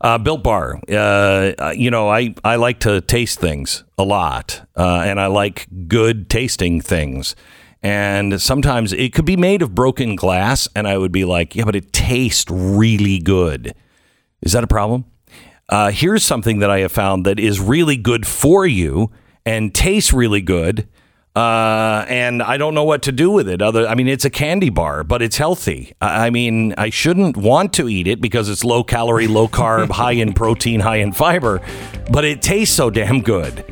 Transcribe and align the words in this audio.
Uh, 0.00 0.18
Built 0.18 0.42
Bar. 0.42 0.80
Uh, 0.88 1.72
you 1.74 1.90
know, 1.90 2.08
I, 2.08 2.34
I 2.44 2.56
like 2.56 2.80
to 2.80 3.00
taste 3.00 3.38
things 3.38 3.84
a 3.96 4.04
lot, 4.04 4.66
uh, 4.76 5.02
and 5.04 5.20
I 5.20 5.26
like 5.26 5.66
good 5.88 6.28
tasting 6.28 6.80
things. 6.80 7.34
And 7.82 8.40
sometimes 8.40 8.92
it 8.92 9.14
could 9.14 9.24
be 9.24 9.36
made 9.36 9.62
of 9.62 9.74
broken 9.74 10.16
glass, 10.16 10.68
and 10.74 10.86
I 10.86 10.98
would 10.98 11.12
be 11.12 11.24
like, 11.24 11.54
yeah, 11.54 11.64
but 11.64 11.76
it 11.76 11.92
tastes 11.92 12.50
really 12.50 13.18
good. 13.18 13.74
Is 14.42 14.52
that 14.52 14.64
a 14.64 14.66
problem? 14.66 15.04
Uh, 15.68 15.90
here's 15.90 16.24
something 16.24 16.58
that 16.60 16.70
I 16.70 16.80
have 16.80 16.92
found 16.92 17.24
that 17.26 17.40
is 17.40 17.60
really 17.60 17.96
good 17.96 18.26
for 18.26 18.66
you 18.66 19.10
and 19.44 19.74
tastes 19.74 20.12
really 20.12 20.40
good 20.40 20.88
uh, 21.36 22.06
and 22.08 22.42
I 22.42 22.56
don't 22.56 22.72
know 22.72 22.84
what 22.84 23.02
to 23.02 23.12
do 23.12 23.30
with 23.30 23.46
it. 23.46 23.60
Other, 23.60 23.86
I 23.86 23.94
mean, 23.94 24.08
it's 24.08 24.24
a 24.24 24.30
candy 24.30 24.70
bar, 24.70 25.04
but 25.04 25.20
it's 25.20 25.36
healthy. 25.36 25.92
I 26.00 26.30
mean, 26.30 26.72
I 26.78 26.88
shouldn't 26.88 27.36
want 27.36 27.74
to 27.74 27.90
eat 27.90 28.06
it 28.06 28.22
because 28.22 28.48
it's 28.48 28.64
low 28.64 28.82
calorie, 28.82 29.26
low 29.26 29.46
carb, 29.46 29.90
high 29.90 30.12
in 30.12 30.32
protein, 30.32 30.80
high 30.80 30.96
in 30.96 31.12
fiber, 31.12 31.60
but 32.10 32.24
it 32.24 32.40
tastes 32.40 32.74
so 32.74 32.88
damn 32.88 33.20
good. 33.20 33.64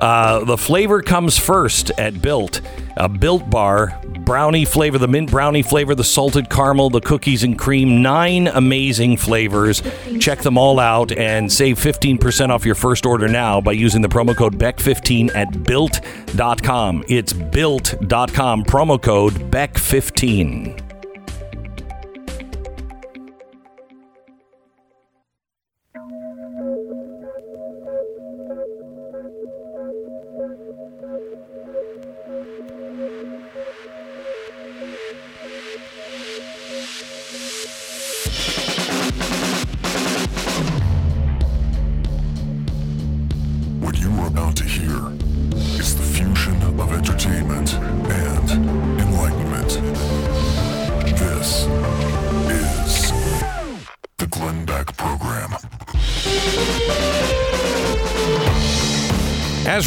Uh, 0.00 0.44
the 0.46 0.56
flavor 0.56 1.02
comes 1.02 1.36
first 1.36 1.90
at 1.98 2.22
Built, 2.22 2.62
a 2.96 3.06
Built 3.06 3.50
bar, 3.50 4.00
brownie 4.24 4.64
flavor, 4.64 4.98
the 4.98 5.08
mint 5.08 5.30
brownie 5.30 5.62
flavor, 5.62 5.94
the 5.94 6.04
salted 6.04 6.50
caramel, 6.50 6.90
the 6.90 7.00
cookies 7.00 7.42
and 7.42 7.58
cream. 7.58 8.02
Nine 8.02 8.48
amazing 8.48 9.16
flavors. 9.16 9.82
Check 10.18 10.40
them 10.40 10.58
all 10.58 10.78
out 10.78 11.12
and 11.12 11.50
save 11.50 11.78
15% 11.78 12.50
off 12.50 12.64
your 12.64 12.74
first 12.74 13.06
order 13.06 13.28
now 13.28 13.60
by 13.60 13.72
using 13.72 14.02
the 14.02 14.08
promo 14.08 14.36
code 14.36 14.58
BECK15 14.58 15.34
at 15.34 15.64
built.com. 15.64 17.04
It's 17.08 17.32
built.com, 17.32 18.64
promo 18.64 19.00
code 19.02 19.34
BECK15. 19.50 20.89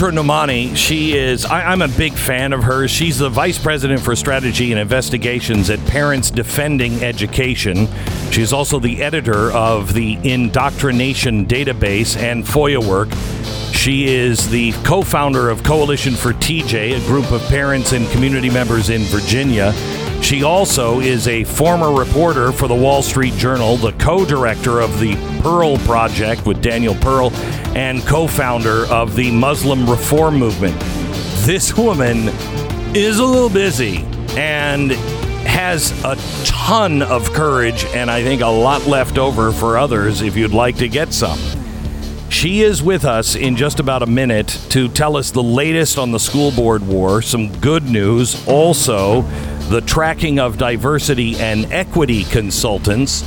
Asra 0.03 0.11
Nomani, 0.11 0.75
she 0.75 1.15
is, 1.15 1.45
I, 1.45 1.71
I'm 1.71 1.81
a 1.81 1.87
big 1.87 2.11
fan 2.11 2.51
of 2.51 2.61
hers. 2.61 2.91
She's 2.91 3.19
the 3.19 3.29
Vice 3.29 3.57
President 3.57 4.01
for 4.01 4.17
Strategy 4.17 4.73
and 4.73 4.81
Investigations 4.81 5.69
at 5.69 5.79
Parents 5.85 6.29
Defending 6.29 7.01
Education. 7.01 7.87
She's 8.29 8.51
also 8.51 8.79
the 8.79 9.01
editor 9.01 9.49
of 9.53 9.93
the 9.93 10.19
Indoctrination 10.29 11.45
Database 11.45 12.17
and 12.17 12.43
FOIA 12.43 12.85
work. 12.85 13.07
She 13.73 14.13
is 14.13 14.49
the 14.49 14.73
co 14.83 15.03
founder 15.03 15.49
of 15.49 15.63
Coalition 15.63 16.15
for 16.15 16.33
TJ, 16.33 17.01
a 17.01 17.07
group 17.07 17.31
of 17.31 17.41
parents 17.43 17.93
and 17.93 18.05
community 18.09 18.49
members 18.49 18.89
in 18.89 19.03
Virginia. 19.03 19.71
She 20.23 20.41
also 20.41 21.01
is 21.01 21.27
a 21.27 21.43
former 21.43 21.91
reporter 21.91 22.53
for 22.53 22.69
the 22.69 22.73
Wall 22.73 23.03
Street 23.03 23.33
Journal, 23.33 23.75
the 23.75 23.91
co 23.91 24.23
director 24.23 24.79
of 24.79 24.97
the 25.01 25.15
Pearl 25.41 25.77
Project 25.79 26.45
with 26.45 26.61
Daniel 26.61 26.95
Pearl, 26.95 27.29
and 27.75 28.01
co 28.03 28.25
founder 28.25 28.85
of 28.85 29.17
the 29.17 29.31
Muslim 29.31 29.87
Reform 29.87 30.39
Movement. 30.39 30.79
This 31.45 31.77
woman 31.77 32.29
is 32.95 33.19
a 33.19 33.25
little 33.25 33.49
busy 33.49 33.97
and 34.37 34.93
has 35.43 35.91
a 36.05 36.15
ton 36.45 37.01
of 37.01 37.33
courage, 37.33 37.83
and 37.87 38.09
I 38.09 38.23
think 38.23 38.41
a 38.41 38.47
lot 38.47 38.87
left 38.87 39.17
over 39.17 39.51
for 39.51 39.77
others 39.77 40.21
if 40.21 40.37
you'd 40.37 40.53
like 40.53 40.77
to 40.77 40.87
get 40.87 41.11
some. 41.13 41.37
She 42.29 42.61
is 42.61 42.81
with 42.81 43.03
us 43.03 43.35
in 43.35 43.57
just 43.57 43.81
about 43.81 44.01
a 44.01 44.07
minute 44.07 44.47
to 44.69 44.87
tell 44.87 45.17
us 45.17 45.31
the 45.31 45.43
latest 45.43 45.97
on 45.97 46.11
the 46.11 46.19
school 46.19 46.49
board 46.49 46.81
war, 46.87 47.21
some 47.21 47.51
good 47.59 47.83
news, 47.83 48.47
also 48.47 49.23
the 49.73 49.81
tracking 49.81 50.37
of 50.37 50.59
diversity 50.59 51.35
and 51.37 51.65
equity 51.73 52.25
consultants. 52.25 53.23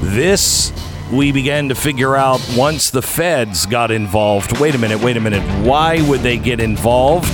This 0.00 0.72
we 1.12 1.30
began 1.30 1.68
to 1.68 1.74
figure 1.74 2.16
out 2.16 2.40
once 2.56 2.88
the 2.88 3.02
feds 3.02 3.66
got 3.66 3.90
involved. 3.90 4.58
Wait 4.58 4.74
a 4.74 4.78
minute, 4.78 4.98
wait 5.02 5.18
a 5.18 5.20
minute. 5.20 5.42
Why 5.62 6.00
would 6.08 6.20
they 6.20 6.38
get 6.38 6.58
involved? 6.58 7.28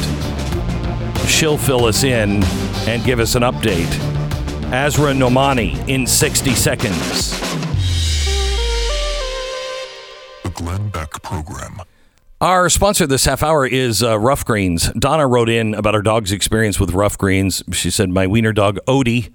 She'll 1.29 1.59
fill 1.59 1.85
us 1.85 2.03
in 2.03 2.43
and 2.89 3.05
give 3.05 3.21
us 3.21 3.37
an 3.37 3.43
update. 3.43 3.87
Asra 4.73 5.13
Nomani 5.13 5.89
in 5.89 6.05
60 6.05 6.51
seconds. 6.51 7.39
The 10.43 10.51
Glenn 10.51 10.89
Beck 10.89 11.23
Program. 11.23 11.83
Our 12.43 12.71
sponsor 12.71 13.07
this 13.07 13.27
half 13.27 13.43
hour 13.43 13.67
is 13.67 14.03
uh, 14.03 14.19
Rough 14.19 14.47
Greens. 14.47 14.91
Donna 14.93 15.27
wrote 15.27 15.51
in 15.51 15.75
about 15.75 15.93
her 15.93 16.01
dog's 16.01 16.33
experience 16.33 16.81
with 16.81 16.93
Rough 16.93 17.19
Greens. 17.19 17.63
She 17.71 17.91
said, 17.91 18.09
My 18.09 18.27
wiener 18.27 18.55
dog, 18.55 18.79
Odie, 18.89 19.31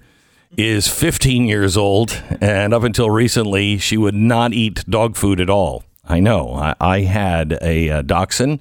is 0.56 0.88
15 0.88 1.44
years 1.44 1.76
old, 1.76 2.20
and 2.40 2.74
up 2.74 2.82
until 2.82 3.08
recently, 3.08 3.78
she 3.78 3.96
would 3.96 4.16
not 4.16 4.52
eat 4.52 4.84
dog 4.90 5.14
food 5.14 5.40
at 5.40 5.48
all. 5.48 5.84
I 6.04 6.18
know. 6.18 6.54
I, 6.54 6.74
I 6.80 7.00
had 7.02 7.56
a, 7.62 7.90
uh 7.90 8.02
dachshund, 8.02 8.58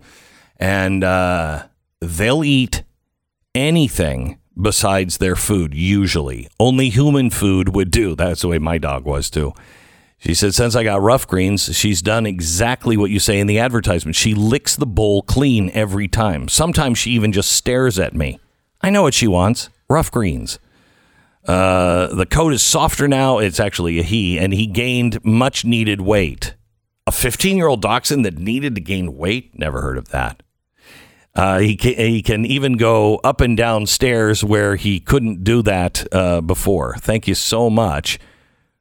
and 0.57 1.03
uh, 1.03 1.63
they'll 1.99 2.43
eat 2.43 2.83
anything 3.55 4.37
besides 4.61 5.17
their 5.17 5.35
food, 5.35 5.73
usually. 5.73 6.47
Only 6.59 6.89
human 6.89 7.31
food 7.31 7.69
would 7.69 7.89
do. 7.89 8.15
That's 8.15 8.41
the 8.41 8.49
way 8.49 8.59
my 8.59 8.77
dog 8.77 9.05
was, 9.05 9.31
too. 9.31 9.55
She 10.25 10.33
said, 10.33 10.55
since 10.55 10.75
I 10.75 10.83
got 10.83 11.03
rough 11.03 11.27
greens, 11.27 11.75
she's 11.75 12.01
done 12.01 12.25
exactly 12.25 12.97
what 12.97 13.11
you 13.11 13.19
say 13.19 13.39
in 13.39 13.45
the 13.45 13.59
advertisement. 13.59 14.15
She 14.15 14.33
licks 14.33 14.75
the 14.75 14.87
bowl 14.87 15.21
clean 15.21 15.69
every 15.75 16.07
time. 16.07 16.47
Sometimes 16.47 16.97
she 16.97 17.11
even 17.11 17.31
just 17.31 17.51
stares 17.51 17.99
at 17.99 18.15
me. 18.15 18.39
I 18.81 18.89
know 18.89 19.03
what 19.03 19.13
she 19.13 19.27
wants 19.27 19.69
rough 19.87 20.09
greens. 20.09 20.57
Uh, 21.47 22.07
the 22.07 22.25
coat 22.25 22.53
is 22.53 22.63
softer 22.63 23.07
now. 23.07 23.37
It's 23.37 23.59
actually 23.59 23.99
a 23.99 24.03
he, 24.03 24.39
and 24.39 24.51
he 24.51 24.65
gained 24.65 25.23
much 25.23 25.63
needed 25.63 26.01
weight. 26.01 26.55
A 27.05 27.11
15 27.11 27.55
year 27.55 27.67
old 27.67 27.83
dachshund 27.83 28.25
that 28.25 28.39
needed 28.39 28.73
to 28.73 28.81
gain 28.81 29.15
weight? 29.15 29.57
Never 29.57 29.81
heard 29.81 29.99
of 29.99 30.09
that. 30.09 30.41
Uh, 31.35 31.59
he, 31.59 31.75
can, 31.75 31.93
he 31.93 32.23
can 32.23 32.45
even 32.45 32.77
go 32.77 33.17
up 33.17 33.41
and 33.41 33.55
down 33.55 33.85
stairs 33.85 34.43
where 34.43 34.75
he 34.75 34.99
couldn't 34.99 35.43
do 35.43 35.61
that 35.61 36.07
uh, 36.11 36.41
before. 36.41 36.95
Thank 36.95 37.27
you 37.27 37.35
so 37.35 37.69
much. 37.69 38.17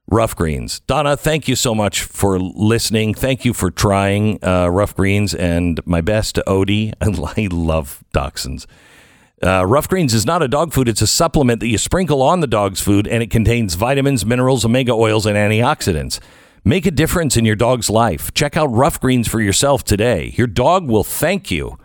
Rough 0.07 0.37
Greens. 0.37 0.81
Donna, 0.81 1.17
thank 1.17 1.49
you 1.49 1.57
so 1.57 1.75
much 1.75 2.03
for 2.03 2.39
listening. 2.39 3.15
Thank 3.15 3.45
you 3.45 3.55
for 3.55 3.71
trying 3.71 4.39
uh, 4.45 4.69
Rough 4.69 4.95
Greens, 4.95 5.35
and 5.35 5.81
my 5.87 6.01
best 6.01 6.35
to 6.35 6.45
Odie. 6.47 6.93
I 7.01 7.49
love 7.51 8.05
dachshunds. 8.15 8.67
Uh, 9.43 9.65
Rough 9.67 9.89
Greens 9.89 10.15
is 10.15 10.25
not 10.25 10.43
a 10.43 10.49
dog 10.49 10.73
food, 10.73 10.89
it's 10.89 11.03
a 11.03 11.07
supplement 11.07 11.61
that 11.61 11.67
you 11.67 11.77
sprinkle 11.77 12.23
on 12.23 12.41
the 12.41 12.47
dog's 12.47 12.81
food, 12.81 13.07
and 13.07 13.23
it 13.23 13.31
contains 13.31 13.75
vitamins, 13.75 14.25
minerals, 14.25 14.65
omega 14.65 14.93
oils, 14.93 15.27
and 15.27 15.37
antioxidants. 15.37 16.21
Make 16.65 16.87
a 16.87 16.91
difference 16.91 17.37
in 17.37 17.45
your 17.45 17.57
dog's 17.57 17.91
life. 17.91 18.33
Check 18.33 18.57
out 18.57 18.67
Rough 18.67 19.01
Greens 19.01 19.29
for 19.29 19.41
yourself 19.41 19.85
today. 19.85 20.33
Your 20.37 20.47
dog 20.47 20.87
will 20.89 21.05
thank 21.05 21.51
you. 21.51 21.79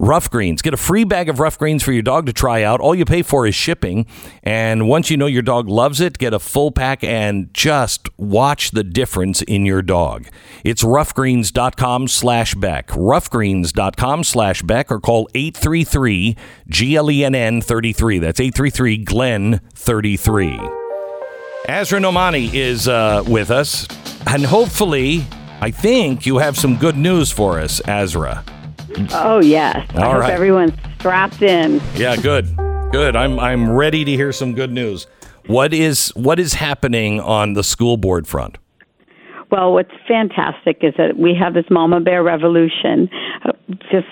Rough 0.00 0.30
Greens. 0.30 0.62
Get 0.62 0.72
a 0.72 0.78
free 0.78 1.04
bag 1.04 1.28
of 1.28 1.40
Rough 1.40 1.58
Greens 1.58 1.82
for 1.82 1.92
your 1.92 2.00
dog 2.00 2.24
to 2.24 2.32
try 2.32 2.62
out. 2.62 2.80
All 2.80 2.94
you 2.94 3.04
pay 3.04 3.20
for 3.20 3.46
is 3.46 3.54
shipping. 3.54 4.06
And 4.42 4.88
once 4.88 5.10
you 5.10 5.18
know 5.18 5.26
your 5.26 5.42
dog 5.42 5.68
loves 5.68 6.00
it, 6.00 6.16
get 6.16 6.32
a 6.32 6.38
full 6.38 6.72
pack 6.72 7.04
and 7.04 7.52
just 7.52 8.08
watch 8.16 8.70
the 8.70 8.82
difference 8.82 9.42
in 9.42 9.66
your 9.66 9.82
dog. 9.82 10.26
It's 10.64 10.82
roughgreens.com 10.82 12.08
slash 12.08 12.54
Beck. 12.54 12.88
Roughgreens.com 12.88 14.24
slash 14.24 14.62
Beck 14.62 14.90
or 14.90 15.00
call 15.00 15.28
833 15.34 16.34
GLENN 16.70 17.62
33. 17.62 18.18
That's 18.20 18.40
833 18.40 19.04
Glen 19.04 19.60
33. 19.74 20.58
Asra 21.68 22.00
Nomani 22.00 22.54
is 22.54 22.88
uh, 22.88 23.22
with 23.28 23.50
us, 23.50 23.86
and 24.26 24.46
hopefully 24.46 25.26
I 25.60 25.70
think 25.70 26.24
you 26.24 26.38
have 26.38 26.56
some 26.56 26.78
good 26.78 26.96
news 26.96 27.30
for 27.30 27.60
us, 27.60 27.80
Asra. 27.80 28.42
Oh 29.12 29.40
yes. 29.40 29.86
I 29.94 30.02
All 30.02 30.12
hope 30.12 30.20
right. 30.22 30.32
everyone's 30.32 30.72
strapped 30.98 31.42
in. 31.42 31.80
Yeah, 31.94 32.16
good. 32.16 32.56
Good. 32.92 33.16
I'm 33.16 33.38
I'm 33.38 33.70
ready 33.70 34.04
to 34.04 34.10
hear 34.12 34.32
some 34.32 34.54
good 34.54 34.72
news. 34.72 35.06
What 35.46 35.72
is 35.72 36.10
what 36.10 36.38
is 36.38 36.54
happening 36.54 37.20
on 37.20 37.54
the 37.54 37.64
school 37.64 37.96
board 37.96 38.26
front? 38.26 38.58
Well, 39.50 39.72
what's 39.72 39.90
fantastic 40.06 40.78
is 40.82 40.94
that 40.96 41.16
we 41.18 41.34
have 41.34 41.54
this 41.54 41.64
Mama 41.70 42.00
Bear 42.00 42.22
revolution, 42.22 43.08
uh, 43.44 43.52
just 43.90 44.06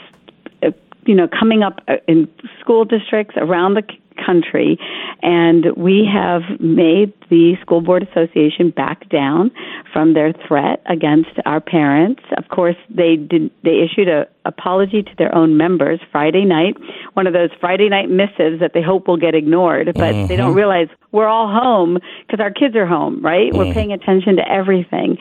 uh, 0.63 0.71
you 1.07 1.15
know, 1.15 1.29
coming 1.29 1.63
up 1.63 1.81
uh, 1.87 1.95
in 2.09 2.29
school 2.61 2.85
districts 2.85 3.35
around 3.37 3.75
the 3.75 3.83
country, 4.25 4.79
and 5.23 5.67
we 5.77 6.09
have 6.13 6.43
made 6.61 7.13
the 7.31 7.55
school 7.61 7.81
board 7.81 8.07
association 8.11 8.71
back 8.71 9.09
down 9.09 9.51
from 9.93 10.15
their 10.15 10.33
threat 10.47 10.83
against 10.87 11.31
our 11.47 11.61
parents. 11.61 12.23
Of 12.37 12.49
course, 12.49 12.77
they 12.89 13.17
did. 13.17 13.51
They 13.65 13.81
issued 13.85 14.09
a 14.09 14.27
apology 14.49 15.03
to 15.03 15.11
their 15.19 15.33
own 15.35 15.57
members 15.57 16.01
Friday 16.11 16.45
night, 16.45 16.75
one 17.13 17.27
of 17.27 17.35
those 17.35 17.51
Friday 17.61 17.89
night 17.89 18.09
missives 18.09 18.61
that 18.61 18.73
they 18.73 18.83
hope 18.83 19.07
will 19.07 19.19
get 19.19 19.35
ignored, 19.35 19.93
but 19.95 20.27
they 20.27 20.37
don't 20.37 20.51
mm-hmm. 20.51 20.57
realize 20.57 20.89
we're 21.13 21.29
all 21.29 21.49
home 21.49 21.99
because 22.27 22.41
our 22.41 22.51
kids 22.51 22.75
are 22.75 22.87
home, 22.87 23.23
right? 23.23 23.53
We're 23.53 23.67
mm. 23.67 23.75
paying 23.75 23.93
attention 23.93 24.37
to 24.37 24.51
everything. 24.51 25.19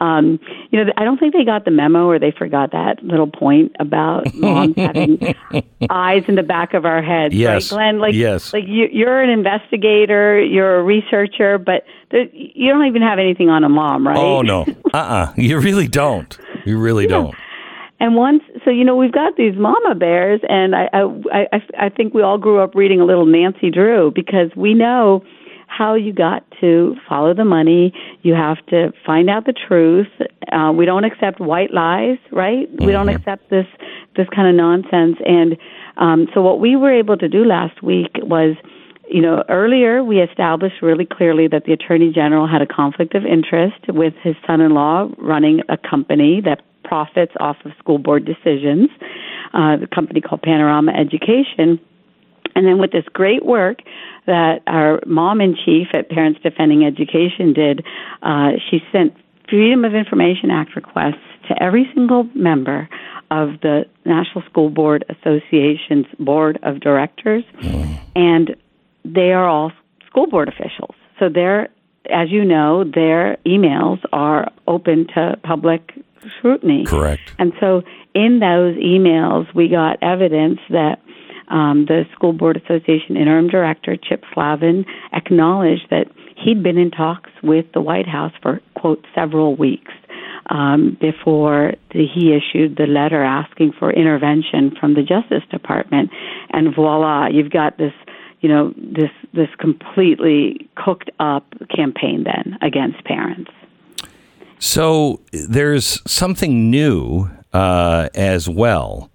Um, 0.00 0.38
you 0.70 0.84
know, 0.84 0.92
I 0.96 1.04
don't 1.04 1.18
think 1.18 1.34
they 1.34 1.44
got 1.44 1.64
the 1.64 1.70
memo 1.70 2.06
or 2.06 2.18
they 2.18 2.30
forgot 2.30 2.70
that 2.72 3.02
little 3.02 3.26
point 3.26 3.72
about 3.80 4.32
moms 4.34 4.76
having 4.76 5.34
eyes 5.90 6.22
in 6.28 6.36
the 6.36 6.42
back 6.42 6.74
of 6.74 6.84
our 6.84 7.02
heads. 7.02 7.34
Yes. 7.34 7.72
Right, 7.72 7.76
Glenn? 7.76 7.98
Like, 7.98 8.14
Yes. 8.14 8.52
like 8.52 8.64
you, 8.66 8.88
you're 8.92 9.20
an 9.20 9.30
investigator, 9.30 10.40
you're 10.40 10.78
a 10.78 10.82
researcher, 10.84 11.58
but 11.58 11.84
there, 12.10 12.26
you 12.32 12.70
don't 12.72 12.86
even 12.86 13.02
have 13.02 13.18
anything 13.18 13.48
on 13.50 13.64
a 13.64 13.68
mom, 13.68 14.06
right? 14.06 14.16
Oh 14.16 14.42
no. 14.42 14.64
Uh-uh. 14.94 15.32
You 15.36 15.58
really 15.60 15.88
don't. 15.88 16.38
You 16.64 16.78
really 16.78 17.06
don't. 17.06 17.34
And 18.00 18.14
once, 18.14 18.44
so 18.64 18.70
you 18.70 18.84
know, 18.84 18.94
we've 18.94 19.10
got 19.12 19.36
these 19.36 19.56
mama 19.56 19.96
bears, 19.96 20.40
and 20.48 20.76
I, 20.76 20.88
I, 20.92 21.46
I, 21.52 21.62
I 21.86 21.88
think 21.88 22.14
we 22.14 22.22
all 22.22 22.38
grew 22.38 22.60
up 22.60 22.76
reading 22.76 23.00
a 23.00 23.04
little 23.04 23.26
Nancy 23.26 23.70
Drew 23.72 24.12
because 24.14 24.50
we 24.54 24.72
know 24.74 25.24
how 25.68 25.94
you 25.94 26.12
got 26.12 26.44
to 26.60 26.96
follow 27.08 27.34
the 27.34 27.44
money. 27.44 27.92
You 28.22 28.34
have 28.34 28.64
to 28.66 28.92
find 29.06 29.30
out 29.30 29.46
the 29.46 29.52
truth. 29.52 30.08
Uh, 30.50 30.72
we 30.72 30.84
don't 30.84 31.04
accept 31.04 31.38
white 31.40 31.72
lies, 31.72 32.18
right? 32.32 32.68
We 32.80 32.90
don't 32.92 33.08
accept 33.08 33.50
this 33.50 33.66
this 34.16 34.26
kind 34.34 34.48
of 34.48 34.54
nonsense. 34.54 35.18
And 35.24 35.56
um, 35.96 36.26
so, 36.34 36.42
what 36.42 36.58
we 36.58 36.74
were 36.74 36.92
able 36.92 37.16
to 37.16 37.28
do 37.28 37.44
last 37.44 37.82
week 37.82 38.16
was 38.16 38.56
you 39.10 39.22
know, 39.22 39.42
earlier 39.48 40.04
we 40.04 40.20
established 40.20 40.82
really 40.82 41.06
clearly 41.06 41.48
that 41.48 41.64
the 41.64 41.72
Attorney 41.72 42.12
General 42.12 42.46
had 42.46 42.60
a 42.60 42.66
conflict 42.66 43.14
of 43.14 43.24
interest 43.24 43.76
with 43.88 44.12
his 44.22 44.36
son 44.46 44.60
in 44.60 44.72
law 44.72 45.08
running 45.16 45.62
a 45.68 45.78
company 45.78 46.42
that 46.44 46.60
profits 46.84 47.32
off 47.40 47.56
of 47.64 47.72
school 47.78 47.98
board 47.98 48.24
decisions, 48.24 48.90
uh, 49.54 49.76
the 49.76 49.88
company 49.94 50.20
called 50.20 50.42
Panorama 50.42 50.92
Education. 50.92 51.80
And 52.58 52.66
then 52.66 52.78
with 52.78 52.90
this 52.90 53.04
great 53.12 53.46
work 53.46 53.82
that 54.26 54.62
our 54.66 54.98
mom 55.06 55.40
in 55.40 55.54
chief 55.54 55.86
at 55.94 56.10
Parents 56.10 56.40
Defending 56.42 56.84
Education 56.84 57.52
did, 57.52 57.86
uh, 58.20 58.54
she 58.68 58.80
sent 58.90 59.14
Freedom 59.48 59.84
of 59.84 59.94
Information 59.94 60.50
Act 60.50 60.74
requests 60.74 61.22
to 61.46 61.62
every 61.62 61.88
single 61.94 62.28
member 62.34 62.88
of 63.30 63.60
the 63.62 63.84
National 64.04 64.42
School 64.50 64.70
Board 64.70 65.04
Association's 65.08 66.06
board 66.18 66.58
of 66.64 66.80
directors. 66.80 67.44
And 68.16 68.56
they 69.04 69.30
are 69.30 69.46
all 69.46 69.70
school 70.08 70.26
board 70.26 70.48
officials. 70.48 70.96
So 71.20 71.28
they're, 71.28 71.68
as 72.10 72.28
you 72.28 72.44
know, 72.44 72.82
their 72.82 73.36
emails 73.46 74.00
are 74.12 74.50
open 74.66 75.06
to 75.14 75.38
public 75.44 75.92
scrutiny. 76.38 76.86
Correct. 76.86 77.22
And 77.38 77.52
so 77.60 77.82
in 78.14 78.40
those 78.40 78.74
emails, 78.78 79.46
we 79.54 79.68
got 79.68 80.02
evidence 80.02 80.58
that 80.70 80.98
um, 81.50 81.86
the 81.86 82.04
School 82.14 82.32
Board 82.32 82.56
Association 82.56 83.16
interim 83.16 83.48
director, 83.48 83.96
Chip 83.96 84.24
Slaven, 84.34 84.84
acknowledged 85.12 85.86
that 85.90 86.06
he'd 86.36 86.62
been 86.62 86.78
in 86.78 86.90
talks 86.90 87.30
with 87.42 87.66
the 87.72 87.80
White 87.80 88.08
House 88.08 88.32
for, 88.42 88.60
quote, 88.74 89.04
several 89.14 89.56
weeks 89.56 89.92
um, 90.50 90.96
before 91.00 91.74
the, 91.92 92.06
he 92.06 92.32
issued 92.34 92.76
the 92.76 92.86
letter 92.86 93.22
asking 93.22 93.72
for 93.78 93.92
intervention 93.92 94.74
from 94.78 94.94
the 94.94 95.02
Justice 95.02 95.42
Department. 95.50 96.10
And 96.50 96.74
voila, 96.74 97.28
you've 97.28 97.50
got 97.50 97.78
this 97.78 97.92
you 98.40 98.48
know 98.48 98.72
this 98.76 99.10
this 99.34 99.48
completely 99.58 100.68
cooked 100.76 101.10
up 101.18 101.44
campaign 101.74 102.24
then 102.24 102.56
against 102.62 103.02
parents. 103.04 103.50
So 104.60 105.20
there's 105.32 106.00
something 106.10 106.70
new 106.70 107.30
uh, 107.52 108.08
as 108.14 108.48
well. 108.48 109.10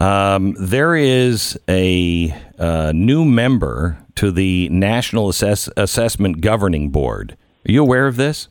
Um, 0.00 0.54
there 0.58 0.96
is 0.96 1.58
a 1.68 2.34
uh, 2.58 2.92
new 2.94 3.24
member 3.24 3.98
to 4.16 4.30
the 4.30 4.68
National 4.68 5.28
Assess- 5.28 5.68
Assessment 5.76 6.40
Governing 6.40 6.90
Board. 6.90 7.36
Are 7.68 7.72
you 7.72 7.82
aware 7.82 8.06
of 8.06 8.16
this? 8.16 8.48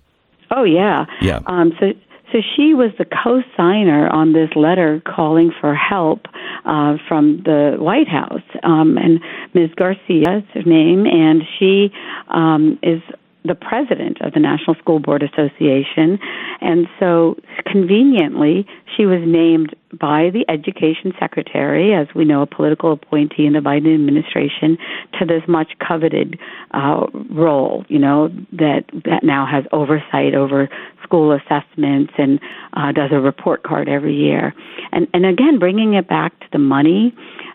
Oh 0.51 0.63
yeah. 0.63 1.06
Yeah. 1.22 1.40
Um, 1.48 1.74
so 1.80 1.94
so 2.31 2.40
she 2.56 2.74
was 2.74 2.90
the 2.98 3.06
co-signer 3.06 4.10
on 4.10 4.34
this 4.34 4.50
letter 4.56 5.01
calling 5.06 5.51
for 5.62 5.75
help 5.75 6.25
uh, 6.66 6.98
from 7.07 7.44
the 7.45 7.75
White 7.78 8.07
House, 8.07 8.42
um, 8.63 8.98
and 8.98 9.19
Ms. 9.54 9.69
Garcia 9.75 10.38
is 10.38 10.44
her 10.56 10.63
name, 10.63 11.06
and 11.06 11.44
she 11.60 11.92
um, 12.30 12.80
is 12.81 13.01
the 13.45 13.56
president 13.56 14.22
of 14.22 14.34
the 14.34 14.40
National 14.40 14.75
School 14.75 15.00
Board 15.00 15.24
Association, 15.24 16.19
and 16.62 16.88
so 17.00 17.36
conveniently 17.66 18.66
she 18.95 19.06
was 19.06 19.19
named 19.25 19.75
by 20.00 20.30
the 20.31 20.45
education 20.50 21.13
secretary, 21.19 21.94
as 21.94 22.07
we 22.16 22.25
know, 22.25 22.42
a 22.42 22.48
political 22.48 22.94
appointee 22.94 23.45
in 23.45 23.54
the 23.54 23.60
Biden 23.60 23.94
administration, 23.94 24.78
to 25.19 25.25
this 25.25 25.44
much 25.48 25.72
coveted 25.86 26.40
uh, 26.72 27.06
role. 27.30 27.86
You 27.90 28.00
know 28.00 28.30
that 28.54 28.86
that 29.06 29.24
now 29.24 29.45
has 29.45 29.66
oversight 29.72 30.36
over 30.36 30.69
school 31.04 31.31
assessments 31.31 32.13
and 32.18 32.40
uh, 32.74 32.92
does 32.92 33.12
a 33.12 33.19
report 33.19 33.63
card 33.63 33.90
every 33.90 34.16
year. 34.16 34.54
And 34.92 35.07
and 35.13 35.25
again, 35.25 35.60
bringing 35.60 35.94
it 35.94 36.07
back 36.07 36.40
to 36.40 36.45
the 36.51 36.60
money, 36.60 37.13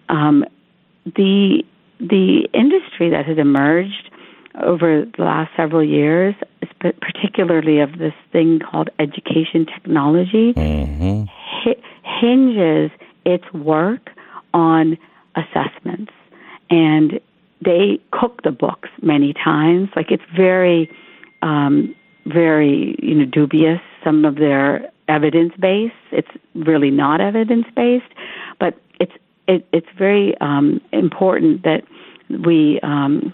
um, 0.09 0.45
the 1.05 1.65
the 1.99 2.49
industry 2.53 3.11
that 3.11 3.27
has 3.27 3.39
emerged 3.39 4.11
over 4.63 5.05
the 5.17 5.23
last 5.23 5.51
several 5.57 5.85
years, 5.85 6.35
particularly 6.81 7.81
of 7.81 7.99
this 7.99 8.15
thing 8.33 8.61
called 8.61 8.91
education 8.99 9.67
technology, 9.67 10.53
hi- 11.37 11.77
hinges 12.03 12.91
its 13.25 13.45
work 13.53 14.11
on 14.55 14.99
assessments. 15.37 16.13
And 16.71 17.21
they 17.65 18.01
cook 18.13 18.43
the 18.43 18.51
books 18.51 18.89
many 19.03 19.33
times. 19.33 19.89
Like 19.97 20.11
it's 20.11 20.23
very, 20.37 20.91
um, 21.43 21.95
very 22.27 22.97
you 23.03 23.15
know 23.15 23.25
dubious. 23.25 23.81
Some 24.05 24.25
of 24.25 24.37
their 24.37 24.91
evidence 25.09 25.55
base. 25.59 25.93
It's 26.13 26.29
really 26.55 26.91
not 26.91 27.21
evidence 27.21 27.67
based, 27.75 28.13
but 28.61 28.75
it's 29.01 29.13
it, 29.47 29.67
it's 29.73 29.89
very 29.97 30.37
um, 30.41 30.81
important 30.93 31.63
that 31.65 31.83
we 32.45 32.79
um, 32.83 33.33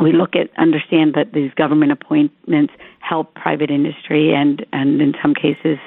we 0.00 0.12
look 0.12 0.34
at 0.34 0.50
understand 0.58 1.14
that 1.14 1.32
these 1.32 1.52
government 1.54 1.92
appointments 1.92 2.72
help 3.00 3.34
private 3.34 3.70
industry 3.70 4.34
and 4.34 4.64
and 4.72 5.00
in 5.00 5.14
some 5.22 5.34
cases 5.34 5.78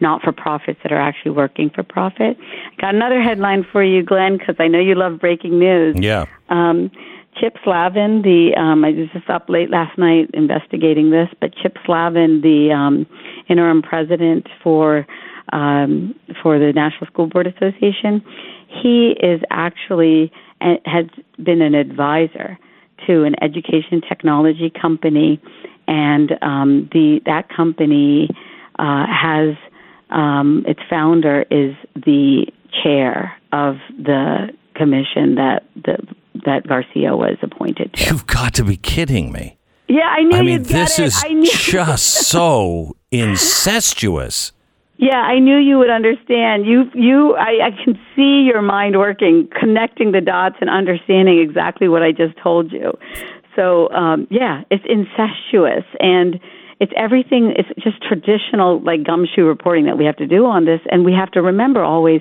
not 0.00 0.20
for 0.22 0.32
profits 0.32 0.80
that 0.82 0.90
are 0.90 1.00
actually 1.00 1.30
working 1.30 1.70
for 1.70 1.82
profit. 1.84 2.36
Got 2.80 2.94
another 2.94 3.22
headline 3.22 3.64
for 3.70 3.84
you, 3.84 4.02
Glenn, 4.02 4.36
because 4.36 4.56
I 4.58 4.66
know 4.66 4.80
you 4.80 4.96
love 4.96 5.20
breaking 5.20 5.58
news. 5.58 5.96
Yeah. 5.98 6.26
Um, 6.48 6.90
Chip 7.40 7.56
Slaven, 7.64 8.22
the 8.22 8.54
um, 8.60 8.84
I 8.84 8.90
was 8.90 9.08
just 9.12 9.30
up 9.30 9.48
late 9.48 9.70
last 9.70 9.96
night 9.96 10.28
investigating 10.34 11.10
this, 11.10 11.28
but 11.40 11.54
Chip 11.54 11.76
Slaven, 11.86 12.42
the 12.42 12.72
um, 12.72 13.06
interim 13.48 13.80
president 13.80 14.48
for 14.62 15.06
um, 15.52 16.14
for 16.42 16.58
the 16.58 16.72
National 16.74 17.06
School 17.06 17.28
Board 17.28 17.46
Association, 17.46 18.22
he 18.82 19.14
is 19.22 19.40
actually 19.50 20.30
uh, 20.60 20.74
has 20.84 21.06
been 21.42 21.62
an 21.62 21.74
advisor 21.74 22.58
to 23.06 23.24
an 23.24 23.34
education 23.42 24.00
technology 24.08 24.70
company, 24.70 25.40
and 25.86 26.32
um, 26.42 26.88
the 26.92 27.20
that 27.26 27.48
company 27.48 28.28
uh, 28.78 29.06
has 29.06 29.56
um, 30.10 30.64
its 30.66 30.80
founder 30.88 31.44
is 31.50 31.74
the 31.94 32.46
chair 32.82 33.36
of 33.52 33.76
the 33.98 34.48
commission 34.74 35.34
that 35.36 35.64
the 35.74 35.98
that 36.44 36.66
Garcia 36.66 37.16
was 37.16 37.36
appointed 37.42 37.92
to. 37.94 38.04
You've 38.04 38.26
got 38.26 38.54
to 38.54 38.64
be 38.64 38.76
kidding 38.76 39.32
me. 39.32 39.58
Yeah, 39.88 40.08
I 40.08 40.22
knew 40.22 40.38
I 40.38 40.42
mean, 40.42 40.62
this 40.62 40.98
it. 40.98 41.06
is 41.06 41.22
just 41.52 42.28
so 42.28 42.96
incestuous. 43.10 44.51
Yeah, 45.02 45.16
I 45.18 45.40
knew 45.40 45.58
you 45.58 45.78
would 45.78 45.90
understand. 45.90 46.64
You, 46.64 46.84
you, 46.94 47.34
I, 47.34 47.66
I 47.66 47.70
can 47.84 47.98
see 48.14 48.46
your 48.46 48.62
mind 48.62 48.96
working, 48.96 49.48
connecting 49.58 50.12
the 50.12 50.20
dots 50.20 50.54
and 50.60 50.70
understanding 50.70 51.40
exactly 51.40 51.88
what 51.88 52.04
I 52.04 52.12
just 52.12 52.38
told 52.40 52.70
you. 52.70 52.92
So, 53.56 53.90
um, 53.90 54.28
yeah, 54.30 54.62
it's 54.70 54.84
incestuous, 54.88 55.82
and 55.98 56.38
it's 56.78 56.92
everything. 56.96 57.52
It's 57.56 57.68
just 57.82 58.00
traditional 58.00 58.80
like 58.80 59.02
gumshoe 59.02 59.42
reporting 59.42 59.86
that 59.86 59.98
we 59.98 60.04
have 60.04 60.14
to 60.18 60.26
do 60.28 60.46
on 60.46 60.66
this, 60.66 60.80
and 60.88 61.04
we 61.04 61.12
have 61.14 61.32
to 61.32 61.42
remember 61.42 61.82
always 61.82 62.20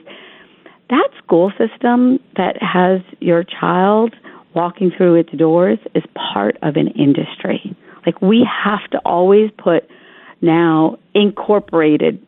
that 0.89 1.07
school 1.23 1.53
system 1.59 2.17
that 2.35 2.57
has 2.63 3.01
your 3.19 3.43
child 3.43 4.15
walking 4.55 4.89
through 4.97 5.15
its 5.17 5.31
doors 5.33 5.77
is 5.93 6.03
part 6.33 6.57
of 6.63 6.77
an 6.77 6.87
industry. 6.87 7.75
Like 8.07 8.19
we 8.23 8.43
have 8.65 8.89
to 8.89 8.97
always 9.05 9.51
put 9.59 9.87
now 10.41 10.97
incorporated 11.13 12.19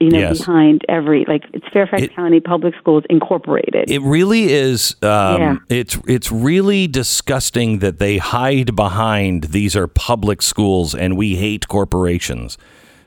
you 0.00 0.10
know 0.10 0.18
Yes. 0.18 0.38
behind 0.38 0.84
every 0.88 1.24
like 1.26 1.44
it's 1.52 1.66
Fairfax 1.72 2.02
It- 2.02 2.14
County 2.16 2.40
Public 2.40 2.74
Schools 2.78 3.04
incorporated. 3.10 3.90
It 3.90 4.02
really 4.02 4.52
is. 4.52 4.96
Um, 5.02 5.40
Yeah. 5.40 5.56
It's 5.68 5.98
it's 6.06 6.30
really 6.32 6.86
disgusting 6.86 7.78
that 7.78 7.98
they 7.98 8.18
hide 8.18 8.74
behind 8.76 9.44
these 9.44 9.74
are 9.76 9.86
public 9.86 10.42
schools 10.42 10.94
and 10.94 11.16
we 11.16 11.36
hate 11.36 11.68
corporations, 11.68 12.58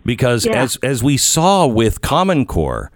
because 0.06 0.46
Yeah. 0.46 0.62
as 0.64 0.78
as 0.84 1.04
we 1.04 1.18
saw 1.18 1.66
with 1.68 2.02
Common 2.02 2.46
Core, 2.46 2.92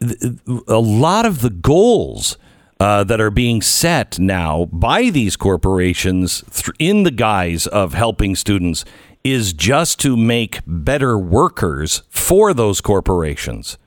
th- 0.00 0.34
a 0.68 0.78
lot 0.78 1.26
of 1.26 1.40
the 1.42 1.50
goals. 1.50 2.36
Uh, 2.78 3.02
that 3.02 3.22
are 3.22 3.30
being 3.30 3.62
set 3.62 4.18
now 4.18 4.68
by 4.70 5.08
these 5.08 5.34
corporations 5.34 6.44
th- 6.52 6.68
in 6.78 7.04
the 7.04 7.10
guise 7.10 7.66
of 7.68 7.94
helping 7.94 8.36
students 8.36 8.84
is 9.32 9.52
just 9.52 10.00
to 10.00 10.16
make 10.16 10.60
better 10.66 11.18
workers 11.18 12.02
for 12.10 12.54
those 12.54 12.80
corporations. 12.80 13.78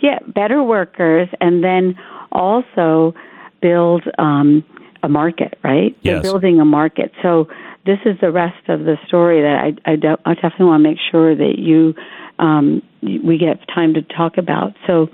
Yeah, 0.00 0.18
better 0.26 0.62
workers, 0.62 1.28
and 1.40 1.62
then 1.64 1.96
also 2.32 3.14
build 3.60 4.04
um, 4.18 4.64
a 5.02 5.08
market. 5.08 5.58
Right? 5.64 5.96
Yes. 6.02 6.22
They're 6.22 6.32
building 6.32 6.60
a 6.60 6.64
market. 6.64 7.12
So 7.22 7.48
this 7.84 7.98
is 8.04 8.16
the 8.20 8.30
rest 8.30 8.68
of 8.68 8.80
the 8.80 8.96
story 9.06 9.42
that 9.42 9.74
I 9.86 9.90
I, 9.90 10.30
I 10.30 10.34
definitely 10.34 10.66
want 10.66 10.84
to 10.84 10.88
make 10.88 10.98
sure 11.10 11.34
that 11.34 11.54
you 11.58 11.94
um, 12.38 12.82
we 13.02 13.38
get 13.38 13.66
time 13.74 13.94
to 13.94 14.02
talk 14.02 14.38
about. 14.38 14.74
So 14.86 15.08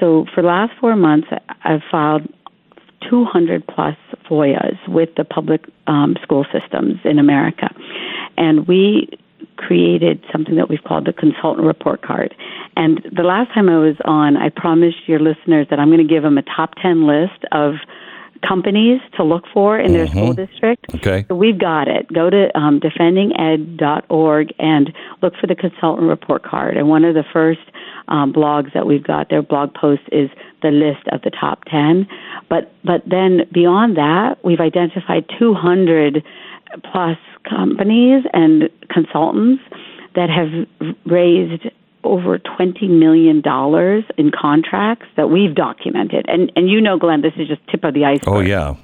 so 0.00 0.26
for 0.34 0.42
the 0.42 0.48
last 0.48 0.72
four 0.80 0.96
months, 0.96 1.28
I've 1.64 1.82
filed 1.90 2.22
200 3.10 3.66
plus 3.66 3.96
FOIAs 4.28 4.78
with 4.88 5.10
the 5.16 5.24
public 5.24 5.64
um, 5.86 6.16
school 6.22 6.46
systems 6.52 7.00
in 7.04 7.18
America. 7.18 7.74
And 8.36 8.66
we 8.66 9.08
created 9.56 10.24
something 10.32 10.56
that 10.56 10.68
we've 10.68 10.82
called 10.84 11.06
the 11.06 11.12
consultant 11.12 11.66
report 11.66 12.02
card. 12.02 12.34
And 12.76 13.00
the 13.14 13.22
last 13.22 13.52
time 13.54 13.68
I 13.68 13.78
was 13.78 13.96
on, 14.04 14.36
I 14.36 14.48
promised 14.48 15.08
your 15.08 15.20
listeners 15.20 15.66
that 15.70 15.78
I'm 15.78 15.88
going 15.88 16.06
to 16.06 16.14
give 16.14 16.22
them 16.22 16.38
a 16.38 16.42
top 16.42 16.74
10 16.80 17.06
list 17.06 17.44
of 17.52 17.74
companies 18.46 19.00
to 19.16 19.22
look 19.22 19.44
for 19.52 19.78
in 19.78 19.92
their 19.92 20.06
school 20.08 20.32
district. 20.32 20.86
Okay. 20.96 21.24
So 21.28 21.34
we've 21.34 21.58
got 21.58 21.88
it. 21.88 22.12
Go 22.12 22.28
to 22.28 22.56
um, 22.58 22.80
defendinged.org 22.80 24.54
and 24.58 24.92
look 25.22 25.34
for 25.40 25.46
the 25.46 25.54
consultant 25.54 26.08
report 26.08 26.42
card. 26.42 26.76
And 26.76 26.88
one 26.88 27.04
of 27.04 27.14
the 27.14 27.24
first 27.32 27.60
um, 28.08 28.32
blogs 28.32 28.74
that 28.74 28.86
we've 28.86 29.04
got, 29.04 29.30
their 29.30 29.42
blog 29.42 29.74
post 29.74 30.02
is 30.10 30.28
the 30.60 30.70
list 30.70 31.06
of 31.12 31.22
the 31.22 31.30
top 31.30 31.64
10. 31.66 32.06
But, 32.48 32.74
but 32.84 33.02
then 33.06 33.42
beyond 33.52 33.96
that, 33.96 34.44
we've 34.44 34.60
identified 34.60 35.24
200 35.38 36.24
plus 36.90 37.18
companies 37.48 38.24
and 38.32 38.68
consultants 38.90 39.62
that 40.14 40.28
have 40.30 40.66
raised 41.06 41.64
over 42.04 42.38
$20 42.38 42.88
million 42.88 43.42
in 44.18 44.30
contracts 44.32 45.06
that 45.16 45.30
we've 45.30 45.54
documented. 45.54 46.26
And, 46.28 46.50
and 46.56 46.68
you 46.68 46.80
know, 46.80 46.98
Glenn, 46.98 47.22
this 47.22 47.32
is 47.36 47.48
just 47.48 47.60
tip 47.68 47.84
of 47.84 47.94
the 47.94 48.04
iceberg. 48.04 48.34
Oh 48.34 48.40
yeah. 48.40 48.74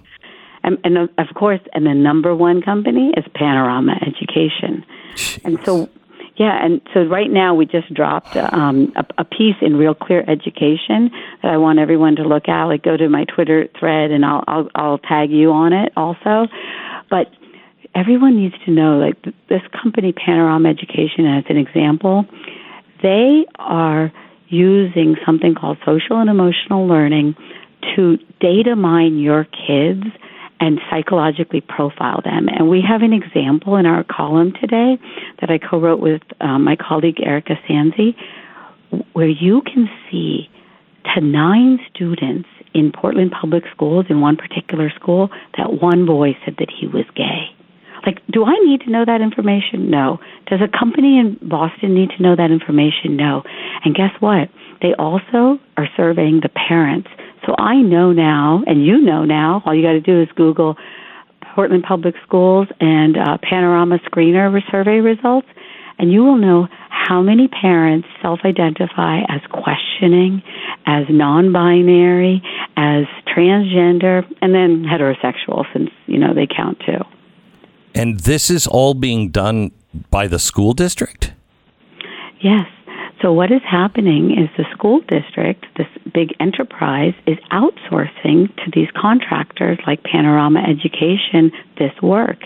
And, 0.63 0.79
and 0.85 0.99
of 0.99 1.35
course, 1.35 1.61
and 1.73 1.87
the 1.87 1.95
number 1.95 2.35
one 2.35 2.63
company 2.63 3.13
is 3.17 3.25
Panorama 3.35 3.95
Education. 4.07 4.85
And 5.45 5.59
so, 5.65 5.89
yeah, 6.37 6.65
and 6.65 6.81
so 6.93 7.05
right 7.05 7.31
now 7.31 7.55
we 7.55 7.65
just 7.65 7.93
dropped 7.95 8.37
um, 8.37 8.93
a, 8.97 9.05
a 9.19 9.25
piece 9.25 9.57
in 9.63 9.77
Real 9.77 9.95
Clear 9.95 10.25
Education 10.29 11.11
that 11.43 11.53
I 11.53 11.57
want 11.57 11.79
everyone 11.79 12.17
to 12.17 12.23
look 12.23 12.49
at. 12.49 12.65
Like, 12.65 12.83
go 12.83 12.97
to 12.97 13.09
my 13.09 13.25
Twitter 13.25 13.69
thread, 13.79 14.11
and 14.11 14.25
I'll 14.25 14.45
I'll, 14.47 14.69
I'll 14.75 14.99
tag 14.99 15.31
you 15.31 15.53
on 15.53 15.73
it 15.73 15.93
also. 15.97 16.49
But 17.09 17.33
everyone 17.99 18.37
needs 18.37 18.55
to 18.65 18.71
know, 18.71 18.99
like 18.99 19.21
this 19.49 19.63
company, 19.83 20.13
Panorama 20.13 20.69
Education, 20.69 21.27
as 21.27 21.45
an 21.49 21.57
example, 21.57 22.25
they 23.03 23.45
are 23.59 24.13
using 24.49 25.17
something 25.27 25.55
called 25.55 25.79
social 25.85 26.21
and 26.21 26.31
emotional 26.31 26.87
learning 26.87 27.35
to 27.95 28.19
data 28.41 28.77
mine 28.77 29.19
your 29.19 29.45
kids 29.45 30.05
and 30.61 30.81
psychologically 30.91 31.61
profile 31.61 32.21
them. 32.25 32.49
And 32.49 32.69
we 32.69 32.83
have 32.87 33.03
an 33.03 33.13
example 33.13 33.77
in 33.77 33.87
our 33.87 34.05
column 34.05 34.53
today 34.61 34.99
that 35.41 35.51
I 35.51 35.59
co 35.59 35.81
wrote 35.81 36.01
with 36.01 36.23
um, 36.41 36.65
my 36.65 36.77
colleague 36.77 37.21
Erika 37.23 37.55
Sanzi, 37.69 38.17
where 39.13 39.29
you 39.29 39.63
can 39.63 39.89
see 40.11 40.49
to 41.15 41.21
nine 41.21 41.79
students 41.95 42.49
in 42.75 42.93
Portland 42.93 43.33
Public 43.33 43.65
Schools, 43.73 44.07
in 44.09 44.21
one 44.21 44.37
particular 44.37 44.91
school, 44.91 45.31
that 45.57 45.81
one 45.81 46.07
boy 46.07 46.37
said 46.45 46.57
that 46.59 46.69
he 46.71 46.87
was 46.87 47.05
gay. 47.15 47.55
Like, 48.07 48.21
do 48.31 48.45
I 48.45 48.55
need 48.65 48.83
to 48.83 48.91
know 48.91 49.05
that 49.05 49.21
information? 49.21 49.91
No. 49.91 50.19
Does 50.47 50.61
a 50.61 50.69
company 50.79 51.19
in 51.19 51.39
Boston 51.43 51.95
need 51.95 52.11
to 52.17 52.23
know 52.23 52.37
that 52.37 52.51
information? 52.51 53.17
No. 53.17 53.43
And 53.85 53.95
guess 53.95 54.13
what? 54.21 54.49
They 54.81 54.95
also 54.99 55.59
are 55.77 55.89
surveying 55.97 56.41
the 56.43 56.49
parents. 56.49 57.09
So 57.47 57.55
I 57.59 57.77
know 57.77 58.13
now, 58.13 58.63
and 58.67 58.85
you 58.85 59.01
know 59.01 59.25
now, 59.25 59.63
all 59.65 59.75
you 59.75 59.83
got 59.83 59.93
to 59.93 60.01
do 60.01 60.23
is 60.23 60.29
Google 60.37 60.77
Portland 61.55 61.85
Public 61.87 62.15
Schools 62.27 62.69
and 62.79 63.17
uh, 63.17 63.39
Panorama 63.43 63.99
Screener 64.07 64.57
survey 64.71 65.01
results, 65.01 65.49
and 65.99 66.13
you 66.13 66.23
will 66.23 66.37
know 66.37 66.69
how 66.89 67.23
many 67.23 67.49
parents 67.49 68.07
self 68.23 68.41
identify 68.45 69.21
as 69.29 69.41
questioning, 69.51 70.43
as 70.87 71.05
non 71.09 71.53
binary, 71.53 72.43
as 72.77 73.05
transgender, 73.27 74.25
and 74.41 74.55
then 74.55 74.85
heterosexual, 74.85 75.65
since, 75.73 75.91
you 76.07 76.19
know, 76.19 76.35
they 76.35 76.47
count 76.47 76.79
too. 76.85 77.03
And 77.99 78.21
this 78.21 78.49
is 78.49 78.69
all 78.69 78.95
being 78.95 79.31
done 79.31 79.73
by 80.09 80.29
the 80.29 80.39
school 80.39 80.73
district? 80.73 81.33
Yes. 82.41 82.67
So 83.21 83.33
what 83.33 83.51
is 83.51 83.63
happening 83.69 84.31
is 84.31 84.49
the 84.57 84.65
school 84.73 85.01
district, 85.01 85.67
this 85.77 85.89
big 86.15 86.29
enterprise, 86.39 87.15
is 87.27 87.39
outsourcing 87.51 88.55
to 88.55 88.71
these 88.73 88.87
contractors 88.95 89.79
like 89.85 90.05
Panorama 90.05 90.61
Education 90.61 91.51
this 91.79 91.91
work. 92.01 92.39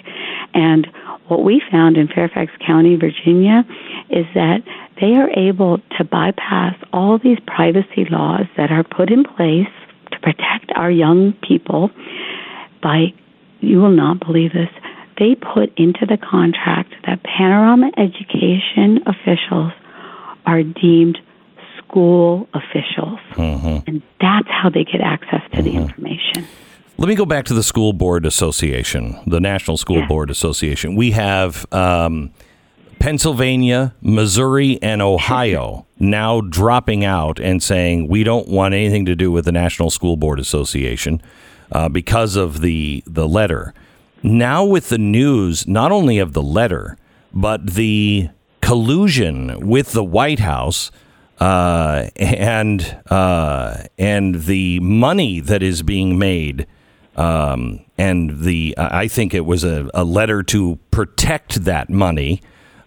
And 0.54 0.86
what 1.28 1.44
we 1.44 1.60
found 1.70 1.98
in 1.98 2.08
Fairfax 2.08 2.50
County, 2.66 2.96
Virginia, 2.96 3.64
is 4.08 4.24
that 4.34 4.62
they 5.02 5.16
are 5.16 5.28
able 5.38 5.78
to 5.98 6.04
bypass 6.04 6.74
all 6.94 7.18
these 7.18 7.38
privacy 7.46 8.06
laws 8.08 8.46
that 8.56 8.70
are 8.72 8.84
put 8.84 9.10
in 9.10 9.24
place 9.24 9.68
to 10.12 10.18
protect 10.20 10.72
our 10.76 10.90
young 10.90 11.34
people 11.46 11.90
by, 12.82 13.12
you 13.60 13.78
will 13.78 13.94
not 13.94 14.18
believe 14.20 14.54
this, 14.54 14.70
they 15.18 15.34
put 15.34 15.76
into 15.76 16.06
the 16.06 16.16
contract 16.18 16.94
that 17.06 17.22
Panorama 17.22 17.90
Education 17.96 19.00
officials 19.06 19.72
are 20.46 20.62
deemed 20.62 21.18
school 21.78 22.48
officials. 22.54 23.18
And 23.36 24.02
that's 24.20 24.48
how 24.48 24.70
they 24.70 24.84
get 24.84 25.00
access 25.02 25.42
to 25.54 25.62
the 25.62 25.72
information. 25.74 26.46
Let 26.98 27.08
me 27.08 27.14
go 27.14 27.26
back 27.26 27.44
to 27.46 27.54
the 27.54 27.62
School 27.62 27.92
Board 27.92 28.24
Association, 28.26 29.18
the 29.26 29.40
National 29.40 29.76
School 29.76 29.98
Yeah. 29.98 30.06
Board 30.06 30.30
Association. 30.30 30.94
We 30.94 31.10
have 31.12 31.66
um, 31.72 32.30
Pennsylvania, 32.98 33.94
Missouri, 34.00 34.78
and 34.80 35.02
Ohio 35.02 35.86
now 35.98 36.40
dropping 36.40 37.04
out 37.04 37.40
and 37.40 37.62
saying 37.62 38.08
we 38.08 38.22
don't 38.24 38.48
want 38.48 38.74
anything 38.74 39.04
to 39.06 39.16
do 39.16 39.32
with 39.32 39.44
the 39.44 39.52
National 39.52 39.90
School 39.90 40.16
Board 40.16 40.38
Association 40.38 41.20
uh, 41.72 41.88
because 41.88 42.36
of 42.36 42.60
the 42.60 43.02
the 43.06 43.28
letter. 43.28 43.74
Now 44.22 44.64
with 44.64 44.88
the 44.88 44.98
news, 44.98 45.66
not 45.66 45.90
only 45.90 46.18
of 46.18 46.32
the 46.32 46.42
letter, 46.42 46.96
but 47.32 47.74
the 47.74 48.28
collusion 48.60 49.68
with 49.68 49.92
the 49.92 50.04
White 50.04 50.38
House 50.38 50.90
uh, 51.40 52.08
and 52.16 53.00
uh, 53.10 53.84
and 53.98 54.34
the 54.44 54.78
money 54.80 55.40
that 55.40 55.62
is 55.62 55.82
being 55.82 56.18
made, 56.18 56.68
um, 57.16 57.80
and 57.98 58.42
the 58.42 58.74
I 58.78 59.08
think 59.08 59.34
it 59.34 59.44
was 59.44 59.64
a, 59.64 59.90
a 59.92 60.04
letter 60.04 60.44
to 60.44 60.78
protect 60.92 61.64
that 61.64 61.90
money 61.90 62.42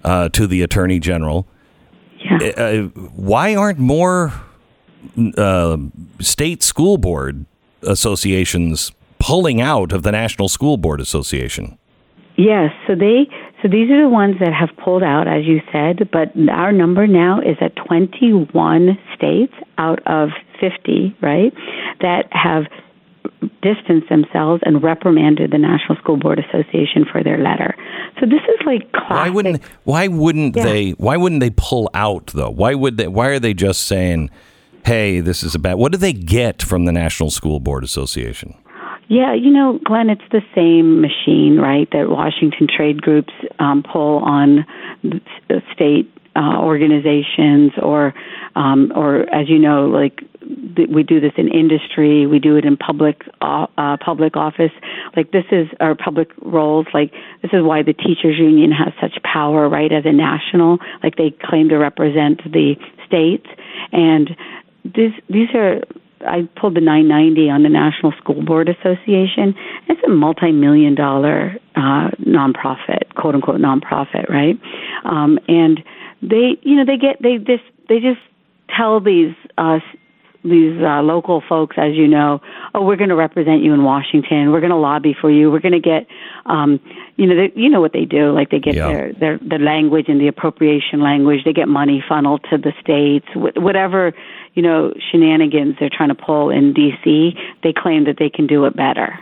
uh, 0.06 0.30
to 0.30 0.48
the 0.48 0.62
Attorney 0.62 1.00
General. 1.00 1.48
Yeah. 2.24 2.48
Uh, 2.48 2.82
why 3.14 3.56
aren't 3.56 3.78
more 3.78 4.34
uh, 5.38 5.78
state 6.20 6.64
school 6.64 6.98
board 6.98 7.46
associations 7.82 8.92
pulling 9.26 9.62
out 9.62 9.92
of 9.92 10.04
the 10.04 10.12
National 10.12 10.48
School 10.50 10.78
Board 10.78 11.02
Association? 11.02 11.78
Yes, 12.38 12.72
so 12.86 12.96
they 12.96 13.28
so 13.62 13.70
these 13.70 13.90
are 13.90 14.02
the 14.04 14.10
ones 14.10 14.36
that 14.40 14.54
have 14.54 14.70
pulled 14.84 15.02
out, 15.04 15.28
as 15.28 15.46
you 15.46 15.62
said. 15.72 16.10
But 16.12 16.34
our 16.52 16.72
number 16.72 17.08
now 17.08 17.40
is 17.40 17.56
at 17.62 17.76
21 17.88 18.98
states 19.16 19.54
out 19.78 20.00
of 20.06 20.30
50, 20.60 21.16
right? 21.22 21.54
That 22.02 22.28
have 22.32 22.66
distanced 23.62 24.10
themselves 24.10 24.62
and 24.66 24.84
reprimanded 24.84 25.52
the 25.52 25.58
National 25.58 25.98
School 25.98 26.18
Board 26.18 26.40
Association 26.40 27.06
for 27.12 27.24
their 27.24 27.38
letter. 27.38 27.74
So 28.20 28.26
this 28.26 28.42
is 28.44 28.66
like 28.66 28.92
classic. 28.92 29.10
Why 29.10 29.30
wouldn't 29.30 29.64
Why 29.86 30.08
wouldn't 30.10 30.56
Yeah. 30.56 30.64
they? 30.64 30.92
Why 30.92 31.18
wouldn't 31.18 31.40
they 31.42 31.52
pull 31.52 31.90
out 31.94 32.28
though? 32.36 32.52
Why 32.52 32.76
would 32.76 32.98
they? 32.98 33.08
Why 33.08 33.28
are 33.28 33.40
they 33.40 33.54
just 33.54 33.84
saying, 33.84 34.30
"Hey, 34.86 35.22
this 35.22 35.42
is 35.42 35.56
a 35.56 35.60
bad"? 35.60 35.76
What 35.76 35.92
do 35.94 35.98
they 35.98 36.14
get 36.14 36.62
from 36.62 36.86
the 36.86 36.92
National 36.92 37.30
School 37.32 37.60
Board 37.60 37.84
Association? 37.84 38.56
Yeah, 39.08 39.34
you 39.36 39.52
know, 39.52 39.80
Glenn, 39.84 40.10
it's 40.10 40.22
the 40.32 40.42
same 40.56 41.02
machine, 41.02 41.58
right? 41.60 41.88
That 41.92 42.10
Washington 42.10 42.68
trade 42.68 43.02
groups 43.02 43.34
um, 43.60 43.84
pull 43.84 44.20
on 44.20 44.66
state 45.74 46.12
uh, 46.36 46.60
organizations, 46.60 47.72
or, 47.82 48.14
um, 48.56 48.92
or 48.96 49.22
as 49.34 49.48
you 49.48 49.60
know, 49.60 49.86
like 49.86 50.22
we 50.92 51.04
do 51.04 51.20
this 51.20 51.32
in 51.38 51.48
industry, 51.48 52.28
we 52.28 52.40
do 52.40 52.58
it 52.58 52.66
in 52.66 52.78
public 52.78 53.22
uh, 53.42 53.68
uh, 53.78 53.98
public 54.04 54.36
office. 54.36 54.72
Like 55.16 55.32
this 55.32 55.46
is 55.52 55.68
our 55.80 55.96
public 55.96 56.30
roles. 56.42 56.88
Like 56.94 57.12
this 57.42 57.52
is 57.54 57.64
why 57.64 57.84
the 57.84 57.94
teachers 57.94 58.38
union 58.38 58.72
has 58.72 58.94
such 59.00 59.22
power, 59.24 59.70
right? 59.70 59.92
As 59.92 60.06
a 60.06 60.12
national, 60.12 60.80
like 61.04 61.16
they 61.16 61.32
claim 61.44 61.70
to 61.70 61.78
represent 61.78 62.44
the 62.44 62.76
states, 63.08 63.48
and 63.92 64.36
these 64.84 65.14
these 65.30 65.50
are 65.56 65.82
I 66.28 66.48
pulled 66.60 66.76
the 66.76 66.82
990 66.82 67.50
on 67.50 67.64
the 67.64 67.70
National 67.70 68.12
School 68.22 68.44
Board 68.44 68.70
Association. 68.70 69.56
It's 69.88 70.02
a 70.06 70.10
multi-million 70.10 70.96
dollar 70.96 71.56
uh, 71.76 72.10
nonprofit, 72.26 73.14
quote 73.16 73.36
unquote 73.36 73.60
nonprofit, 73.62 74.30
right? 74.30 74.60
Um, 75.04 75.40
and 75.48 75.84
they, 76.22 76.58
you 76.62 76.76
know, 76.76 76.86
they 76.86 76.98
get 76.98 77.22
they 77.22 77.38
just 77.38 77.64
they 77.90 78.00
just 78.00 78.20
tell 78.76 79.00
these 79.00 79.34
uh, 79.58 79.80
these 80.44 80.80
uh, 80.80 81.02
local 81.02 81.42
folks, 81.50 81.76
as 81.80 81.96
you 81.96 82.08
know, 82.08 82.40
oh, 82.76 82.84
we're 82.84 82.96
going 82.98 83.10
to 83.10 83.16
represent 83.16 83.64
you 83.64 83.74
in 83.74 83.84
Washington. 83.84 84.52
We're 84.52 84.60
going 84.60 84.70
to 84.70 84.76
lobby 84.78 85.16
for 85.20 85.32
you. 85.32 85.50
We're 85.50 85.60
going 85.60 85.72
to 85.74 85.80
get, 85.80 86.06
um, 86.46 86.80
you 87.16 87.26
know, 87.26 87.36
they, 87.36 87.52
you 87.60 87.68
know 87.68 87.82
what 87.82 87.94
they 87.94 88.06
do. 88.06 88.32
Like 88.32 88.52
they 88.52 88.60
get 88.60 88.76
Yeah. 88.76 88.88
their 88.88 89.14
their 89.14 89.38
the 89.40 89.58
language 89.58 90.06
and 90.08 90.22
the 90.22 90.28
appropriation 90.28 91.02
language. 91.02 91.40
They 91.46 91.54
get 91.54 91.68
money 91.68 92.04
funneled 92.08 92.46
to 92.52 92.58
the 92.60 92.74
states. 92.80 93.26
Wh- 93.34 93.58
Whatever, 93.58 94.14
you 94.56 94.64
know, 94.64 94.94
shenanigans 95.12 95.76
they're 95.80 95.90
trying 95.90 96.10
to 96.10 96.16
pull 96.16 96.50
in 96.50 96.74
D.C. 96.74 97.38
They 97.62 97.74
claim 97.74 98.06
that 98.06 98.18
they 98.18 98.30
can 98.30 98.48
do 98.48 98.66
it 98.66 98.76
better. 98.76 99.20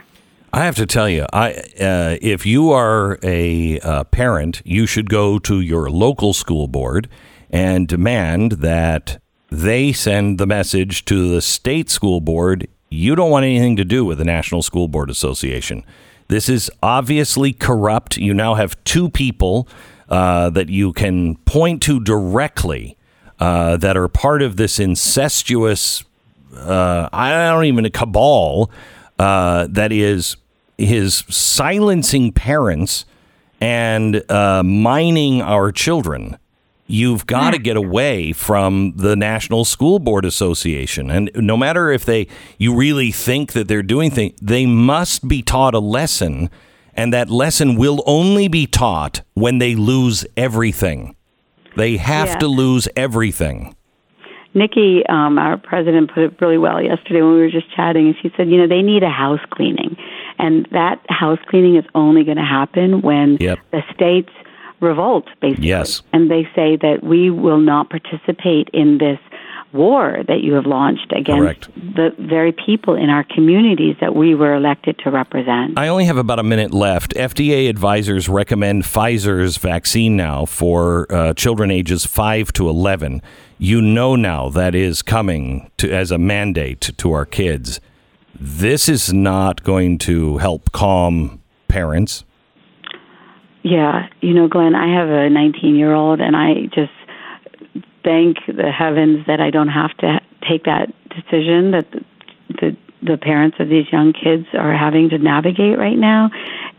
I 0.54 0.66
have 0.66 0.76
to 0.76 0.86
tell 0.86 1.10
you, 1.10 1.26
I 1.34 1.54
uh, 1.82 2.18
if 2.22 2.46
you 2.46 2.72
are 2.72 3.18
a 3.24 3.80
uh, 3.80 4.04
parent, 4.06 4.62
you 4.64 4.86
should 4.86 5.10
go 5.10 5.40
to 5.40 5.60
your 5.60 5.90
local 5.90 6.34
school 6.34 6.68
board 6.68 7.10
and 7.50 7.88
demand 7.88 8.54
that 8.54 9.20
they 9.50 9.92
send 9.92 10.38
the 10.38 10.46
message 10.46 11.06
to 11.06 11.30
the 11.30 11.42
state 11.42 11.90
school 11.90 12.22
board. 12.22 12.68
You 12.90 13.16
don't 13.16 13.32
want 13.32 13.46
anything 13.46 13.76
to 13.78 13.86
do 13.86 14.06
with 14.06 14.20
the 14.20 14.26
National 14.26 14.62
School 14.62 14.88
Board 14.88 15.10
Association. 15.10 15.84
This 16.28 16.48
is 16.50 16.72
obviously 16.82 17.52
corrupt. 17.52 18.18
You 18.18 18.34
now 18.36 18.54
have 18.54 18.82
two 18.84 19.10
people 19.10 19.68
uh, 20.10 20.52
that 20.52 20.70
you 20.70 20.94
can 20.94 21.36
point 21.38 21.82
to 21.84 22.00
directly 22.00 22.98
uh, 23.44 23.76
that 23.76 23.98
are 23.98 24.08
part 24.08 24.42
of 24.42 24.56
this 24.56 24.80
incestuous 24.80 26.02
uh, 26.56 27.10
I 27.12 27.50
don't 27.50 27.66
even 27.66 27.84
a 27.84 27.90
cabal 27.90 28.72
uh, 29.20 29.68
that 29.70 29.92
is 29.92 30.38
his 30.78 31.26
silencing 31.30 32.32
parents 32.32 33.04
and 33.60 34.24
uh, 34.32 34.64
mining 34.64 35.42
our 35.42 35.74
children. 35.74 36.38
You've 36.88 37.28
got 37.28 37.52
to 37.52 37.60
get 37.60 37.76
away 37.76 38.32
from 38.32 38.94
the 38.96 39.18
National 39.18 39.66
School 39.66 40.00
Board 40.00 40.24
Association, 40.24 41.12
and 41.12 41.30
no 41.36 41.58
matter 41.58 41.92
if 41.92 42.06
they 42.06 42.28
you 42.58 42.74
really 42.74 43.12
think 43.12 43.52
that 43.54 43.68
they're 43.68 43.84
doing 43.84 44.10
things, 44.10 44.40
they 44.42 44.66
must 44.66 45.28
be 45.28 45.42
taught 45.42 45.74
a 45.74 45.80
lesson, 45.80 46.50
and 46.94 47.12
that 47.12 47.30
lesson 47.30 47.76
will 47.76 48.04
only 48.06 48.48
be 48.48 48.68
taught 48.68 49.22
when 49.34 49.58
they 49.58 49.76
lose 49.76 50.26
everything. 50.38 51.16
They 51.76 51.98
have 51.98 52.28
Yeah. 52.30 52.36
to 52.40 52.48
lose 52.48 52.88
everything. 52.96 53.76
Nikki, 54.56 55.04
um, 55.08 55.40
our 55.40 55.58
president, 55.58 56.14
put 56.14 56.24
it 56.24 56.34
really 56.40 56.60
well 56.60 56.80
yesterday 56.82 57.22
when 57.24 57.34
we 57.34 57.40
were 57.40 57.50
just 57.50 57.74
chatting, 57.76 58.08
and 58.08 58.16
she 58.22 58.32
said, 58.38 58.50
you 58.50 58.58
know, 58.58 58.68
they 58.68 58.84
need 58.84 59.02
a 59.02 59.10
house 59.10 59.40
cleaning, 59.50 59.98
and 60.38 60.68
that 60.72 61.00
house 61.10 61.40
cleaning 61.48 61.76
is 61.76 61.86
only 61.96 62.24
going 62.24 62.38
to 62.38 62.44
happen 62.44 63.02
when 63.02 63.38
Yep. 63.40 63.58
the 63.72 63.84
states 63.94 64.30
revolt, 64.80 65.26
basically, 65.42 65.70
Yes. 65.70 66.04
and 66.14 66.30
they 66.30 66.48
say 66.56 66.76
that 66.76 67.04
we 67.04 67.32
will 67.32 67.58
not 67.58 67.90
participate 67.90 68.70
in 68.74 69.00
this 69.00 69.18
war 69.74 70.24
that 70.28 70.42
you 70.42 70.54
have 70.54 70.66
launched 70.66 71.12
against 71.12 71.40
Correct. 71.40 71.70
the 71.76 72.10
very 72.20 72.52
people 72.52 72.96
in 72.96 73.10
our 73.10 73.24
communities 73.24 73.96
that 74.02 74.16
we 74.16 74.36
were 74.36 74.54
elected 74.54 75.00
to 75.00 75.12
represent. 75.12 75.78
I 75.78 75.88
only 75.88 76.06
have 76.06 76.18
about 76.18 76.40
a 76.40 76.44
minute 76.44 76.74
left. 76.74 77.14
FDA 77.16 77.70
advisors 77.70 78.30
recommend 78.30 78.84
Pfizer's 78.84 79.58
vaccine 79.58 80.16
now 80.16 80.46
for 80.46 81.08
uh, 81.12 81.34
children 81.34 81.72
ages 81.72 82.06
5 82.06 82.54
to 82.54 82.70
11. 82.70 83.22
You 83.58 83.82
know 83.82 84.16
now 84.16 84.50
that 84.50 84.76
is 84.76 85.02
coming 85.02 85.72
to, 85.78 85.92
as 85.92 86.12
a 86.12 86.18
mandate 86.18 86.92
to 86.98 87.12
our 87.12 87.26
kids. 87.26 87.80
This 88.40 88.90
is 88.90 89.14
not 89.14 89.64
going 89.64 89.98
to 90.00 90.38
help 90.38 90.72
calm 90.72 91.42
parents. 91.68 92.24
Yeah, 93.64 94.08
you 94.20 94.34
know, 94.34 94.50
Glenn, 94.50 94.76
I 94.76 94.94
have 94.94 95.10
a 95.10 95.30
19 95.30 95.76
year 95.76 95.94
old, 95.94 96.20
and 96.20 96.36
I 96.36 96.66
just 96.76 96.92
thank 98.04 98.38
the 98.48 98.72
heavens 98.72 99.26
that 99.28 99.40
I 99.40 99.50
don't 99.50 99.70
have 99.70 99.96
to 99.98 100.20
take 100.48 100.66
that 100.66 100.94
decision 101.10 101.72
that 101.72 101.90
the, 101.92 102.04
the, 102.50 102.78
the 103.02 103.18
parents 103.18 103.58
of 103.60 103.70
these 103.70 103.86
young 103.92 104.14
kids 104.14 104.48
are 104.54 104.76
having 104.76 105.10
to 105.10 105.18
navigate 105.18 105.78
right 105.78 105.98
now. 105.98 106.30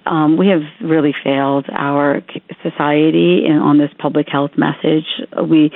Um, 0.06 0.36
we 0.36 0.48
have 0.48 0.62
really 0.82 1.14
failed 1.24 1.66
our 1.70 2.22
society 2.62 3.46
in, 3.46 3.56
on 3.56 3.78
this 3.78 3.90
public 3.98 4.28
health 4.28 4.52
message. 4.56 5.06
We 5.48 5.72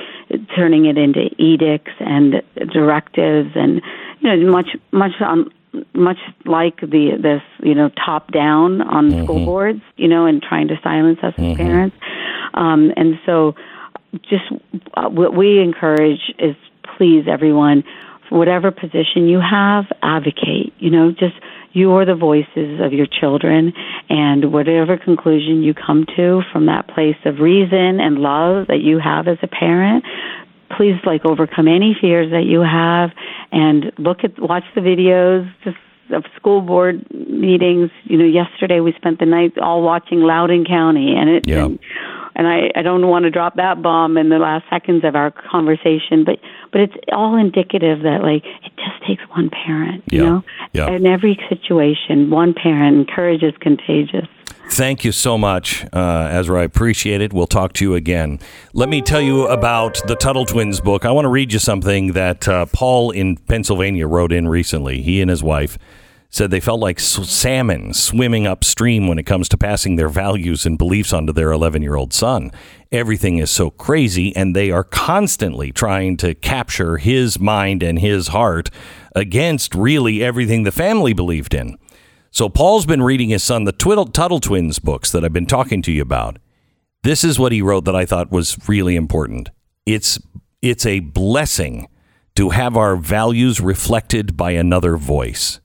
turning 0.55 0.85
it 0.85 0.97
into 0.97 1.29
edicts 1.41 1.93
and 1.99 2.43
directives, 2.71 3.51
and 3.55 3.81
you 4.19 4.35
know, 4.35 4.51
much 4.51 4.69
much 4.91 5.13
um, 5.21 5.51
much 5.93 6.17
like 6.45 6.79
the 6.81 7.17
this 7.19 7.41
you 7.63 7.73
know 7.73 7.89
top 7.89 8.31
down 8.31 8.81
on 8.81 9.11
school 9.23 9.45
boards, 9.45 9.81
you 9.97 10.07
know, 10.07 10.25
and 10.25 10.41
trying 10.43 10.67
to 10.67 10.79
silence 10.83 11.19
us 11.23 11.33
as 11.37 11.57
parents. 11.57 11.95
Um, 12.53 12.91
and 12.97 13.19
so, 13.25 13.55
just 14.13 14.45
uh, 14.93 15.09
what 15.09 15.35
we 15.35 15.59
encourage 15.61 16.19
is 16.39 16.55
please 16.97 17.25
everyone, 17.31 17.83
for 18.27 18.37
whatever 18.37 18.71
position 18.71 19.27
you 19.27 19.39
have, 19.39 19.85
advocate. 20.01 20.73
You 20.79 20.89
know, 20.89 21.11
just 21.11 21.35
you 21.71 21.91
are 21.93 22.05
the 22.05 22.15
voices 22.15 22.79
of 22.81 22.93
your 22.93 23.05
children, 23.07 23.73
and 24.09 24.51
whatever 24.51 24.97
conclusion 24.97 25.61
you 25.63 25.73
come 25.73 26.05
to 26.15 26.41
from 26.51 26.65
that 26.65 26.87
place 26.87 27.17
of 27.25 27.39
reason 27.39 27.99
and 27.99 28.17
love 28.17 28.67
that 28.67 28.79
you 28.81 28.99
have 28.99 29.27
as 29.27 29.37
a 29.43 29.47
parent, 29.47 30.03
please 30.75 30.95
like 31.05 31.25
overcome 31.25 31.67
any 31.67 31.95
fears 31.99 32.31
that 32.31 32.43
you 32.45 32.61
have 32.61 33.11
and 33.51 33.91
look 33.97 34.19
at 34.23 34.39
watch 34.39 34.63
the 34.75 34.81
videos 34.81 35.49
just 35.63 35.77
of 36.11 36.23
school 36.35 36.61
board 36.61 37.05
meetings 37.11 37.91
you 38.05 38.17
know 38.17 38.25
yesterday 38.25 38.79
we 38.79 38.93
spent 38.93 39.19
the 39.19 39.25
night 39.25 39.57
all 39.59 39.83
watching 39.83 40.21
Loudoun 40.21 40.65
County 40.65 41.15
and 41.15 41.29
it 41.29 41.47
Yeah. 41.47 41.65
and, 41.65 41.79
and 42.35 42.47
I 42.47 42.71
I 42.75 42.81
don't 42.81 43.07
want 43.07 43.23
to 43.23 43.31
drop 43.31 43.55
that 43.55 43.81
bomb 43.81 44.17
in 44.17 44.29
the 44.29 44.39
last 44.39 44.65
seconds 44.69 45.03
of 45.03 45.15
our 45.15 45.31
conversation 45.31 46.23
but 46.25 46.39
but 46.71 46.81
it's 46.81 46.93
all 47.11 47.35
indicative 47.35 48.01
that 48.03 48.21
like 48.23 48.43
it 48.45 48.71
just 48.77 49.07
takes 49.07 49.23
one 49.29 49.49
parent 49.49 50.03
you 50.11 50.23
know 50.25 50.43
Yeah. 50.73 50.89
in 50.89 51.05
every 51.05 51.39
situation 51.49 52.29
one 52.29 52.53
parent 52.53 52.97
encourages 52.97 53.53
contagious 53.59 54.27
Thank 54.71 55.03
you 55.03 55.11
so 55.11 55.35
much, 55.35 55.83
uh, 55.93 56.29
Ezra. 56.31 56.61
I 56.61 56.63
appreciate 56.63 57.21
it. 57.21 57.33
We'll 57.33 57.47
talk 57.47 57.73
to 57.73 57.83
you 57.85 57.95
again. 57.95 58.39
Let 58.73 58.87
me 58.87 59.01
tell 59.01 59.19
you 59.19 59.47
about 59.47 59.99
the 60.05 60.15
Tuttle 60.15 60.45
Twins 60.45 60.79
book. 60.79 61.05
I 61.05 61.11
want 61.11 61.25
to 61.25 61.29
read 61.29 61.51
you 61.51 61.57
something 61.57 62.13
that 62.13 62.47
uh, 62.47 62.67
Paul 62.71 63.09
in 63.09 63.37
Pennsylvania 63.37 64.05
wrote 64.07 64.31
in 64.31 64.47
recently. 64.47 65.01
He 65.01 65.21
and 65.21 65.29
his 65.29 65.41
wife 65.41 65.79
said 66.29 66.51
they 66.51 66.59
felt 66.59 66.79
like 66.79 66.99
salmon 66.99 67.93
swimming 67.93 68.45
upstream 68.45 69.07
when 69.07 69.17
it 69.17 69.25
comes 69.25 69.49
to 69.49 69.57
passing 69.57 69.95
their 69.95 70.09
values 70.09 70.65
and 70.65 70.77
beliefs 70.77 71.11
onto 71.11 71.33
their 71.33 71.51
11 71.51 71.81
year 71.81 71.95
old 71.95 72.13
son. 72.13 72.51
Everything 72.91 73.39
is 73.39 73.49
so 73.49 73.69
crazy, 73.71 74.35
and 74.35 74.55
they 74.55 74.69
are 74.71 74.83
constantly 74.83 75.71
trying 75.71 76.17
to 76.17 76.35
capture 76.35 76.97
his 76.97 77.39
mind 77.39 77.81
and 77.81 77.99
his 77.99 78.27
heart 78.29 78.69
against 79.15 79.73
really 79.73 80.23
everything 80.23 80.63
the 80.63 80.71
family 80.71 81.13
believed 81.13 81.53
in. 81.53 81.77
So 82.31 82.47
Paul's 82.47 82.85
been 82.85 83.01
reading 83.01 83.29
his 83.29 83.43
son 83.43 83.63
the 83.63 83.71
Twiddle, 83.71 84.05
Tuttle 84.05 84.39
Twins 84.39 84.77
books 84.77 85.11
that 85.11 85.25
I've 85.25 85.33
been 85.33 85.47
talking 85.47 85.81
to 85.83 85.91
you 85.91 86.01
about. 86.01 86.37
This 87.03 87.23
is 87.23 87.39
what 87.39 87.51
he 87.51 87.61
wrote 87.61 87.85
that 87.85 87.95
I 87.95 88.05
thought 88.05 88.31
was 88.31 88.57
really 88.67 88.95
important. 88.95 89.49
It's 89.85 90.19
it's 90.61 90.85
a 90.85 90.99
blessing 90.99 91.87
to 92.35 92.49
have 92.49 92.77
our 92.77 92.95
values 92.95 93.59
reflected 93.59 94.37
by 94.37 94.51
another 94.51 94.97
voice. 94.97 95.59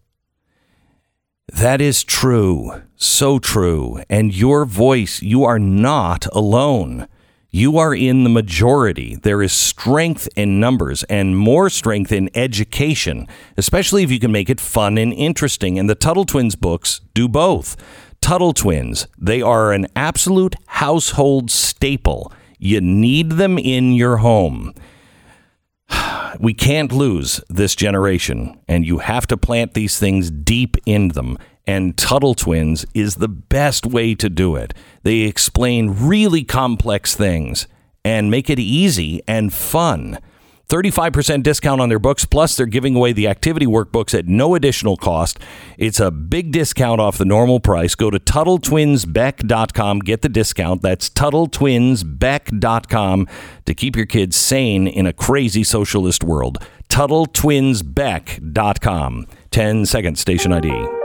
That 1.53 1.83
is 1.83 2.05
true, 2.05 2.83
so 2.97 3.39
true. 3.39 4.03
And 4.09 4.35
your 4.35 4.65
voice, 4.65 5.21
you 5.21 5.45
are 5.45 5.59
not 5.59 6.27
alone. 6.33 7.07
You 7.51 7.79
are 7.79 7.95
in 7.95 8.25
the 8.25 8.31
majority. 8.31 9.17
There 9.17 9.43
is 9.43 9.53
strength 9.53 10.27
in 10.37 10.59
numbers 10.59 11.05
and 11.05 11.37
more 11.37 11.69
strength 11.69 12.11
in 12.11 12.31
education, 12.35 13.29
especially 13.59 14.03
if 14.03 14.11
you 14.11 14.19
can 14.19 14.33
make 14.33 14.49
it 14.49 14.59
fun 14.59 14.97
and 14.97 15.13
interesting. 15.13 15.79
And 15.79 15.89
the 15.89 15.95
Tuttle 15.95 16.25
Twins 16.25 16.57
books 16.57 17.03
do 17.13 17.29
both. 17.29 17.77
Tuttle 18.23 18.55
Twins, 18.55 19.07
they 19.19 19.43
are 19.43 19.71
an 19.71 19.87
absolute 19.95 20.57
household 20.67 21.51
staple. 21.51 22.33
You 22.59 22.81
need 22.81 23.33
them 23.33 23.59
in 23.59 23.93
your 23.93 24.17
home. 24.17 24.73
We 26.41 26.55
can't 26.55 26.93
lose 26.93 27.41
this 27.49 27.75
generation, 27.75 28.59
and 28.67 28.85
you 28.85 28.99
have 28.99 29.27
to 29.29 29.37
plant 29.37 29.75
these 29.75 29.99
things 29.99 30.31
deep 30.31 30.77
in 30.85 31.09
them 31.09 31.39
and 31.67 31.97
Tuttle 31.97 32.35
Twins 32.35 32.85
is 32.95 33.17
the 33.17 33.29
best 33.29 33.87
way 33.87 34.15
to 34.17 34.29
do 34.29 34.57
it. 34.57 34.75
They 35.03 35.21
explain 35.21 35.97
really 35.99 36.45
complex 36.45 37.15
things 37.15 37.67
and 38.05 38.31
make 38.31 38.51
it 38.51 38.59
easy 38.59 39.23
and 39.27 39.53
fun. 39.53 40.19
35% 40.69 41.43
discount 41.43 41.81
on 41.81 41.89
their 41.89 41.99
books, 41.99 42.25
plus 42.25 42.57
they're 42.57 42.67
giving 42.67 42.95
away 42.97 43.13
the 43.13 43.29
activity 43.29 43.67
workbooks 43.67 44.19
at 44.19 44.27
no 44.27 44.55
additional 44.55 44.97
cost. 44.97 45.39
It's 45.79 46.01
a 46.01 46.11
big 46.11 46.53
discount 46.53 47.01
off 47.01 47.19
the 47.19 47.25
normal 47.25 47.61
price. 47.61 47.95
Go 47.95 48.11
to 48.11 48.19
TuttleTwinsBeck.com, 48.19 50.01
get 50.01 50.23
the 50.23 50.29
discount. 50.29 50.83
That's 50.83 51.09
TuttleTwinsBeck.com 51.11 53.29
to 53.67 53.75
keep 53.75 53.97
your 53.97 54.07
kids 54.07 54.37
sane 54.37 54.87
in 54.87 55.07
a 55.07 55.13
crazy 55.13 55.65
socialist 55.65 56.25
world. 56.25 56.59
TuttleTwinsBeck.com. 56.89 59.27
10 59.51 59.87
second 59.87 60.19
station 60.19 60.53
ID. 60.53 61.04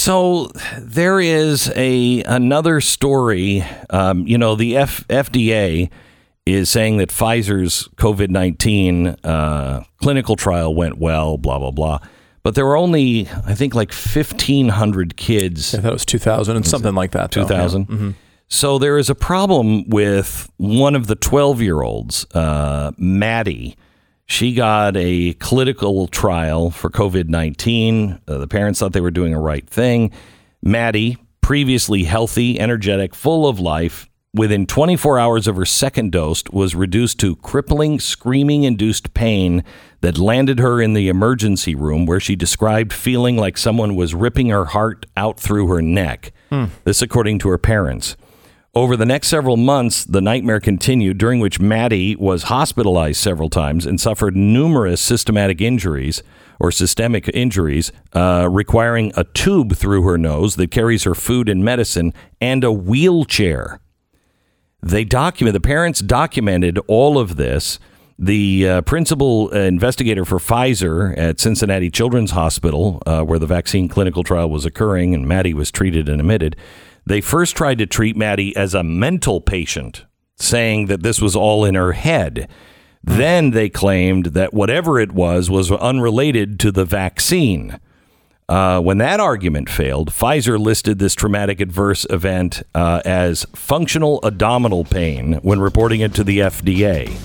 So 0.00 0.50
there 0.78 1.20
is 1.20 1.70
a 1.76 2.22
another 2.22 2.80
story. 2.80 3.62
Um, 3.90 4.26
you 4.26 4.38
know, 4.38 4.54
the 4.54 4.78
F- 4.78 5.06
FDA 5.08 5.90
is 6.46 6.70
saying 6.70 6.96
that 6.96 7.10
Pfizer's 7.10 7.86
COVID 7.96 8.30
nineteen 8.30 9.08
uh, 9.08 9.84
clinical 10.00 10.36
trial 10.36 10.74
went 10.74 10.96
well. 10.96 11.36
Blah 11.36 11.58
blah 11.58 11.70
blah. 11.70 11.98
But 12.42 12.54
there 12.54 12.64
were 12.64 12.78
only, 12.78 13.28
I 13.44 13.54
think, 13.54 13.74
like 13.74 13.92
fifteen 13.92 14.70
hundred 14.70 15.18
kids. 15.18 15.74
I 15.74 15.82
thought 15.82 15.90
it 15.90 15.92
was 15.92 16.06
two 16.06 16.18
thousand 16.18 16.56
and 16.56 16.66
something 16.66 16.94
like 16.94 17.10
that. 17.10 17.30
Two 17.30 17.44
thousand. 17.44 17.86
Yeah. 17.90 17.96
Mm-hmm. 17.96 18.10
So 18.48 18.78
there 18.78 18.96
is 18.96 19.10
a 19.10 19.14
problem 19.14 19.86
with 19.90 20.50
one 20.56 20.94
of 20.96 21.08
the 21.08 21.14
twelve 21.14 21.60
year 21.60 21.82
olds, 21.82 22.24
uh, 22.34 22.92
Maddie 22.96 23.76
she 24.30 24.54
got 24.54 24.96
a 24.96 25.32
clinical 25.34 26.06
trial 26.06 26.70
for 26.70 26.88
COVID 26.88 27.28
19. 27.28 28.20
Uh, 28.28 28.38
the 28.38 28.46
parents 28.46 28.78
thought 28.78 28.92
they 28.92 29.00
were 29.00 29.10
doing 29.10 29.34
a 29.34 29.40
right 29.40 29.68
thing. 29.68 30.12
Maddie, 30.62 31.18
previously 31.40 32.04
healthy, 32.04 32.58
energetic, 32.60 33.12
full 33.12 33.48
of 33.48 33.58
life, 33.58 34.08
within 34.32 34.66
24 34.66 35.18
hours 35.18 35.48
of 35.48 35.56
her 35.56 35.64
second 35.64 36.12
dose, 36.12 36.44
was 36.52 36.76
reduced 36.76 37.18
to 37.18 37.34
crippling, 37.36 37.98
screaming 37.98 38.62
induced 38.62 39.14
pain 39.14 39.64
that 40.00 40.16
landed 40.16 40.60
her 40.60 40.80
in 40.80 40.92
the 40.92 41.08
emergency 41.08 41.74
room 41.74 42.06
where 42.06 42.20
she 42.20 42.36
described 42.36 42.92
feeling 42.92 43.36
like 43.36 43.58
someone 43.58 43.96
was 43.96 44.14
ripping 44.14 44.50
her 44.50 44.66
heart 44.66 45.06
out 45.16 45.40
through 45.40 45.66
her 45.66 45.82
neck. 45.82 46.32
Hmm. 46.50 46.66
This, 46.84 47.02
according 47.02 47.40
to 47.40 47.48
her 47.48 47.58
parents. 47.58 48.16
Over 48.72 48.96
the 48.96 49.06
next 49.06 49.26
several 49.26 49.56
months, 49.56 50.04
the 50.04 50.20
nightmare 50.20 50.60
continued, 50.60 51.18
during 51.18 51.40
which 51.40 51.58
Maddie 51.58 52.14
was 52.14 52.44
hospitalized 52.44 53.18
several 53.20 53.50
times 53.50 53.84
and 53.84 54.00
suffered 54.00 54.36
numerous 54.36 55.00
systematic 55.00 55.60
injuries 55.60 56.22
or 56.60 56.70
systemic 56.70 57.28
injuries, 57.30 57.90
uh, 58.12 58.46
requiring 58.48 59.12
a 59.16 59.24
tube 59.24 59.74
through 59.74 60.02
her 60.02 60.16
nose 60.16 60.54
that 60.54 60.70
carries 60.70 61.02
her 61.02 61.16
food 61.16 61.48
and 61.48 61.64
medicine 61.64 62.14
and 62.40 62.62
a 62.62 62.70
wheelchair. 62.70 63.80
They 64.80 65.04
document 65.04 65.54
the 65.54 65.60
parents 65.60 65.98
documented 65.98 66.78
all 66.86 67.18
of 67.18 67.34
this. 67.34 67.80
The 68.20 68.68
uh, 68.68 68.82
principal 68.82 69.48
investigator 69.48 70.24
for 70.24 70.38
Pfizer 70.38 71.16
at 71.18 71.40
Cincinnati 71.40 71.90
Children's 71.90 72.32
Hospital, 72.32 73.02
uh, 73.04 73.22
where 73.22 73.38
the 73.38 73.46
vaccine 73.46 73.88
clinical 73.88 74.22
trial 74.22 74.48
was 74.48 74.64
occurring 74.64 75.12
and 75.12 75.26
Maddie 75.26 75.54
was 75.54 75.72
treated 75.72 76.08
and 76.08 76.20
admitted, 76.20 76.54
they 77.06 77.20
first 77.20 77.56
tried 77.56 77.78
to 77.78 77.86
treat 77.86 78.16
Maddie 78.16 78.54
as 78.56 78.74
a 78.74 78.84
mental 78.84 79.40
patient, 79.40 80.04
saying 80.36 80.86
that 80.86 81.02
this 81.02 81.20
was 81.20 81.34
all 81.36 81.64
in 81.64 81.74
her 81.74 81.92
head. 81.92 82.48
Then 83.02 83.50
they 83.50 83.68
claimed 83.68 84.26
that 84.26 84.52
whatever 84.52 84.98
it 84.98 85.12
was 85.12 85.48
was 85.48 85.72
unrelated 85.72 86.60
to 86.60 86.72
the 86.72 86.84
vaccine. 86.84 87.80
Uh, 88.48 88.80
when 88.80 88.98
that 88.98 89.20
argument 89.20 89.70
failed, 89.70 90.10
Pfizer 90.10 90.58
listed 90.58 90.98
this 90.98 91.14
traumatic 91.14 91.60
adverse 91.60 92.04
event 92.10 92.64
uh, 92.74 93.00
as 93.04 93.46
functional 93.54 94.18
abdominal 94.24 94.84
pain 94.84 95.34
when 95.42 95.60
reporting 95.60 96.00
it 96.00 96.14
to 96.14 96.24
the 96.24 96.40
FDA. 96.40 97.16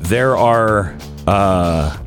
There 0.00 0.36
are 0.36 0.96
uh, 1.26 1.98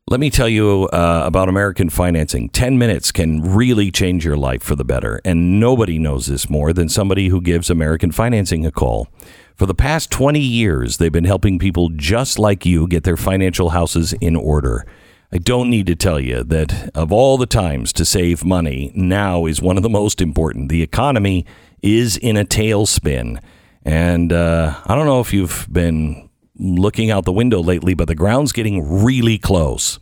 Let 0.09 0.19
me 0.19 0.31
tell 0.31 0.49
you 0.49 0.89
uh, 0.91 1.21
about 1.25 1.49
American 1.49 1.91
financing. 1.91 2.49
10 2.49 2.79
minutes 2.79 3.11
can 3.11 3.43
really 3.43 3.91
change 3.91 4.25
your 4.25 4.37
life 4.37 4.63
for 4.63 4.75
the 4.75 4.83
better, 4.83 5.21
and 5.23 5.59
nobody 5.59 5.99
knows 5.99 6.25
this 6.25 6.49
more 6.49 6.73
than 6.73 6.89
somebody 6.89 7.27
who 7.27 7.39
gives 7.39 7.69
American 7.69 8.11
financing 8.11 8.65
a 8.65 8.71
call. 8.71 9.07
For 9.55 9.67
the 9.67 9.75
past 9.75 10.09
20 10.09 10.39
years, 10.39 10.97
they've 10.97 11.11
been 11.11 11.25
helping 11.25 11.59
people 11.59 11.89
just 11.89 12.39
like 12.39 12.65
you 12.65 12.87
get 12.87 13.03
their 13.03 13.17
financial 13.17 13.69
houses 13.69 14.13
in 14.13 14.35
order. 14.35 14.83
I 15.31 15.37
don't 15.37 15.69
need 15.69 15.85
to 15.85 15.95
tell 15.95 16.19
you 16.19 16.43
that 16.45 16.89
of 16.95 17.11
all 17.11 17.37
the 17.37 17.45
times 17.45 17.93
to 17.93 18.05
save 18.05 18.43
money, 18.43 18.91
now 18.95 19.45
is 19.45 19.61
one 19.61 19.77
of 19.77 19.83
the 19.83 19.89
most 19.89 20.21
important. 20.21 20.69
The 20.69 20.81
economy 20.81 21.45
is 21.83 22.17
in 22.17 22.35
a 22.35 22.43
tailspin. 22.43 23.39
And 23.83 24.33
uh, 24.33 24.81
I 24.85 24.95
don't 24.95 25.05
know 25.05 25.19
if 25.19 25.31
you've 25.31 25.67
been 25.71 26.29
looking 26.57 27.11
out 27.11 27.25
the 27.25 27.31
window 27.31 27.61
lately, 27.61 27.93
but 27.93 28.07
the 28.07 28.15
ground's 28.15 28.51
getting 28.51 29.03
really 29.03 29.37
close. 29.37 29.99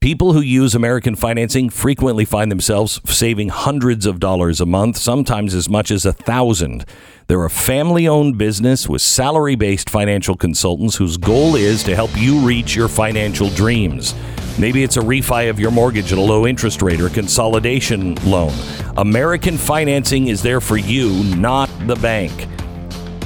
People 0.00 0.34
who 0.34 0.42
use 0.42 0.74
American 0.74 1.16
financing 1.16 1.70
frequently 1.70 2.26
find 2.26 2.52
themselves 2.52 3.00
saving 3.06 3.48
hundreds 3.48 4.04
of 4.04 4.20
dollars 4.20 4.60
a 4.60 4.66
month, 4.66 4.98
sometimes 4.98 5.54
as 5.54 5.70
much 5.70 5.90
as 5.90 6.04
a 6.04 6.12
thousand. 6.12 6.84
They're 7.28 7.46
a 7.46 7.50
family 7.50 8.06
owned 8.06 8.36
business 8.36 8.90
with 8.90 9.00
salary 9.00 9.54
based 9.54 9.88
financial 9.88 10.36
consultants 10.36 10.96
whose 10.96 11.16
goal 11.16 11.56
is 11.56 11.82
to 11.84 11.94
help 11.94 12.14
you 12.14 12.40
reach 12.40 12.76
your 12.76 12.88
financial 12.88 13.48
dreams. 13.48 14.14
Maybe 14.58 14.82
it's 14.82 14.96
a 14.96 15.00
refi 15.00 15.50
of 15.50 15.60
your 15.60 15.70
mortgage 15.70 16.12
at 16.12 16.18
a 16.18 16.20
low 16.20 16.46
interest 16.46 16.80
rate 16.80 17.00
or 17.00 17.06
a 17.06 17.10
consolidation 17.10 18.14
loan. 18.24 18.52
American 18.96 19.58
Financing 19.58 20.28
is 20.28 20.42
there 20.42 20.60
for 20.60 20.78
you, 20.78 21.22
not 21.36 21.68
the 21.86 21.96
bank. 21.96 22.48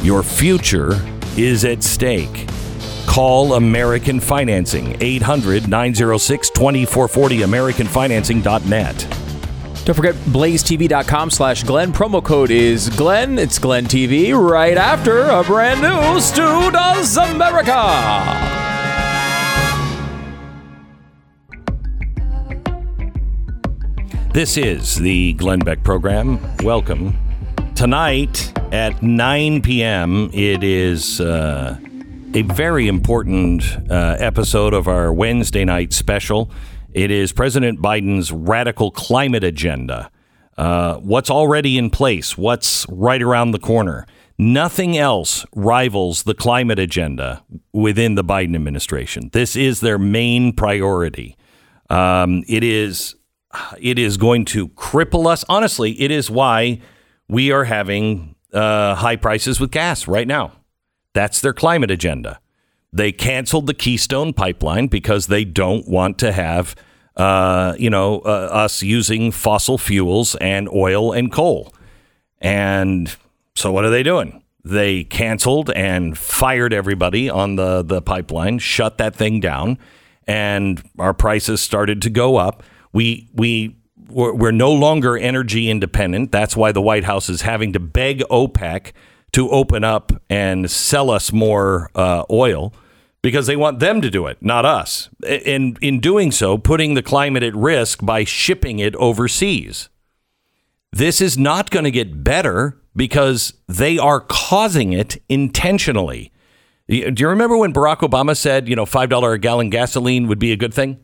Your 0.02 0.22
future 0.22 1.00
is 1.36 1.64
at 1.64 1.82
stake. 1.84 2.48
Call 3.06 3.54
American 3.54 4.18
Financing, 4.20 4.96
800 5.00 5.68
906 5.68 6.50
2440, 6.50 7.38
AmericanFinancing.net. 7.38 9.20
Don't 9.84 9.94
forget 9.94 10.14
blazetv.com 10.14 11.30
slash 11.30 11.64
Glenn. 11.64 11.92
Promo 11.92 12.22
code 12.22 12.50
is 12.50 12.88
Glenn. 12.90 13.38
It's 13.38 13.58
Glenn 13.58 13.86
TV 13.86 14.32
right 14.32 14.76
after 14.76 15.22
a 15.22 15.42
brand 15.42 15.80
new 15.80 16.20
Stu 16.20 16.70
Does 16.70 17.16
America. 17.16 18.69
This 24.32 24.56
is 24.56 24.94
the 24.94 25.32
Glenn 25.32 25.58
Beck 25.58 25.82
program. 25.82 26.38
Welcome. 26.58 27.18
Tonight 27.74 28.56
at 28.72 29.02
9 29.02 29.60
p.m., 29.60 30.30
it 30.32 30.62
is 30.62 31.20
uh, 31.20 31.76
a 32.32 32.42
very 32.42 32.86
important 32.86 33.64
uh, 33.90 34.16
episode 34.20 34.72
of 34.72 34.86
our 34.86 35.12
Wednesday 35.12 35.64
night 35.64 35.92
special. 35.92 36.48
It 36.92 37.10
is 37.10 37.32
President 37.32 37.82
Biden's 37.82 38.30
radical 38.30 38.92
climate 38.92 39.42
agenda. 39.42 40.12
Uh, 40.56 40.98
what's 40.98 41.28
already 41.28 41.76
in 41.76 41.90
place? 41.90 42.38
What's 42.38 42.86
right 42.88 43.20
around 43.20 43.50
the 43.50 43.58
corner? 43.58 44.06
Nothing 44.38 44.96
else 44.96 45.44
rivals 45.56 46.22
the 46.22 46.34
climate 46.34 46.78
agenda 46.78 47.42
within 47.72 48.14
the 48.14 48.22
Biden 48.22 48.54
administration. 48.54 49.30
This 49.32 49.56
is 49.56 49.80
their 49.80 49.98
main 49.98 50.52
priority. 50.52 51.36
Um, 51.88 52.44
it 52.46 52.62
is 52.62 53.16
it 53.78 53.98
is 53.98 54.16
going 54.16 54.44
to 54.46 54.68
cripple 54.68 55.26
us. 55.26 55.44
Honestly, 55.48 56.00
it 56.00 56.10
is 56.10 56.30
why 56.30 56.80
we 57.28 57.50
are 57.52 57.64
having 57.64 58.34
uh, 58.52 58.94
high 58.96 59.16
prices 59.16 59.60
with 59.60 59.70
gas 59.70 60.06
right 60.08 60.26
now. 60.26 60.52
That's 61.12 61.40
their 61.40 61.52
climate 61.52 61.90
agenda. 61.90 62.40
They 62.92 63.12
canceled 63.12 63.66
the 63.66 63.74
Keystone 63.74 64.32
pipeline 64.32 64.88
because 64.88 65.28
they 65.28 65.44
don't 65.44 65.88
want 65.88 66.18
to 66.18 66.32
have, 66.32 66.74
uh, 67.16 67.74
you 67.78 67.90
know, 67.90 68.20
uh, 68.20 68.48
us 68.50 68.82
using 68.82 69.30
fossil 69.30 69.78
fuels 69.78 70.34
and 70.36 70.68
oil 70.68 71.12
and 71.12 71.30
coal. 71.30 71.72
And 72.38 73.14
so, 73.54 73.70
what 73.70 73.84
are 73.84 73.90
they 73.90 74.02
doing? 74.02 74.42
They 74.64 75.04
canceled 75.04 75.70
and 75.70 76.18
fired 76.18 76.72
everybody 76.72 77.30
on 77.30 77.56
the 77.56 77.82
the 77.82 78.02
pipeline, 78.02 78.58
shut 78.58 78.98
that 78.98 79.14
thing 79.14 79.40
down, 79.40 79.78
and 80.26 80.82
our 80.98 81.14
prices 81.14 81.60
started 81.60 82.02
to 82.02 82.10
go 82.10 82.36
up. 82.36 82.62
We 82.92 83.28
we 83.34 83.76
we're, 84.08 84.34
we're 84.34 84.50
no 84.50 84.72
longer 84.72 85.16
energy 85.16 85.70
independent. 85.70 86.32
That's 86.32 86.56
why 86.56 86.72
the 86.72 86.82
White 86.82 87.04
House 87.04 87.28
is 87.28 87.42
having 87.42 87.72
to 87.72 87.80
beg 87.80 88.20
OPEC 88.30 88.92
to 89.32 89.48
open 89.50 89.84
up 89.84 90.12
and 90.28 90.70
sell 90.70 91.10
us 91.10 91.32
more 91.32 91.90
uh, 91.94 92.24
oil 92.30 92.72
because 93.22 93.46
they 93.46 93.56
want 93.56 93.78
them 93.78 94.00
to 94.00 94.10
do 94.10 94.26
it, 94.26 94.38
not 94.40 94.64
us. 94.64 95.08
And 95.26 95.78
in 95.80 96.00
doing 96.00 96.32
so, 96.32 96.58
putting 96.58 96.94
the 96.94 97.02
climate 97.02 97.42
at 97.42 97.54
risk 97.54 98.04
by 98.04 98.24
shipping 98.24 98.78
it 98.78 98.96
overseas. 98.96 99.88
This 100.92 101.20
is 101.20 101.38
not 101.38 101.70
going 101.70 101.84
to 101.84 101.90
get 101.90 102.24
better 102.24 102.76
because 102.96 103.54
they 103.68 103.98
are 103.98 104.20
causing 104.20 104.92
it 104.92 105.22
intentionally. 105.28 106.32
Do 106.88 107.14
you 107.16 107.28
remember 107.28 107.56
when 107.56 107.72
Barack 107.72 107.98
Obama 107.98 108.36
said, 108.36 108.68
you 108.68 108.74
know, 108.74 108.84
$5 108.84 109.34
a 109.34 109.38
gallon 109.38 109.70
gasoline 109.70 110.26
would 110.26 110.40
be 110.40 110.50
a 110.50 110.56
good 110.56 110.74
thing? 110.74 110.98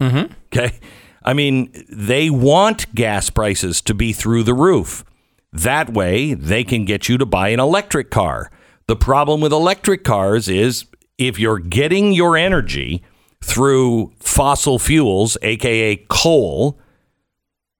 Mm-hmm. 0.00 0.32
Okay. 0.46 0.78
I 1.24 1.34
mean, 1.34 1.72
they 1.88 2.30
want 2.30 2.94
gas 2.94 3.30
prices 3.30 3.80
to 3.82 3.94
be 3.94 4.12
through 4.12 4.42
the 4.42 4.54
roof. 4.54 5.04
That 5.52 5.92
way, 5.92 6.34
they 6.34 6.64
can 6.64 6.84
get 6.84 7.08
you 7.08 7.18
to 7.18 7.26
buy 7.26 7.50
an 7.50 7.60
electric 7.60 8.10
car. 8.10 8.50
The 8.86 8.96
problem 8.96 9.40
with 9.40 9.52
electric 9.52 10.04
cars 10.04 10.48
is 10.48 10.86
if 11.18 11.38
you're 11.38 11.58
getting 11.58 12.12
your 12.12 12.36
energy 12.36 13.02
through 13.42 14.12
fossil 14.18 14.78
fuels, 14.78 15.36
aka 15.42 15.96
coal, 16.08 16.78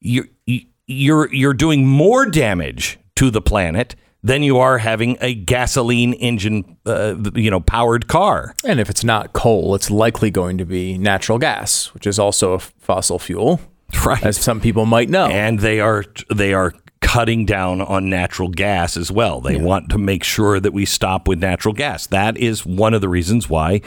you're 0.00 0.26
you're 0.87 1.33
you're 1.33 1.55
doing 1.55 1.87
more 1.87 2.26
damage 2.26 2.98
to 3.16 3.31
the 3.31 3.40
planet 3.40 3.94
than 4.22 4.42
you 4.42 4.58
are 4.58 4.78
having 4.78 5.16
a 5.20 5.35
gasoline 5.35 6.12
engine, 6.14 6.76
uh, 6.87 7.16
you 7.35 7.50
know, 7.50 7.61
powered 7.61 8.06
car. 8.06 8.54
And 8.64 8.78
if 8.78 8.88
it's 8.88 9.02
not 9.02 9.32
coal, 9.32 9.74
it's 9.74 9.90
likely 9.90 10.30
going 10.30 10.58
to 10.58 10.64
be 10.64 10.96
natural 10.96 11.38
gas, 11.38 11.92
which 11.94 12.06
is 12.06 12.18
also 12.18 12.52
a 12.52 12.58
fossil 12.58 13.18
fuel, 13.18 13.61
right? 14.04 14.24
As 14.24 14.37
some 14.37 14.61
people 14.61 14.87
might 14.87 15.08
know. 15.08 15.26
And 15.26 15.58
they 15.58 15.80
are 15.80 16.04
they 16.30 16.54
are 16.54 16.72
cutting 17.00 17.44
down 17.44 17.80
on 17.80 18.08
natural 18.08 18.48
gas 18.48 18.96
as 18.96 19.11
well. 19.11 19.40
They 19.40 19.56
yeah. 19.56 19.62
want 19.62 19.90
to 19.90 19.98
make 19.98 20.22
sure 20.22 20.61
that 20.61 20.72
we 20.72 20.87
stop 20.87 21.26
with 21.26 21.40
natural 21.40 21.74
gas. 21.74 22.06
That 22.06 22.37
is 22.37 22.64
one 22.64 22.94
of 22.94 23.00
the 23.00 23.08
reasons 23.08 23.50
why 23.50 23.82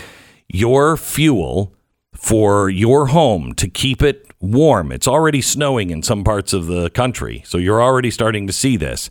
your 0.50 0.98
fuel 0.98 1.74
for 2.14 2.70
your 2.70 3.08
home 3.08 3.54
to 3.56 3.68
keep 3.68 4.02
it 4.02 4.28
warm. 4.40 4.92
It's 4.92 5.08
already 5.08 5.42
snowing 5.42 5.90
in 5.90 6.04
some 6.04 6.24
parts 6.24 6.54
of 6.54 6.68
the 6.68 6.90
country, 6.90 7.42
so 7.46 7.58
you're 7.58 7.82
already 7.82 8.12
starting 8.12 8.48
to 8.48 8.54
see 8.54 8.78
this. 8.78 9.10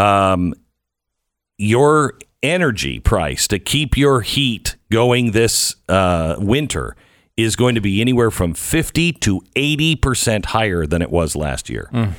Um, 0.00 0.54
your 1.58 2.14
energy 2.42 3.00
price 3.00 3.46
to 3.48 3.58
keep 3.58 3.96
your 3.96 4.22
heat 4.22 4.76
going 4.90 5.32
this 5.32 5.76
uh, 5.88 6.36
winter 6.38 6.96
is 7.36 7.56
going 7.56 7.74
to 7.74 7.80
be 7.80 8.00
anywhere 8.00 8.30
from 8.30 8.54
50 8.54 9.12
to 9.12 9.40
80% 9.54 10.46
higher 10.46 10.86
than 10.86 11.02
it 11.02 11.10
was 11.10 11.36
last 11.36 11.68
year. 11.68 11.88
Mm. 11.92 12.12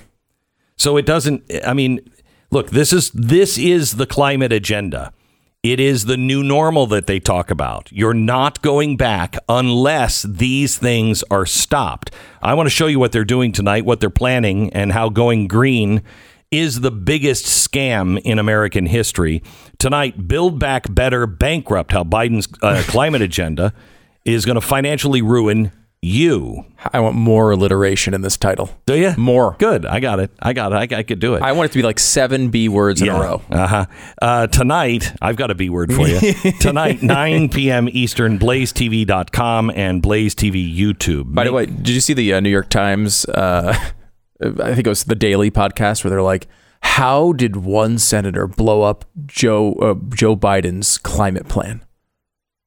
So 0.77 0.97
it 0.97 1.05
doesn't 1.05 1.43
I 1.65 1.73
mean, 1.73 1.99
look, 2.49 2.69
this 2.71 2.91
is 2.93 3.11
this 3.11 3.57
is 3.57 3.97
the 3.97 4.05
climate 4.05 4.51
agenda. 4.51 5.13
It 5.63 5.79
is 5.79 6.05
the 6.05 6.17
new 6.17 6.41
normal 6.41 6.87
that 6.87 7.05
they 7.05 7.19
talk 7.19 7.51
about. 7.51 7.91
You're 7.91 8.15
not 8.15 8.63
going 8.63 8.97
back 8.97 9.37
unless 9.47 10.23
these 10.23 10.79
things 10.79 11.23
are 11.29 11.45
stopped. 11.45 12.09
I 12.41 12.55
want 12.55 12.65
to 12.65 12.71
show 12.71 12.87
you 12.87 12.97
what 12.97 13.11
they're 13.11 13.23
doing 13.23 13.51
tonight, 13.51 13.85
what 13.85 13.99
they're 13.99 14.09
planning, 14.09 14.73
and 14.73 14.91
how 14.91 15.09
going 15.09 15.47
green 15.47 16.01
is 16.51 16.81
the 16.81 16.91
biggest 16.91 17.45
scam 17.45 18.21
in 18.23 18.37
American 18.37 18.85
history. 18.85 19.41
Tonight, 19.79 20.27
Build 20.27 20.59
Back 20.59 20.93
Better 20.93 21.25
bankrupt, 21.25 21.93
how 21.93 22.03
Biden's 22.03 22.47
uh, 22.61 22.83
climate 22.87 23.21
agenda 23.21 23.73
is 24.25 24.45
going 24.45 24.55
to 24.55 24.61
financially 24.61 25.21
ruin 25.21 25.71
you. 26.01 26.65
I 26.91 26.99
want 26.99 27.15
more 27.15 27.51
alliteration 27.51 28.13
in 28.13 28.21
this 28.21 28.35
title. 28.35 28.71
Do 28.85 28.97
you? 28.97 29.13
More. 29.17 29.55
Good. 29.59 29.85
I 29.85 29.99
got 29.99 30.19
it. 30.19 30.31
I 30.39 30.53
got 30.53 30.73
it. 30.73 30.93
I, 30.93 30.97
I 30.97 31.03
could 31.03 31.19
do 31.19 31.35
it. 31.35 31.43
I 31.43 31.51
want 31.51 31.69
it 31.69 31.73
to 31.73 31.79
be 31.79 31.83
like 31.83 31.99
seven 31.99 32.49
B 32.49 32.67
words 32.67 33.01
yeah. 33.01 33.15
in 33.15 33.15
a 33.15 33.23
row. 33.23 33.41
Uh-huh. 33.49 33.85
Uh, 34.21 34.47
tonight, 34.47 35.13
I've 35.21 35.35
got 35.35 35.51
a 35.51 35.55
B 35.55 35.69
word 35.69 35.93
for 35.93 36.07
you. 36.07 36.33
tonight, 36.59 37.03
9 37.03 37.49
p.m. 37.49 37.87
Eastern, 37.91 38.39
blazetv.com 38.39 39.71
and 39.75 40.01
Blaze 40.01 40.33
TV 40.33 40.75
YouTube. 40.75 41.33
By 41.33 41.43
the 41.43 41.53
way, 41.53 41.67
did 41.67 41.89
you 41.89 42.01
see 42.01 42.13
the 42.13 42.33
uh, 42.33 42.39
New 42.39 42.49
York 42.49 42.69
Times? 42.69 43.25
Uh, 43.25 43.77
I 44.41 44.73
think 44.73 44.87
it 44.87 44.89
was 44.89 45.03
the 45.03 45.15
Daily 45.15 45.51
podcast 45.51 46.03
where 46.03 46.09
they're 46.09 46.21
like, 46.21 46.47
how 46.81 47.33
did 47.33 47.57
one 47.57 47.97
senator 47.97 48.47
blow 48.47 48.81
up 48.81 49.05
Joe 49.25 49.73
uh, 49.73 49.95
Joe 50.15 50.35
Biden's 50.35 50.97
climate 50.97 51.47
plan? 51.47 51.85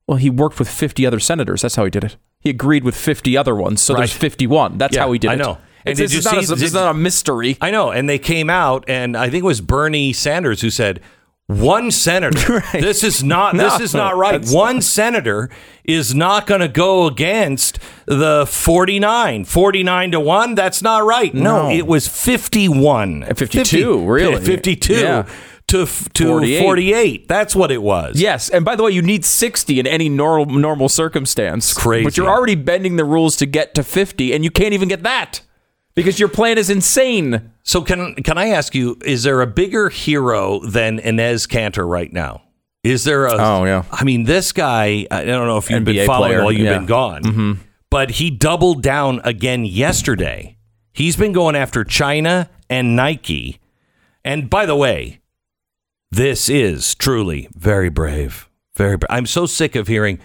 Well, 0.06 0.18
he 0.18 0.30
worked 0.30 0.58
with 0.58 0.68
50 0.68 1.06
other 1.06 1.18
senators. 1.18 1.62
That's 1.62 1.76
how 1.76 1.84
he 1.84 1.90
did 1.90 2.04
it. 2.04 2.16
He 2.40 2.50
agreed 2.50 2.84
with 2.84 2.94
50 2.94 3.36
other 3.36 3.56
ones. 3.56 3.80
So 3.80 3.94
right. 3.94 4.00
there's 4.00 4.12
51. 4.12 4.76
That's 4.76 4.94
yeah, 4.94 5.02
how 5.02 5.12
he 5.12 5.18
did 5.18 5.28
it. 5.28 5.32
I 5.32 5.36
know. 5.36 5.58
And 5.86 5.96
did 5.96 6.12
you 6.12 6.22
see, 6.22 6.34
not 6.34 6.44
a, 6.44 6.56
did, 6.56 6.72
not 6.72 6.90
a 6.90 6.94
mystery. 6.94 7.56
I 7.60 7.70
know. 7.70 7.90
And 7.90 8.08
they 8.08 8.18
came 8.18 8.48
out, 8.48 8.84
and 8.88 9.16
I 9.16 9.28
think 9.28 9.42
it 9.44 9.46
was 9.46 9.60
Bernie 9.60 10.12
Sanders 10.12 10.60
who 10.60 10.70
said, 10.70 11.00
one 11.46 11.90
senator. 11.90 12.62
Right. 12.72 12.82
This 12.82 13.02
is 13.02 13.22
not. 13.22 13.54
No, 13.54 13.64
this 13.64 13.80
is 13.80 13.94
not 13.94 14.16
right. 14.16 14.44
One 14.46 14.80
senator 14.80 15.50
is 15.84 16.14
not 16.14 16.46
going 16.46 16.60
to 16.60 16.68
go 16.68 17.06
against 17.06 17.78
the 18.06 18.46
49. 18.46 19.44
49 19.44 20.10
to 20.12 20.20
1. 20.20 20.54
That's 20.54 20.82
not 20.82 21.04
right. 21.04 21.34
No, 21.34 21.64
no 21.64 21.70
it 21.70 21.86
was 21.86 22.06
51. 22.06 23.24
Uh, 23.24 23.34
52, 23.34 23.64
50, 23.64 24.06
really? 24.06 24.44
52. 24.44 24.94
Yeah 24.94 25.28
to 25.68 25.86
to 25.86 26.26
48. 26.26 26.62
48. 26.62 27.28
That's 27.28 27.56
what 27.56 27.70
it 27.70 27.82
was. 27.82 28.20
Yes, 28.20 28.50
and 28.50 28.64
by 28.64 28.76
the 28.76 28.82
way, 28.82 28.90
you 28.90 29.02
need 29.02 29.24
60 29.24 29.80
in 29.80 29.86
any 29.86 30.08
normal 30.08 30.54
normal 30.54 30.88
circumstance. 30.88 31.70
It's 31.70 31.80
crazy. 31.80 32.04
But 32.04 32.16
you're 32.16 32.28
already 32.28 32.54
bending 32.54 32.96
the 32.96 33.04
rules 33.04 33.36
to 33.36 33.46
get 33.46 33.74
to 33.74 33.82
50 33.82 34.32
and 34.32 34.44
you 34.44 34.50
can't 34.50 34.74
even 34.74 34.88
get 34.88 35.02
that 35.02 35.40
because 35.94 36.20
your 36.20 36.28
plan 36.28 36.58
is 36.58 36.70
insane. 36.70 37.50
So 37.64 37.82
can 37.82 38.14
can 38.16 38.38
I 38.38 38.50
ask 38.50 38.74
you 38.74 38.98
is 39.04 39.22
there 39.22 39.40
a 39.40 39.46
bigger 39.46 39.88
hero 39.88 40.60
than 40.60 40.98
Enes 41.00 41.48
Kanter 41.48 41.88
right 41.88 42.12
now? 42.12 42.42
Is 42.82 43.04
there 43.04 43.26
a 43.26 43.32
Oh 43.32 43.64
yeah. 43.64 43.84
I 43.90 44.04
mean 44.04 44.24
this 44.24 44.52
guy 44.52 45.06
I 45.10 45.24
don't 45.24 45.48
know 45.48 45.56
if 45.56 45.70
you've 45.70 45.82
NBA 45.82 45.94
been 45.94 46.06
following 46.06 46.32
player. 46.32 46.42
while 46.42 46.52
you've 46.52 46.66
yeah. 46.66 46.78
been 46.78 46.86
gone. 46.86 47.22
Mm-hmm. 47.22 47.52
But 47.90 48.10
he 48.12 48.30
doubled 48.30 48.82
down 48.82 49.20
again 49.24 49.64
yesterday. 49.64 50.58
He's 50.92 51.16
been 51.16 51.32
going 51.32 51.56
after 51.56 51.84
China 51.84 52.50
and 52.68 52.94
Nike. 52.94 53.60
And 54.24 54.50
by 54.50 54.66
the 54.66 54.76
way, 54.76 55.20
this 56.10 56.48
is 56.48 56.94
truly 56.94 57.48
very 57.54 57.88
brave. 57.88 58.48
Very 58.76 58.96
brave. 58.96 59.08
I'm 59.10 59.26
so 59.26 59.46
sick 59.46 59.74
of 59.74 59.88
hearing, 59.88 60.18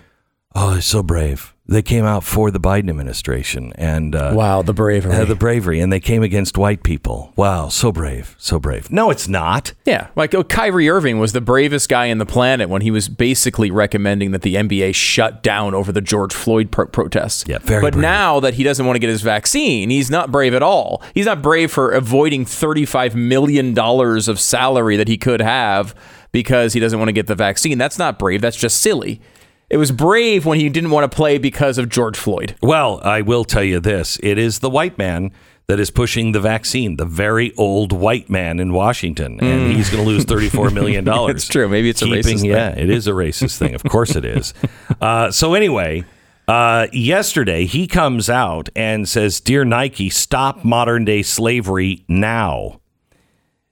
oh, 0.53 0.71
they're 0.71 0.81
so 0.81 1.03
brave. 1.03 1.53
They 1.69 1.83
came 1.83 2.03
out 2.03 2.23
for 2.23 2.49
the 2.49 2.59
Biden 2.59 2.89
administration 2.89 3.73
and 3.75 4.15
uh, 4.15 4.31
wow, 4.33 4.63
the 4.63 4.73
bravery, 4.73 5.13
uh, 5.13 5.25
the 5.25 5.35
bravery, 5.35 5.79
and 5.79 5.93
they 5.93 5.99
came 5.99 6.23
against 6.23 6.57
white 6.57 6.81
people. 6.81 7.31
Wow, 7.35 7.69
so 7.69 7.91
brave, 7.91 8.35
so 8.39 8.59
brave. 8.59 8.91
No, 8.91 9.11
it's 9.11 9.27
not. 9.27 9.73
Yeah, 9.85 10.07
like 10.15 10.33
oh, 10.33 10.43
Kyrie 10.43 10.89
Irving 10.89 11.19
was 11.19 11.33
the 11.33 11.41
bravest 11.41 11.87
guy 11.87 12.05
in 12.05 12.17
the 12.17 12.25
planet 12.25 12.69
when 12.69 12.81
he 12.81 12.89
was 12.89 13.07
basically 13.07 13.69
recommending 13.69 14.31
that 14.31 14.41
the 14.41 14.55
NBA 14.55 14.95
shut 14.95 15.43
down 15.43 15.75
over 15.75 15.91
the 15.91 16.01
George 16.01 16.33
Floyd 16.33 16.71
pro- 16.71 16.87
protests. 16.87 17.45
Yeah, 17.47 17.59
very. 17.59 17.81
But 17.81 17.93
brave. 17.93 18.01
now 18.01 18.39
that 18.39 18.55
he 18.55 18.63
doesn't 18.63 18.87
want 18.87 18.95
to 18.95 18.99
get 18.99 19.09
his 19.09 19.21
vaccine, 19.21 19.91
he's 19.91 20.09
not 20.09 20.31
brave 20.31 20.55
at 20.55 20.63
all. 20.63 21.03
He's 21.13 21.27
not 21.27 21.43
brave 21.43 21.71
for 21.71 21.91
avoiding 21.91 22.45
thirty-five 22.45 23.15
million 23.15 23.75
dollars 23.75 24.27
of 24.27 24.39
salary 24.39 24.97
that 24.97 25.07
he 25.07 25.19
could 25.19 25.39
have 25.39 25.93
because 26.31 26.73
he 26.73 26.79
doesn't 26.79 26.97
want 26.97 27.09
to 27.09 27.13
get 27.13 27.27
the 27.27 27.35
vaccine. 27.35 27.77
That's 27.77 27.99
not 27.99 28.17
brave. 28.17 28.41
That's 28.41 28.57
just 28.57 28.81
silly. 28.81 29.21
It 29.69 29.77
was 29.77 29.91
brave 29.91 30.45
when 30.45 30.59
he 30.59 30.67
didn't 30.69 30.89
want 30.91 31.09
to 31.09 31.15
play 31.15 31.37
because 31.37 31.77
of 31.77 31.89
George 31.89 32.17
Floyd. 32.17 32.55
Well, 32.61 32.99
I 33.03 33.21
will 33.21 33.43
tell 33.45 33.63
you 33.63 33.79
this: 33.79 34.19
it 34.23 34.37
is 34.37 34.59
the 34.59 34.69
white 34.69 34.97
man 34.97 35.31
that 35.67 35.79
is 35.79 35.91
pushing 35.91 36.31
the 36.31 36.39
vaccine, 36.39 36.97
the 36.97 37.05
very 37.05 37.53
old 37.55 37.91
white 37.93 38.27
man 38.27 38.59
in 38.59 38.73
Washington, 38.73 39.39
and 39.39 39.71
he's 39.71 39.91
going 39.91 40.03
to 40.03 40.09
lose 40.09 40.25
$34 40.25 40.73
million. 40.73 41.07
It's 41.29 41.47
true. 41.47 41.69
Maybe 41.69 41.89
it's 41.91 42.01
a 42.01 42.05
Keeping- 42.05 42.23
racist 42.23 42.41
thing. 42.41 42.49
Yeah, 42.49 42.69
it 42.69 42.89
is 42.89 43.05
a 43.05 43.11
racist 43.11 43.57
thing. 43.59 43.75
Of 43.75 43.83
course 43.83 44.15
it 44.15 44.25
is. 44.25 44.53
Uh, 44.99 45.31
so, 45.31 45.53
anyway, 45.53 46.03
uh, 46.47 46.87
yesterday 46.91 47.65
he 47.65 47.87
comes 47.87 48.29
out 48.29 48.67
and 48.75 49.07
says, 49.07 49.39
Dear 49.39 49.63
Nike, 49.63 50.09
stop 50.09 50.65
modern 50.65 51.05
day 51.05 51.21
slavery 51.21 52.03
now. 52.09 52.81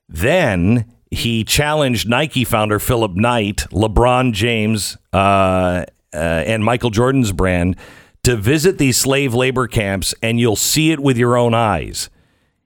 Then 0.07 0.85
he 1.11 1.43
challenged 1.43 2.07
Nike 2.07 2.43
founder 2.43 2.79
Philip 2.79 3.15
Knight, 3.15 3.57
LeBron 3.71 4.33
James, 4.33 4.97
uh, 5.13 5.85
uh, 6.13 6.17
and 6.17 6.63
Michael 6.63 6.89
Jordan's 6.89 7.31
brand 7.31 7.75
to 8.23 8.35
visit 8.35 8.77
these 8.77 8.97
slave 8.97 9.33
labor 9.33 9.67
camps, 9.67 10.13
and 10.21 10.39
you'll 10.39 10.55
see 10.55 10.91
it 10.91 10.99
with 10.99 11.17
your 11.17 11.37
own 11.37 11.53
eyes. 11.53 12.09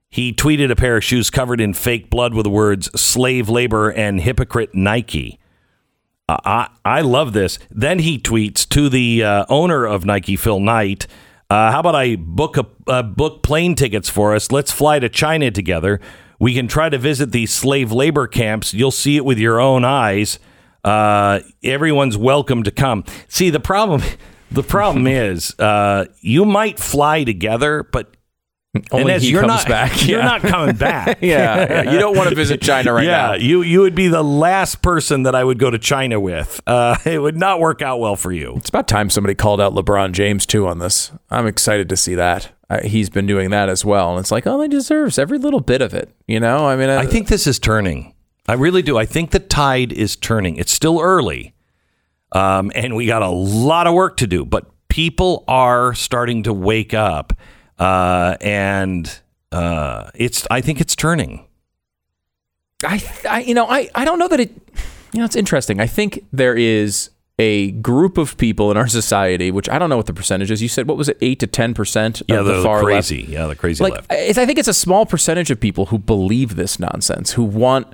He 0.10 0.34
tweeted 0.34 0.72
a 0.72 0.76
pair 0.76 0.98
of 0.98 1.04
shoes 1.04 1.30
covered 1.30 1.62
in 1.62 1.74
fake 1.74 2.10
blood 2.10 2.34
with 2.34 2.44
the 2.44 2.50
words 2.50 2.90
slave 3.00 3.48
labor 3.48 3.90
and 3.92 4.22
hypocrite 4.22 4.74
Nike. 4.74 5.40
Uh, 6.28 6.38
I, 6.44 6.70
I 6.84 7.02
love 7.02 7.34
this. 7.34 7.60
Then 7.70 8.00
he 8.00 8.18
tweets 8.18 8.68
to 8.70 8.90
the 8.90 9.24
uh, 9.24 9.46
owner 9.50 9.86
of 9.86 10.06
Nike, 10.06 10.36
Phil 10.36 10.60
Knight, 10.60 11.08
uh, 11.52 11.70
how 11.70 11.82
about 11.82 11.96
I 11.96 12.16
book 12.16 12.56
a 12.56 12.66
uh, 12.88 13.04
book 13.04 13.44
plane 13.44 13.76
tickets 13.76 14.10
for 14.10 14.34
us? 14.34 14.54
Let's 14.54 14.72
fly 14.72 15.00
to 15.00 15.10
China 15.10 15.52
together. 15.52 16.00
We 16.42 16.56
can 16.56 16.68
try 16.68 16.90
to 16.90 16.98
visit 16.98 17.32
these 17.32 17.54
slave 17.54 17.92
labor 17.92 18.26
camps. 18.26 18.74
You'll 18.74 18.90
see 18.90 19.16
it 19.16 19.24
with 19.24 19.38
your 19.38 19.60
own 19.60 19.86
eyes. 19.86 20.40
Uh, 20.84 21.42
everyone's 21.64 22.18
welcome 22.18 22.64
to 22.64 22.72
come. 22.72 23.06
See 23.28 23.50
the 23.52 23.62
problem. 23.62 24.02
The 24.54 24.64
problem 24.64 25.08
is 25.28 25.58
uh, 25.60 26.08
you 26.20 26.44
might 26.44 26.78
fly 26.78 27.24
together, 27.24 27.84
but 27.84 28.18
Only 28.92 29.12
as 29.12 29.24
he 29.24 29.32
you're 29.32 29.42
comes 29.42 29.64
not, 29.64 29.68
back. 29.68 30.08
You're 30.08 30.20
Yeah. 30.20 30.26
not 30.26 30.42
coming 30.42 30.76
back. 30.78 31.18
yeah, 31.22 31.84
yeah. 31.84 31.92
You 31.92 32.00
don't 32.00 32.16
want 32.16 32.30
to 32.30 32.36
visit 32.36 32.62
China 32.62 32.94
right 32.94 33.06
yeah, 33.06 33.12
now. 33.12 33.34
you 33.34 33.62
you 33.64 33.82
would 33.82 33.96
be 33.96 34.08
the 34.08 34.24
last 34.24 34.82
person 34.82 35.24
that 35.24 35.36
I 35.36 35.44
would 35.44 35.60
go 35.60 35.70
to 35.70 35.78
China 35.78 36.22
with. 36.22 36.62
Uh, 36.66 36.96
it 37.04 37.20
would 37.22 37.36
not 37.36 37.60
work 37.60 37.82
out 37.82 38.00
well 38.00 38.16
for 38.16 38.32
you. 38.32 38.54
It's 38.58 38.70
about 38.70 38.88
time 38.88 39.10
somebody 39.10 39.36
called 39.36 39.60
out 39.60 39.74
LeBron 39.74 40.14
James 40.14 40.46
too 40.46 40.68
on 40.68 40.80
this. 40.80 41.12
I'm 41.30 41.48
excited 41.48 41.90
to 41.90 41.98
see 41.98 42.16
that. 42.16 42.52
Uh, 42.70 42.80
he's 42.84 43.10
been 43.10 43.28
doing 43.28 43.50
that 43.50 43.68
as 43.68 43.84
well, 43.84 44.12
and 44.12 44.20
it's 44.22 44.32
like, 44.32 44.48
oh, 44.48 44.62
he 44.62 44.70
deserves 44.70 45.20
every 45.20 45.38
little 45.38 45.60
bit 45.60 45.82
of 45.82 45.94
it. 45.94 46.10
You 46.26 46.40
know, 46.40 46.66
I 46.68 46.78
mean, 46.78 46.90
uh, 46.90 46.98
I 47.00 47.06
think 47.06 47.28
this 47.28 47.46
is 47.48 47.60
turning. 47.60 48.14
I 48.48 48.54
really 48.54 48.82
do. 48.82 48.98
I 48.98 49.06
think 49.06 49.32
the 49.32 49.40
tide 49.40 49.92
is 49.92 50.16
turning. 50.16 50.56
It's 50.56 50.72
still 50.72 51.02
early, 51.02 51.54
um, 52.32 52.72
and 52.74 52.96
we 52.96 53.06
got 53.06 53.22
a 53.22 53.30
lot 53.30 53.86
of 53.88 53.94
work 53.94 54.16
to 54.18 54.28
do. 54.28 54.46
But 54.46 54.66
people 54.88 55.44
are 55.50 55.94
starting 55.94 56.44
to 56.44 56.54
wake 56.54 56.94
up, 56.94 57.34
uh, 57.82 58.38
and 58.42 59.20
uh, 59.52 60.12
it's. 60.16 60.46
I 60.52 60.62
think 60.62 60.80
it's 60.80 60.96
turning. 60.96 61.48
I, 62.84 63.04
I, 63.30 63.42
you 63.42 63.54
know, 63.54 63.68
I, 63.68 63.90
I 63.96 64.06
don't 64.06 64.20
know 64.20 64.28
that 64.28 64.40
it. 64.40 64.52
You 65.14 65.20
know, 65.20 65.26
it's 65.26 65.36
interesting. 65.36 65.80
I 65.82 65.88
think 65.88 66.24
there 66.32 66.56
is 66.56 67.10
a 67.38 67.72
group 67.72 68.18
of 68.18 68.38
people 68.38 68.72
in 68.72 68.78
our 68.78 68.88
society, 68.88 69.52
which 69.52 69.68
I 69.68 69.80
don't 69.80 69.90
know 69.90 69.98
what 69.98 70.06
the 70.06 70.14
percentage 70.14 70.52
is. 70.52 70.62
You 70.62 70.68
said 70.70 70.88
what 70.88 70.96
was 70.98 71.10
it, 71.10 71.18
eight 71.22 71.40
to 71.40 71.48
ten 71.48 71.74
percent 71.74 72.22
Yeah, 72.28 72.40
of 72.40 72.46
the, 72.46 72.58
the 72.58 72.64
far 72.64 72.76
left? 72.78 72.86
crazy. 72.86 73.26
Yeah, 73.28 73.48
the 73.48 73.56
crazy 73.56 73.84
like 73.84 73.94
left. 73.94 74.08
it's, 74.12 74.38
I 74.38 74.46
think 74.46 74.60
it's 74.60 74.68
a 74.68 74.74
small 74.74 75.06
percentage 75.06 75.50
of 75.52 75.60
people 75.60 75.88
who 75.88 75.98
believe 75.98 76.56
this 76.56 76.80
nonsense, 76.80 77.34
who 77.34 77.44
want. 77.44 77.88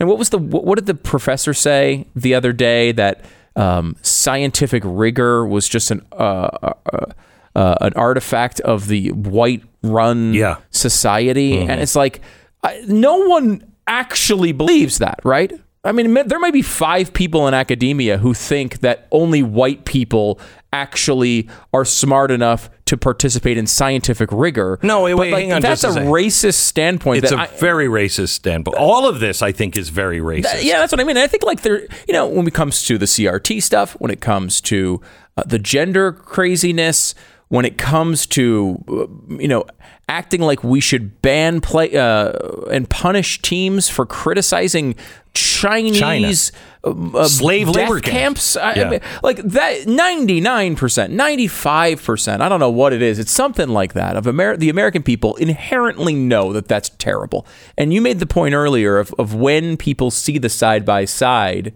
And 0.00 0.08
what 0.08 0.18
was 0.18 0.30
the 0.30 0.38
what, 0.38 0.64
what 0.64 0.76
did 0.76 0.86
the 0.86 0.94
professor 0.94 1.54
say 1.54 2.06
the 2.16 2.34
other 2.34 2.52
day 2.52 2.92
that 2.92 3.24
um, 3.56 3.96
scientific 4.02 4.82
rigor 4.84 5.46
was 5.46 5.68
just 5.68 5.90
an 5.90 6.04
uh, 6.12 6.72
uh, 6.92 7.06
uh, 7.54 7.74
an 7.80 7.92
artifact 7.94 8.60
of 8.60 8.88
the 8.88 9.10
white 9.12 9.62
run 9.82 10.34
Yeah. 10.34 10.56
society, 10.70 11.58
and 11.58 11.80
it's 11.80 11.96
like 11.96 12.20
I, 12.62 12.82
no 12.86 13.16
one 13.26 13.62
actually 13.86 14.52
believes 14.52 14.98
that, 14.98 15.20
right? 15.24 15.52
I 15.86 15.92
mean, 15.92 16.14
there 16.14 16.38
might 16.38 16.54
be 16.54 16.62
five 16.62 17.12
people 17.12 17.46
in 17.46 17.52
academia 17.52 18.16
who 18.16 18.32
think 18.32 18.80
that 18.80 19.06
only 19.12 19.42
white 19.42 19.84
people 19.84 20.40
actually 20.72 21.46
are 21.74 21.84
smart 21.84 22.30
enough 22.30 22.70
to 22.86 22.96
participate 22.96 23.58
in 23.58 23.66
scientific 23.66 24.30
rigor. 24.32 24.78
No, 24.82 25.02
wait, 25.02 25.12
wait, 25.14 25.32
like, 25.32 25.42
hang 25.42 25.52
on 25.52 25.60
That's 25.62 25.84
a 25.84 25.90
a 25.90 25.92
racist 26.06 26.54
standpoint. 26.54 27.22
It's 27.24 27.32
a 27.32 27.38
I- 27.38 27.46
very 27.58 27.86
racist 27.86 28.30
standpoint. 28.30 28.78
All 28.78 29.06
of 29.06 29.20
this, 29.20 29.42
I 29.42 29.52
think, 29.52 29.76
is 29.76 29.90
very 29.90 30.20
racist. 30.20 30.64
yeah, 30.64 30.78
that's 30.78 30.90
what 30.90 31.00
I 31.00 31.04
mean. 31.04 31.18
I 31.18 31.26
think 31.26 31.42
like 31.44 31.60
there, 31.60 31.82
you 32.08 32.14
know, 32.14 32.26
when 32.26 32.46
it 32.46 32.54
comes 32.54 32.82
to 32.86 32.96
the 32.96 33.06
CRT 33.06 33.62
stuff, 33.62 33.92
when 34.00 34.10
it 34.10 34.22
comes 34.22 34.62
to 34.62 35.02
uh, 35.36 35.42
the 35.46 35.58
gender 35.58 36.12
craziness, 36.12 37.14
when 37.48 37.64
it 37.64 37.78
comes 37.78 38.26
to 38.26 38.82
uh, 38.88 39.36
you 39.36 39.48
know 39.48 39.64
acting 40.08 40.40
like 40.40 40.62
we 40.64 40.80
should 40.80 41.20
ban 41.22 41.60
play 41.60 41.96
uh, 41.96 42.32
and 42.70 42.88
punish 42.90 43.40
teams 43.42 43.88
for 43.88 44.04
criticizing 44.04 44.94
Chinese 45.32 46.52
um, 46.84 47.14
uh, 47.16 47.26
Slave 47.26 47.68
death 47.68 47.76
labor 47.88 48.00
camps, 48.00 48.54
camps. 48.54 48.56
I, 48.56 48.70
I 48.70 48.74
Yeah. 48.74 48.90
mean, 48.90 49.00
like 49.22 49.38
that, 49.38 49.86
ninety 49.86 50.40
nine 50.40 50.76
percent, 50.76 51.12
ninety 51.12 51.46
five 51.48 52.02
percent. 52.02 52.42
I 52.42 52.48
don't 52.48 52.60
know 52.60 52.70
what 52.70 52.92
it 52.92 53.02
is. 53.02 53.18
It's 53.18 53.32
something 53.32 53.68
like 53.68 53.94
that. 53.94 54.16
Of 54.16 54.26
Amer- 54.26 54.56
the 54.56 54.68
American 54.68 55.02
people 55.02 55.34
inherently 55.36 56.14
know 56.14 56.52
that 56.52 56.68
that's 56.68 56.90
terrible. 56.90 57.46
And 57.78 57.92
you 57.92 58.00
made 58.00 58.20
the 58.20 58.26
point 58.26 58.54
earlier 58.54 58.98
of 58.98 59.14
of 59.18 59.34
when 59.34 59.76
people 59.76 60.10
see 60.10 60.38
the 60.38 60.48
side 60.50 60.84
by 60.84 61.04
side, 61.06 61.72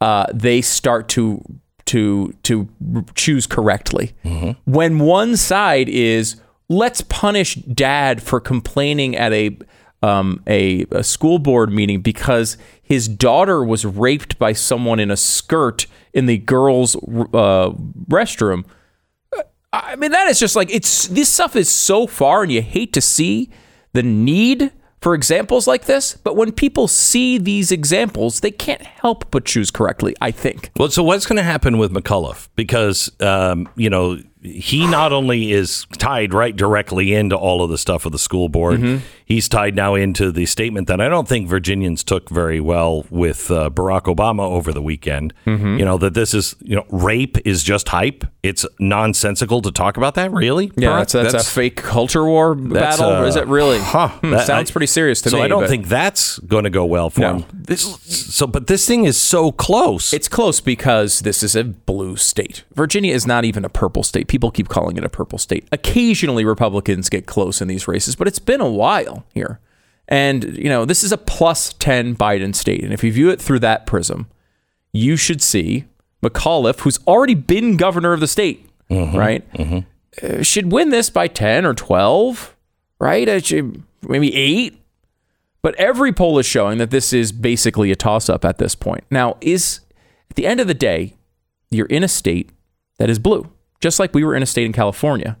uh, 0.00 0.26
they 0.32 0.60
start 0.62 1.08
to 1.10 1.42
to 1.90 2.32
to 2.44 2.68
choose 3.14 3.46
correctly. 3.46 4.12
When 4.64 4.98
one 4.98 5.36
side 5.36 5.88
is 5.88 6.40
let's 6.68 7.00
punish 7.02 7.56
dad 7.56 8.22
for 8.22 8.40
complaining 8.40 9.16
at 9.16 9.32
a 9.32 9.58
um, 10.02 10.42
a, 10.46 10.86
a 10.92 11.02
school 11.04 11.38
board 11.38 11.70
meeting 11.70 12.00
because 12.00 12.56
his 12.82 13.06
daughter 13.08 13.62
was 13.62 13.84
raped 13.84 14.38
by 14.38 14.54
someone 14.54 14.98
in 14.98 15.10
a 15.10 15.16
skirt 15.16 15.86
in 16.14 16.26
the 16.26 16.38
girls' 16.38 16.96
uh, 16.96 17.70
restroom. 18.08 18.64
I 19.72 19.96
mean, 19.96 20.10
that 20.12 20.26
is 20.28 20.40
just 20.40 20.56
like 20.56 20.72
it's 20.72 21.08
this 21.08 21.28
stuff 21.28 21.54
is 21.54 21.68
so 21.68 22.06
far, 22.06 22.42
and 22.42 22.52
you 22.52 22.62
hate 22.62 22.92
to 22.94 23.00
see 23.00 23.50
the 23.92 24.02
need 24.02 24.72
for 25.00 25.14
examples 25.14 25.66
like 25.66 25.86
this. 25.86 26.16
But 26.16 26.36
when 26.36 26.52
people 26.52 26.88
see 26.88 27.38
these 27.38 27.72
examples, 27.72 28.40
they 28.40 28.50
can't 28.50 28.82
help 28.82 29.30
but 29.30 29.44
choose 29.44 29.70
correctly. 29.70 30.14
I 30.20 30.30
think. 30.30 30.70
Well, 30.78 30.90
so 30.90 31.02
what's 31.02 31.26
going 31.26 31.36
to 31.36 31.42
happen 31.42 31.78
with 31.78 31.92
McAuliffe? 31.92 32.48
Because 32.56 33.10
um, 33.20 33.68
you 33.76 33.90
know 33.90 34.18
he 34.42 34.86
not 34.86 35.12
only 35.12 35.52
is 35.52 35.86
tied 35.98 36.32
right 36.32 36.56
directly 36.56 37.14
into 37.14 37.36
all 37.36 37.62
of 37.62 37.70
the 37.70 37.76
stuff 37.78 38.04
with 38.04 38.12
the 38.12 38.18
school 38.18 38.48
board, 38.48 38.80
Mm-hmm. 38.80 39.04
he's 39.26 39.48
tied 39.48 39.74
now 39.76 39.94
into 39.94 40.32
the 40.32 40.46
statement 40.46 40.88
that 40.88 41.00
I 41.00 41.08
don't 41.08 41.28
think 41.28 41.46
Virginians 41.48 42.02
took 42.02 42.30
very 42.30 42.60
well 42.60 43.04
with 43.10 43.50
uh, 43.50 43.68
Barack 43.70 44.02
Obama 44.14 44.42
over 44.48 44.72
the 44.72 44.80
weekend. 44.82 45.34
Mm-hmm. 45.46 45.78
You 45.78 45.84
know 45.84 45.98
that 45.98 46.14
this 46.14 46.32
is 46.34 46.54
you 46.62 46.74
know 46.76 46.86
rape 46.90 47.36
is 47.46 47.62
just 47.62 47.88
hype. 47.90 48.24
It's 48.42 48.64
nonsensical 48.78 49.60
to 49.62 49.70
talk 49.72 49.96
about 49.98 50.14
that. 50.14 50.32
Really? 50.32 50.70
Yeah, 50.76 50.88
Barack? 50.90 51.12
that's, 51.12 51.32
that's, 51.32 51.48
a 51.48 51.50
fake 51.50 51.76
culture 51.76 52.24
war 52.24 52.54
battle. 52.54 53.10
uh, 53.10 53.24
is 53.24 53.36
it 53.36 53.46
really? 53.46 53.78
huh, 53.78 54.08
Hmm, 54.08 54.30
that- 54.30 54.46
sounds 54.46 54.70
I- 54.70 54.72
pretty 54.72 54.86
serious 54.86 55.20
to 55.22 55.30
so 55.30 55.36
me. 55.36 55.42
I 55.44 55.48
don't 55.48 55.62
but 55.62 55.68
think 55.70 55.88
that's 55.88 56.38
going 56.40 56.64
to 56.64 56.70
go 56.70 56.84
well 56.86 57.10
for 57.10 57.20
No. 57.20 57.34
him. 57.38 57.44
This, 57.52 57.82
so, 58.00 58.46
but 58.46 58.66
this 58.66 58.86
thing 58.86 59.04
is 59.04 59.18
so 59.20 59.52
close. 59.52 60.12
it's 60.14 60.28
close 60.28 60.60
because 60.60 61.20
this 61.20 61.42
is 61.42 61.54
a 61.54 61.64
blue 61.64 62.16
state. 62.16 62.64
Virginia 62.74 63.12
is 63.14 63.26
not 63.26 63.44
even 63.44 63.64
a 63.64 63.68
purple 63.68 64.02
state. 64.02 64.28
People 64.30 64.52
keep 64.52 64.68
calling 64.68 64.96
it 64.96 65.02
a 65.02 65.08
purple 65.08 65.38
state. 65.38 65.66
Occasionally, 65.72 66.44
Republicans 66.44 67.08
get 67.08 67.26
close 67.26 67.60
in 67.60 67.66
these 67.66 67.88
races, 67.88 68.14
but 68.14 68.28
it's 68.28 68.38
been 68.38 68.60
a 68.60 68.70
while 68.70 69.26
here. 69.34 69.58
And 70.06 70.56
you 70.56 70.68
know, 70.68 70.84
this 70.84 71.02
is 71.02 71.10
a 71.10 71.18
plus 71.18 71.72
ten 71.72 72.14
Biden 72.14 72.54
state, 72.54 72.84
and 72.84 72.92
if 72.92 73.02
you 73.02 73.10
view 73.10 73.28
it 73.30 73.42
through 73.42 73.58
that 73.58 73.86
prism, 73.86 74.28
you 74.92 75.16
should 75.16 75.42
see 75.42 75.86
McAuliffe, 76.22 76.78
who's 76.80 77.00
already 77.08 77.34
been 77.34 77.76
governor 77.76 78.12
of 78.12 78.20
the 78.20 78.28
state, 78.28 78.68
mm-hmm. 78.88 79.18
right, 79.18 79.52
mm-hmm. 79.52 79.80
uh, 80.24 80.44
should 80.44 80.70
win 80.70 80.90
this 80.90 81.10
by 81.10 81.26
10 81.26 81.66
or 81.66 81.74
12, 81.74 82.56
right? 83.00 83.28
Uh, 83.28 83.40
should, 83.40 83.82
maybe 84.08 84.32
eight. 84.36 84.76
But 85.60 85.74
every 85.74 86.12
poll 86.12 86.38
is 86.38 86.46
showing 86.46 86.78
that 86.78 86.92
this 86.92 87.12
is 87.12 87.32
basically 87.32 87.90
a 87.90 87.96
toss 87.96 88.28
up 88.28 88.44
at 88.44 88.58
this 88.58 88.76
point. 88.76 89.02
Now, 89.10 89.38
is 89.40 89.80
at 90.30 90.36
the 90.36 90.46
end 90.46 90.60
of 90.60 90.68
the 90.68 90.74
day, 90.74 91.16
you're 91.68 91.86
in 91.86 92.04
a 92.04 92.08
state 92.08 92.50
that 92.98 93.10
is 93.10 93.18
blue, 93.18 93.50
just 93.80 93.98
like 93.98 94.14
we 94.14 94.24
were 94.24 94.34
in 94.34 94.42
a 94.42 94.46
state 94.46 94.66
in 94.66 94.72
California 94.72 95.36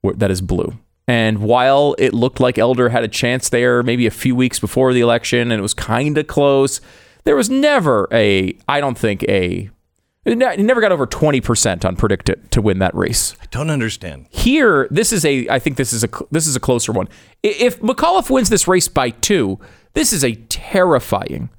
where, 0.00 0.14
that 0.14 0.30
is 0.30 0.40
blue. 0.40 0.74
And 1.06 1.38
while 1.38 1.94
it 1.98 2.14
looked 2.14 2.40
like 2.40 2.58
Elder 2.58 2.88
had 2.88 3.04
a 3.04 3.08
chance 3.08 3.48
there 3.50 3.82
maybe 3.82 4.06
a 4.06 4.10
few 4.10 4.34
weeks 4.34 4.58
before 4.58 4.92
the 4.92 5.00
election 5.00 5.52
and 5.52 5.58
it 5.58 5.62
was 5.62 5.74
kind 5.74 6.16
of 6.16 6.26
close, 6.26 6.80
there 7.24 7.36
was 7.36 7.50
never 7.50 8.08
a, 8.10 8.56
I 8.68 8.80
don't 8.80 8.96
think, 8.96 9.22
a, 9.24 9.70
it 10.24 10.38
never 10.38 10.80
got 10.80 10.92
over 10.92 11.06
20% 11.06 11.84
on 11.84 11.96
predicted 11.96 12.50
to 12.52 12.62
win 12.62 12.78
that 12.78 12.94
race 12.94 13.34
I 13.42 13.46
don't 13.50 13.68
understand. 13.68 14.26
here 14.30 14.88
this 14.90 15.12
is 15.12 15.22
a 15.24 15.46
i 15.50 15.58
think 15.58 15.76
this 15.76 15.92
is 15.92 16.02
a, 16.02 16.08
this 16.30 16.46
is 16.46 16.56
a 16.56 16.60
closer 16.60 16.92
one 16.92 17.10
if 17.42 17.78
mcauliffe 17.80 18.30
wins 18.30 18.48
this 18.48 18.66
race 18.66 18.88
by 18.88 19.10
two 19.10 19.58
this 19.92 20.14
is 20.14 20.24
a 20.24 20.34
terrifying 20.48 21.50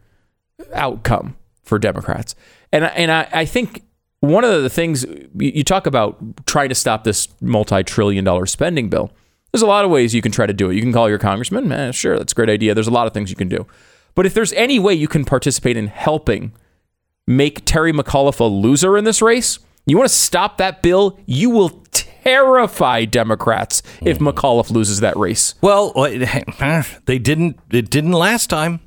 outcome 0.74 1.38
for 1.64 1.78
democrats 1.78 2.34
and 2.72 2.86
and 2.86 3.12
i, 3.12 3.28
I 3.32 3.46
think 3.46 3.84
one 4.28 4.44
of 4.44 4.64
the 4.64 4.70
things 4.70 5.06
you 5.38 5.64
talk 5.64 5.86
about 5.88 6.46
trying 6.46 6.70
to 6.70 6.76
stop 6.76 7.04
this 7.04 7.28
multi-trillion 7.42 8.24
dollar 8.24 8.46
spending 8.46 8.90
bill 8.90 9.12
There's 9.52 9.62
a 9.62 9.68
lot 9.68 9.86
of 9.86 9.92
ways 9.92 10.14
you 10.14 10.22
can 10.22 10.32
try 10.32 10.46
to 10.46 10.54
do 10.54 10.70
it. 10.70 10.76
You 10.76 10.82
can 10.82 10.94
call 10.94 11.10
your 11.10 11.20
congressman. 11.20 11.72
Eh, 11.72 11.92
sure, 11.92 12.18
that's 12.18 12.34
a 12.34 12.36
great 12.36 12.50
idea. 12.50 12.74
There's 12.74 12.88
a 12.88 12.92
lot 12.92 13.08
of 13.08 13.14
things 13.14 13.30
you 13.30 13.36
can 13.36 13.50
do. 13.50 13.66
But 14.14 14.26
if 14.26 14.34
there's 14.34 14.54
any 14.54 14.80
way 14.80 14.94
you 14.94 15.08
can 15.08 15.26
participate 15.26 15.78
in 15.78 15.88
helping 15.88 16.54
make 17.28 17.66
Terry 17.66 17.92
McAuliffe 17.92 18.40
a 18.40 18.46
loser 18.46 18.98
in 18.98 19.04
this 19.04 19.22
race, 19.22 19.60
you 19.86 19.98
want 19.98 20.10
to 20.10 20.16
stop 20.16 20.58
that 20.58 20.82
bill, 20.82 21.20
you 21.26 21.50
will 21.50 21.84
terrify 21.92 23.06
Democrats 23.06 23.84
if 24.02 24.20
McAuliffe 24.20 24.72
loses 24.72 25.00
that 25.02 25.16
race. 25.18 25.54
Well, 25.62 25.94
they 27.06 27.20
didn't. 27.20 27.60
It 27.72 27.90
didn't 27.90 28.14
last 28.14 28.50
time. 28.50 28.80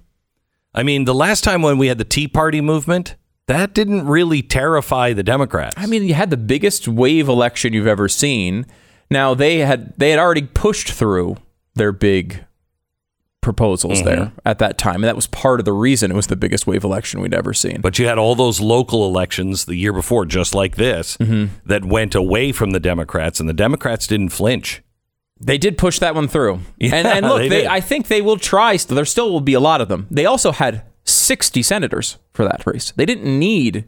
I 0.74 0.82
mean, 0.82 1.04
the 1.04 1.14
last 1.14 1.44
time 1.44 1.62
when 1.62 1.78
we 1.78 1.86
had 1.88 1.98
the 1.98 2.04
Tea 2.04 2.28
Party 2.28 2.60
movement, 2.60 3.16
that 3.48 3.74
didn't 3.74 4.06
really 4.06 4.42
terrify 4.42 5.12
the 5.14 5.22
Democrats. 5.22 5.74
I 5.76 5.86
mean, 5.86 6.04
you 6.04 6.14
had 6.14 6.30
the 6.30 6.36
biggest 6.36 6.86
wave 6.86 7.28
election 7.28 7.72
you've 7.72 7.86
ever 7.86 8.08
seen. 8.08 8.66
Now 9.10 9.34
they 9.34 9.58
had 9.58 9.98
they 9.98 10.10
had 10.10 10.18
already 10.18 10.42
pushed 10.42 10.92
through 10.92 11.36
their 11.74 11.92
big 11.92 12.44
proposals 13.40 14.02
there 14.02 14.16
mm-hmm. 14.16 14.38
at 14.44 14.58
that 14.58 14.76
time, 14.76 14.96
and 14.96 15.04
that 15.04 15.16
was 15.16 15.26
part 15.26 15.60
of 15.60 15.64
the 15.64 15.72
reason 15.72 16.10
it 16.10 16.14
was 16.14 16.26
the 16.26 16.36
biggest 16.36 16.66
wave 16.66 16.84
election 16.84 17.20
we'd 17.20 17.32
ever 17.32 17.54
seen. 17.54 17.80
But 17.80 17.98
you 17.98 18.06
had 18.06 18.18
all 18.18 18.34
those 18.34 18.60
local 18.60 19.06
elections 19.06 19.64
the 19.64 19.76
year 19.76 19.94
before, 19.94 20.26
just 20.26 20.54
like 20.54 20.76
this, 20.76 21.16
mm-hmm. 21.16 21.54
that 21.64 21.86
went 21.86 22.14
away 22.14 22.52
from 22.52 22.72
the 22.72 22.80
Democrats, 22.80 23.40
and 23.40 23.48
the 23.48 23.54
Democrats 23.54 24.06
didn't 24.06 24.28
flinch. 24.28 24.82
They 25.40 25.56
did 25.56 25.78
push 25.78 26.00
that 26.00 26.14
one 26.14 26.28
through. 26.28 26.60
Yeah, 26.78 26.96
and, 26.96 27.08
and 27.08 27.26
look, 27.26 27.38
they 27.38 27.48
they. 27.48 27.66
I 27.66 27.80
think 27.80 28.08
they 28.08 28.20
will 28.20 28.36
try. 28.36 28.76
There 28.76 29.04
still 29.06 29.32
will 29.32 29.40
be 29.40 29.54
a 29.54 29.60
lot 29.60 29.80
of 29.80 29.88
them. 29.88 30.06
They 30.10 30.26
also 30.26 30.52
had 30.52 30.82
60 31.08 31.62
senators 31.62 32.18
for 32.32 32.44
that 32.44 32.66
race. 32.66 32.92
They 32.96 33.06
didn't 33.06 33.38
need. 33.38 33.84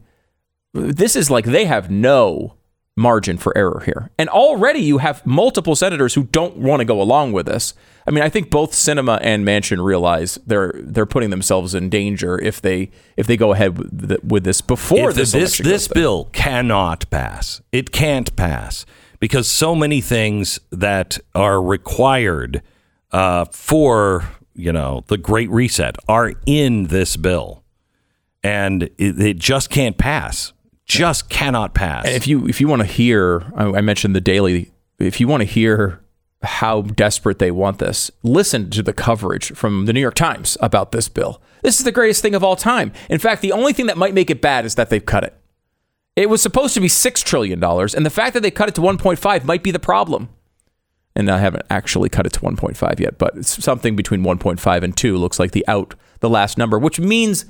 This 0.72 1.16
is 1.16 1.30
like 1.30 1.44
they 1.44 1.64
have 1.64 1.90
no 1.90 2.54
margin 2.96 3.38
for 3.38 3.56
error 3.56 3.82
here. 3.84 4.10
And 4.18 4.28
already 4.28 4.80
you 4.80 4.98
have 4.98 5.24
multiple 5.26 5.74
senators 5.74 6.14
who 6.14 6.24
don't 6.24 6.56
want 6.56 6.80
to 6.80 6.84
go 6.84 7.00
along 7.00 7.32
with 7.32 7.46
this. 7.46 7.74
I 8.06 8.10
mean, 8.10 8.22
I 8.22 8.28
think 8.28 8.50
both 8.50 8.72
Sinema 8.72 9.18
and 9.22 9.46
Manchin 9.46 9.82
realize 9.82 10.38
they're 10.46 10.74
they're 10.76 11.06
putting 11.06 11.30
themselves 11.30 11.74
in 11.74 11.88
danger 11.88 12.40
if 12.40 12.60
they 12.60 12.90
if 13.16 13.26
they 13.26 13.36
go 13.36 13.52
ahead 13.52 13.78
with, 13.78 14.08
th- 14.08 14.20
with 14.22 14.44
this 14.44 14.60
before 14.60 15.10
If 15.10 15.16
this 15.16 15.32
this 15.32 15.58
this 15.58 15.88
bill 15.88 16.26
cannot 16.32 17.08
pass. 17.10 17.60
It 17.72 17.92
can't 17.92 18.34
pass 18.36 18.84
because 19.18 19.48
so 19.48 19.74
many 19.74 20.00
things 20.00 20.58
that 20.70 21.18
are 21.34 21.62
required 21.62 22.62
uh, 23.12 23.44
for 23.46 24.28
you 24.54 24.72
know 24.72 25.04
the 25.08 25.18
Great 25.18 25.50
Reset 25.50 25.96
are 26.08 26.32
in 26.46 26.88
this 26.88 27.16
bill, 27.16 27.62
and 28.42 28.84
it, 28.84 29.20
it 29.20 29.38
just 29.38 29.70
can't 29.70 29.96
pass. 29.96 30.52
Just 30.84 31.28
cannot 31.28 31.74
pass. 31.74 32.04
And 32.04 32.14
if 32.14 32.26
you 32.26 32.46
if 32.48 32.60
you 32.60 32.68
want 32.68 32.82
to 32.82 32.88
hear, 32.88 33.44
I, 33.54 33.64
I 33.66 33.80
mentioned 33.80 34.14
the 34.16 34.20
daily. 34.20 34.72
If 34.98 35.20
you 35.20 35.28
want 35.28 35.40
to 35.40 35.46
hear 35.46 36.00
how 36.42 36.82
desperate 36.82 37.38
they 37.38 37.50
want 37.50 37.78
this, 37.78 38.10
listen 38.22 38.70
to 38.70 38.82
the 38.82 38.92
coverage 38.92 39.52
from 39.52 39.86
the 39.86 39.92
New 39.92 40.00
York 40.00 40.14
Times 40.14 40.56
about 40.60 40.92
this 40.92 41.08
bill. 41.08 41.40
This 41.62 41.78
is 41.78 41.84
the 41.84 41.92
greatest 41.92 42.22
thing 42.22 42.34
of 42.34 42.42
all 42.42 42.56
time. 42.56 42.92
In 43.08 43.18
fact, 43.18 43.42
the 43.42 43.52
only 43.52 43.72
thing 43.72 43.86
that 43.86 43.98
might 43.98 44.14
make 44.14 44.30
it 44.30 44.40
bad 44.40 44.64
is 44.64 44.74
that 44.76 44.90
they've 44.90 45.04
cut 45.04 45.24
it. 45.24 45.36
It 46.16 46.28
was 46.28 46.42
supposed 46.42 46.74
to 46.74 46.80
be 46.80 46.88
six 46.88 47.22
trillion 47.22 47.60
dollars, 47.60 47.94
and 47.94 48.04
the 48.04 48.10
fact 48.10 48.34
that 48.34 48.40
they 48.40 48.50
cut 48.50 48.68
it 48.68 48.74
to 48.76 48.80
1.5 48.80 49.44
might 49.44 49.62
be 49.62 49.70
the 49.70 49.78
problem. 49.78 50.30
And 51.16 51.28
I 51.28 51.38
haven't 51.38 51.64
actually 51.70 52.08
cut 52.08 52.24
it 52.26 52.32
to 52.34 52.40
1.5 52.40 53.00
yet, 53.00 53.18
but 53.18 53.36
it's 53.36 53.62
something 53.62 53.96
between 53.96 54.22
1.5 54.22 54.82
and 54.82 54.96
2 54.96 55.16
looks 55.16 55.38
like 55.40 55.50
the 55.50 55.64
out 55.66 55.94
the 56.20 56.30
last 56.30 56.56
number, 56.56 56.78
which 56.78 57.00
means 57.00 57.46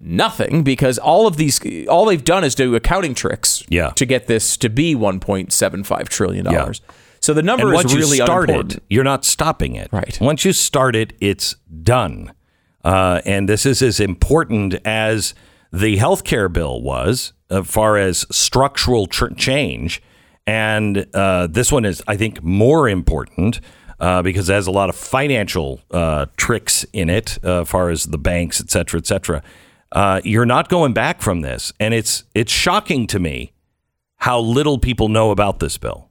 nothing 0.00 0.62
because 0.64 0.98
all 0.98 1.26
of 1.26 1.36
these 1.36 1.60
all 1.86 2.04
they've 2.06 2.24
done 2.24 2.42
is 2.44 2.54
do 2.54 2.74
accounting 2.74 3.14
tricks 3.14 3.62
Yeah. 3.68 3.90
to 3.90 4.04
get 4.04 4.26
this 4.26 4.56
to 4.58 4.68
be 4.68 4.94
1.75 4.96 6.08
trillion 6.08 6.44
dollars. 6.44 6.80
So 7.20 7.32
the 7.32 7.42
number 7.42 7.66
and 7.68 7.74
is 7.74 7.84
once 7.84 7.94
really 7.94 8.16
you 8.18 8.24
start 8.24 8.50
unimportant. 8.50 8.82
you're 8.90 9.04
not 9.04 9.24
stopping 9.24 9.76
it. 9.76 9.88
Right. 9.92 10.18
Once 10.20 10.44
you 10.44 10.52
start 10.52 10.96
it, 10.96 11.12
it's 11.20 11.54
done. 11.84 12.32
Uh, 12.84 13.20
and 13.24 13.48
this 13.48 13.64
is 13.64 13.80
as 13.80 14.00
important 14.00 14.74
as 14.84 15.34
the 15.72 15.98
healthcare 15.98 16.52
bill 16.52 16.82
was, 16.82 17.32
as 17.48 17.64
far 17.68 17.96
as 17.96 18.26
structural 18.34 19.06
tr- 19.06 19.28
change. 19.34 20.02
And 20.46 21.06
uh, 21.14 21.46
this 21.46 21.70
one 21.70 21.84
is, 21.84 22.02
I 22.08 22.16
think, 22.16 22.42
more 22.42 22.88
important 22.88 23.60
uh, 24.00 24.22
because 24.22 24.48
it 24.48 24.54
has 24.54 24.66
a 24.66 24.72
lot 24.72 24.88
of 24.88 24.96
financial 24.96 25.80
uh, 25.92 26.26
tricks 26.36 26.84
in 26.92 27.08
it, 27.08 27.38
uh, 27.44 27.60
as 27.62 27.68
far 27.68 27.90
as 27.90 28.04
the 28.06 28.18
banks, 28.18 28.60
et 28.60 28.70
cetera, 28.70 28.98
et 28.98 29.06
cetera. 29.06 29.42
Uh, 29.92 30.20
you're 30.24 30.46
not 30.46 30.68
going 30.68 30.92
back 30.92 31.20
from 31.20 31.42
this, 31.42 31.72
and 31.78 31.94
it's 31.94 32.24
it's 32.34 32.50
shocking 32.50 33.06
to 33.06 33.20
me 33.20 33.52
how 34.16 34.40
little 34.40 34.78
people 34.78 35.08
know 35.08 35.30
about 35.30 35.60
this 35.60 35.78
bill. 35.78 36.08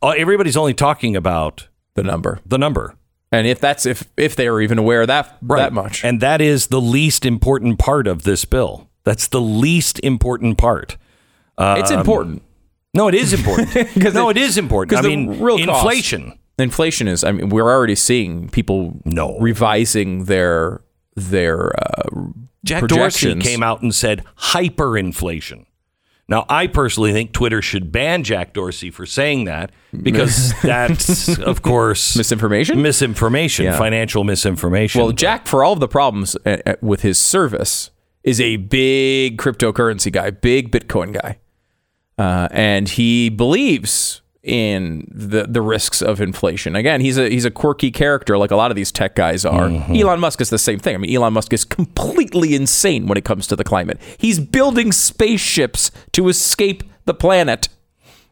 Uh, 0.00 0.14
Everybody's 0.16 0.56
only 0.56 0.74
talking 0.74 1.16
about 1.16 1.68
the 1.94 2.02
number. 2.02 2.40
the 2.46 2.58
number. 2.58 2.94
And 3.32 3.46
if 3.46 3.58
that's 3.58 3.84
if 3.84 4.04
if 4.16 4.36
they 4.36 4.46
are 4.46 4.60
even 4.60 4.78
aware 4.78 5.02
of 5.02 5.08
that 5.08 5.36
that 5.42 5.72
much. 5.72 6.04
And 6.04 6.20
that 6.20 6.40
is 6.40 6.68
the 6.68 6.80
least 6.80 7.26
important 7.26 7.78
part 7.78 8.06
of 8.06 8.22
this 8.22 8.44
bill. 8.44 8.88
That's 9.02 9.28
the 9.28 9.40
least 9.40 9.98
important 10.04 10.56
part. 10.56 10.96
it's 11.58 11.90
Um, 11.90 11.98
important. 11.98 12.42
No, 12.94 13.08
it 13.08 13.14
is 13.14 13.32
important. 13.32 13.74
no, 14.14 14.28
it- 14.30 14.36
is 14.36 14.56
important. 14.56 14.98
I 14.98 15.02
mean, 15.06 15.40
real 15.40 15.58
cost- 15.64 15.84
inflation. 15.84 16.38
Inflation 16.58 17.08
is 17.08 17.24
I 17.24 17.32
mean 17.32 17.48
we're 17.48 17.68
already 17.68 17.96
seeing 17.96 18.48
people 18.48 19.00
No. 19.04 19.36
revising 19.40 20.26
their 20.26 20.82
their 21.16 21.72
uh, 21.76 22.02
Jack 22.64 22.86
Dorsey 22.86 23.34
came 23.36 23.62
out 23.62 23.82
and 23.82 23.94
said 23.94 24.24
hyperinflation. 24.38 25.66
Now, 26.26 26.46
I 26.48 26.68
personally 26.68 27.12
think 27.12 27.32
Twitter 27.32 27.60
should 27.60 27.92
ban 27.92 28.24
Jack 28.24 28.54
Dorsey 28.54 28.90
for 28.90 29.04
saying 29.04 29.44
that 29.44 29.72
because 30.02 30.54
that's, 30.62 31.38
of 31.38 31.60
course, 31.60 32.16
Misinformation? 32.16 32.80
misinformation, 32.80 33.66
Yeah. 33.66 33.76
financial 33.76 34.24
misinformation. 34.24 35.02
Well, 35.02 35.12
Jack, 35.12 35.46
for 35.46 35.62
all 35.62 35.74
of 35.74 35.80
the 35.80 35.88
problems 35.88 36.34
uh, 36.46 36.56
uh, 36.64 36.74
with 36.80 37.02
his 37.02 37.18
service, 37.18 37.90
is 38.22 38.40
a 38.40 38.56
big 38.56 39.36
cryptocurrency 39.36 40.10
guy, 40.10 40.30
big 40.30 40.70
Bitcoin 40.72 41.12
guy, 41.12 41.36
uh, 42.18 42.48
and 42.50 42.88
he 42.88 43.28
believes 43.28 44.20
in 44.42 45.08
the 45.10 45.44
the 45.44 45.62
risks 45.62 46.02
of 46.02 46.20
inflation. 46.20 46.76
Again, 46.76 47.00
he's 47.00 47.16
a 47.16 47.30
he's 47.30 47.46
a 47.46 47.50
quirky 47.50 47.90
character, 47.90 48.36
like 48.36 48.50
a 48.50 48.56
lot 48.56 48.70
of 48.70 48.76
these 48.76 48.92
tech 48.92 49.14
guys 49.14 49.44
are. 49.46 49.68
Elon 49.88 50.20
Musk 50.20 50.40
is 50.42 50.50
the 50.50 50.58
same 50.58 50.78
thing. 50.78 50.94
I 50.94 50.98
mean, 50.98 51.14
Elon 51.16 51.32
Musk 51.32 51.52
is 51.54 51.64
completely 51.64 52.54
insane 52.54 53.06
when 53.06 53.16
it 53.16 53.24
comes 53.24 53.46
to 53.46 53.56
the 53.56 53.64
climate. 53.64 53.98
He's 54.18 54.38
building 54.38 54.92
spaceships 54.92 55.90
to 56.12 56.28
escape 56.28 56.82
the 57.06 57.14
planet. 57.14 57.68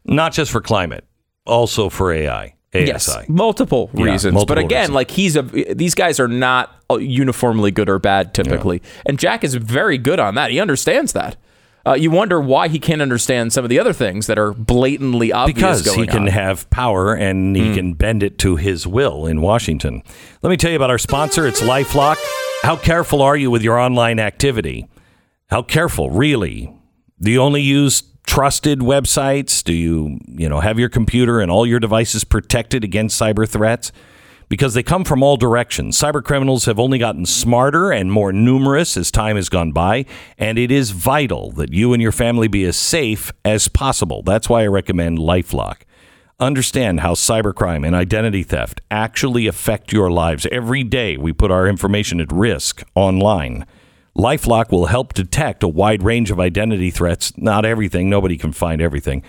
not 0.05 0.33
just 0.33 0.51
for 0.51 0.61
climate, 0.61 1.05
also 1.47 1.89
for 1.89 2.13
AI, 2.13 2.55
ASI. 2.75 2.85
Yes, 2.87 3.17
multiple 3.29 3.89
Yeah, 3.95 4.05
reasons. 4.05 4.35
multiple 4.35 4.57
but 4.57 4.63
again, 4.65 4.81
reasons. 4.91 4.95
like 4.95 5.11
he's 5.13 5.37
a 5.37 5.43
these 5.43 5.95
guys 5.95 6.21
are 6.21 6.29
not 6.29 6.75
uniformly 6.91 7.71
good 7.71 7.89
or 7.89 7.99
bad 7.99 8.35
typically, 8.35 8.83
and 9.07 9.19
Jack 9.19 9.45
is 9.45 9.55
very 9.55 9.97
good 9.97 10.21
on 10.21 10.35
that. 10.35 10.51
He 10.51 10.61
understands 10.61 11.15
that. 11.15 11.37
Uh, 11.85 11.95
you 11.95 12.11
wonder 12.11 12.41
why 12.41 12.69
he 12.69 12.79
can't 12.79 13.03
understand 13.03 13.53
some 13.53 13.65
of 13.65 13.71
the 13.71 13.79
other 13.79 13.93
things 13.93 14.29
that 14.29 14.39
are 14.39 14.53
blatantly 14.53 15.33
obvious 15.33 15.83
because 15.83 15.95
he 15.95 16.07
can 16.07 16.23
on. 16.23 16.27
Have 16.29 16.71
power 16.71 17.15
and 17.15 17.57
he 17.57 17.75
can 17.75 17.95
bend 17.95 18.23
it 18.23 18.39
to 18.39 18.57
his 18.57 18.87
will 18.87 19.27
in 19.27 19.41
Washington. 19.41 20.03
Let 20.43 20.51
me 20.51 20.57
tell 20.57 20.71
you 20.71 20.77
about 20.77 20.91
our 20.91 20.99
sponsor. 20.99 21.47
It's 21.47 21.61
LifeLock. 21.61 22.17
How 22.63 22.77
careful 22.77 23.21
are 23.23 23.37
you 23.37 23.51
with 23.51 23.63
your 23.63 23.79
online 23.79 24.21
activity? 24.21 24.89
How 25.49 25.63
careful, 25.63 26.11
really? 26.11 26.73
Do 27.21 27.31
you 27.31 27.41
only 27.41 27.63
use 27.63 28.05
trusted 28.27 28.79
websites? 28.79 29.65
Do 29.65 29.73
you, 29.73 30.21
you 30.29 30.49
know, 30.49 30.61
have 30.61 30.79
your 30.79 30.89
computer 30.89 31.41
and 31.41 31.51
all 31.51 31.67
your 31.67 31.81
devices 31.81 32.23
protected 32.23 32.85
against 32.85 33.21
cyber 33.21 33.49
threats? 33.49 33.91
Because 34.53 34.75
they 34.75 34.83
come 34.83 35.05
from 35.05 35.23
all 35.23 35.39
directions. 35.39 35.99
Cyber 35.99 36.23
criminals 36.23 36.67
have 36.67 36.79
only 36.79 36.99
gotten 36.99 37.25
smarter 37.25 37.91
and 37.91 38.13
more 38.13 38.35
numerous 38.35 38.99
as 38.99 39.11
time 39.11 39.37
has 39.37 39.49
gone 39.49 39.73
by, 39.73 40.05
and 40.37 40.59
it 40.59 40.71
is 40.71 40.91
vital 40.91 41.53
that 41.53 41.73
you 41.73 41.95
and 41.95 42.03
your 42.03 42.13
family 42.13 42.49
be 42.49 42.67
as 42.67 42.77
safe 42.77 43.33
as 43.47 43.69
possible. 43.69 44.23
That's 44.23 44.51
why 44.51 44.65
I 44.65 44.67
recommend 44.67 45.17
LifeLock. 45.17 45.77
Understand 46.39 47.01
how 47.01 47.15
cybercrime 47.15 47.87
and 47.87 47.97
identity 47.97 48.43
theft 48.43 48.83
actually 48.91 49.47
affect 49.47 49.91
your 49.91 50.11
lives. 50.11 50.47
Every 50.53 50.85
day 50.85 51.17
we 51.17 51.33
put 51.33 51.51
our 51.51 51.67
information 51.67 52.21
at 52.21 52.31
risk 52.31 52.83
online. 52.95 53.65
Lifelock 54.15 54.71
will 54.71 54.85
help 54.85 55.15
detect 55.15 55.63
a 55.63 55.69
wide 55.69 56.03
range 56.03 56.31
of 56.31 56.39
identity 56.39 56.91
threats. 56.91 57.33
Not 57.39 57.65
everything, 57.65 58.11
nobody 58.11 58.37
can 58.37 58.53
find 58.53 58.83
everything. 58.83 59.23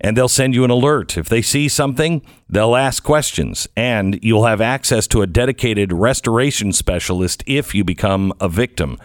And 0.00 0.16
they'll 0.16 0.28
send 0.28 0.54
you 0.54 0.64
an 0.64 0.70
alert. 0.70 1.18
If 1.18 1.28
they 1.28 1.42
see 1.42 1.68
something, 1.68 2.22
they'll 2.48 2.76
ask 2.76 3.02
questions, 3.02 3.66
and 3.76 4.18
you'll 4.22 4.46
have 4.46 4.60
access 4.60 5.06
to 5.08 5.22
a 5.22 5.26
dedicated 5.26 5.92
restoration 5.92 6.72
specialist 6.72 7.42
if 7.46 7.74
you 7.74 7.82
become 7.82 8.32
a 8.40 8.48
victim. 8.48 8.96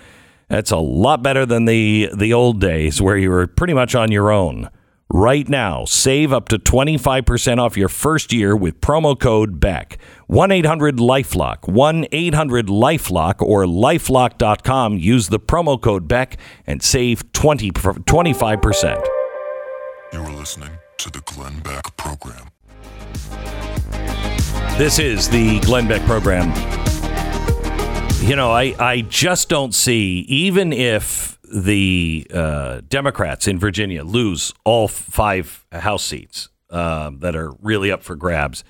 That's 0.50 0.72
a 0.72 0.78
lot 0.78 1.24
better 1.24 1.46
than 1.48 1.66
the, 1.66 2.10
the 2.16 2.32
old 2.32 2.62
days 2.62 3.02
where 3.02 3.18
you 3.18 3.32
were 3.32 3.48
pretty 3.48 3.74
much 3.74 3.96
on 3.96 4.12
your 4.12 4.32
own. 4.32 4.70
Right 5.10 5.48
now, 5.48 5.86
save 5.86 6.34
up 6.34 6.50
to 6.50 6.58
25% 6.58 7.60
off 7.60 7.78
your 7.78 7.88
first 7.88 8.34
year 8.34 8.56
with 8.56 8.82
promo 8.82 9.20
code 9.20 9.60
BECK. 9.60 10.00
1 10.26 10.52
800 10.52 10.98
Lifelock, 10.98 11.68
1 11.68 12.08
800 12.12 12.68
Lifelock, 12.68 13.42
or 13.42 13.66
lifelock.com. 13.66 14.98
Use 14.98 15.30
the 15.30 15.40
promo 15.40 15.80
code 15.80 16.08
BECK 16.08 16.38
and 16.66 16.82
save 16.82 17.32
20, 17.34 17.70
25%. 17.72 19.08
You 20.14 20.20
are 20.20 20.32
listening 20.32 20.72
to 21.04 21.10
the 21.10 21.22
Glenn 21.26 21.60
Beck 21.60 21.98
Program. 21.98 22.48
This 24.78 25.00
is 25.00 25.28
the 25.28 25.60
Glenn 25.60 25.86
Beck 25.86 26.02
program. 26.04 26.48
You 28.22 28.38
know, 28.38 28.52
I, 28.52 28.74
I 28.80 29.02
just 29.10 29.50
don't 29.50 29.76
see, 29.76 30.20
even 30.30 30.72
if 30.72 31.38
the 31.54 32.26
uh, 32.34 32.82
Democrats 32.88 33.50
in 33.50 33.60
Virginia 33.60 34.06
lose 34.06 34.54
all 34.64 34.88
five 34.88 35.66
House 35.74 36.06
seats 36.06 36.48
um, 36.70 37.20
that 37.20 37.36
are 37.36 37.52
really 37.62 37.92
up 37.92 38.02
for 38.02 38.16
grabs, 38.16 38.64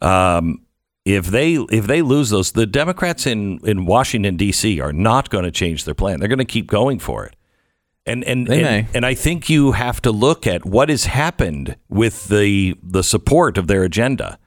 um, 0.00 0.62
if 1.04 1.26
they 1.26 1.54
if 1.54 1.86
they 1.86 2.02
lose 2.02 2.30
those, 2.30 2.50
the 2.50 2.66
Democrats 2.66 3.28
in, 3.28 3.60
in 3.62 3.86
Washington 3.86 4.36
D.C. 4.36 4.80
are 4.80 4.92
not 4.92 5.30
going 5.30 5.44
to 5.44 5.52
change 5.52 5.84
their 5.84 5.94
plan. 5.94 6.18
They're 6.18 6.28
going 6.28 6.40
to 6.40 6.44
keep 6.44 6.66
going 6.66 6.98
for 6.98 7.24
it. 7.26 7.35
And 8.06 8.22
and 8.24 8.48
and, 8.48 8.86
and 8.94 9.06
I 9.06 9.14
think 9.14 9.50
you 9.50 9.72
have 9.72 10.00
to 10.02 10.12
look 10.12 10.46
at 10.46 10.64
what 10.64 10.88
has 10.88 11.06
happened 11.06 11.76
with 11.88 12.28
the 12.28 12.76
the 12.82 13.02
support 13.02 13.58
of 13.58 13.66
their 13.66 13.82
agenda. 13.82 14.38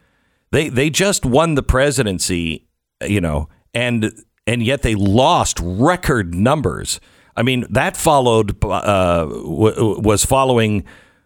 They 0.52 0.70
they 0.70 0.90
just 0.90 1.26
won 1.26 1.56
the 1.56 1.64
presidency, 1.64 2.68
you 3.06 3.20
know, 3.22 3.50
and 3.74 4.14
and 4.48 4.64
yet 4.64 4.82
they 4.82 4.96
lost 4.96 5.60
record 5.62 6.34
numbers. 6.34 7.00
I 7.36 7.44
mean, 7.44 7.66
that 7.70 7.96
followed 7.96 8.64
uh, 8.64 9.26
w- 9.26 10.00
was 10.02 10.26
following 10.26 10.86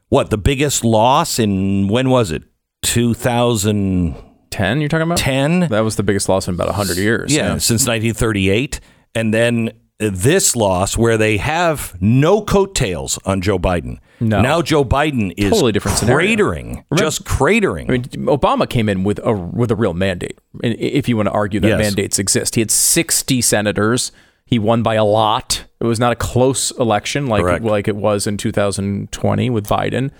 what 0.10 0.30
the 0.30 0.38
biggest 0.38 0.84
loss 0.84 1.40
in 1.40 1.88
when 1.88 2.10
was 2.10 2.32
it? 2.32 2.44
2010. 2.84 4.30
10 4.52 4.82
you're 4.82 4.88
talking 4.88 5.08
about? 5.08 5.18
10. 5.18 5.62
That 5.70 5.80
was 5.80 5.96
the 5.96 6.04
biggest 6.04 6.30
loss 6.30 6.48
in 6.48 6.54
about 6.54 6.68
100 6.68 6.98
years. 6.98 7.36
Yeah, 7.36 7.58
since 7.58 7.88
1938. 7.88 8.80
And 9.16 9.34
then 9.34 9.72
this 10.12 10.56
loss 10.56 10.98
where 10.98 11.18
they 11.18 11.38
have 11.38 11.96
no 12.02 12.42
coattails 12.42 13.18
on 13.26 13.42
Joe 13.42 13.58
Biden. 13.60 14.00
No. 14.20 14.42
Now 14.42 14.62
Joe 14.62 14.86
Biden 14.86 15.34
is 15.38 15.52
Totally 15.52 15.72
different 15.72 15.98
cratering, 15.98 16.84
just 16.96 17.26
cratering. 17.26 17.90
I 17.90 17.92
mean, 17.94 18.04
Obama 18.28 18.70
came 18.70 18.88
in 18.90 19.04
with 19.04 19.20
a 19.24 19.34
with 19.34 19.72
a 19.72 19.76
real 19.76 19.94
mandate. 19.94 20.38
If 20.64 21.10
you 21.10 21.18
want 21.18 21.28
to 21.28 21.32
argue 21.34 21.60
that 21.60 21.68
Yes. 21.68 21.80
mandates 21.80 22.20
exist, 22.20 22.56
he 22.56 22.62
had 22.62 22.72
60 22.72 23.42
senators. 23.42 24.12
He 24.46 24.60
won 24.60 24.84
by 24.84 24.96
a 24.96 25.04
lot. 25.06 25.66
It 25.80 25.86
was 25.86 26.00
not 26.00 26.12
a 26.12 26.16
close 26.16 26.72
election 26.80 27.28
like 27.28 27.42
Correct. 27.42 27.66
like 27.66 27.88
it 27.88 27.96
was 27.96 28.28
in 28.28 28.38
2020 28.38 29.50
with 29.50 29.68
Biden. 29.68 30.12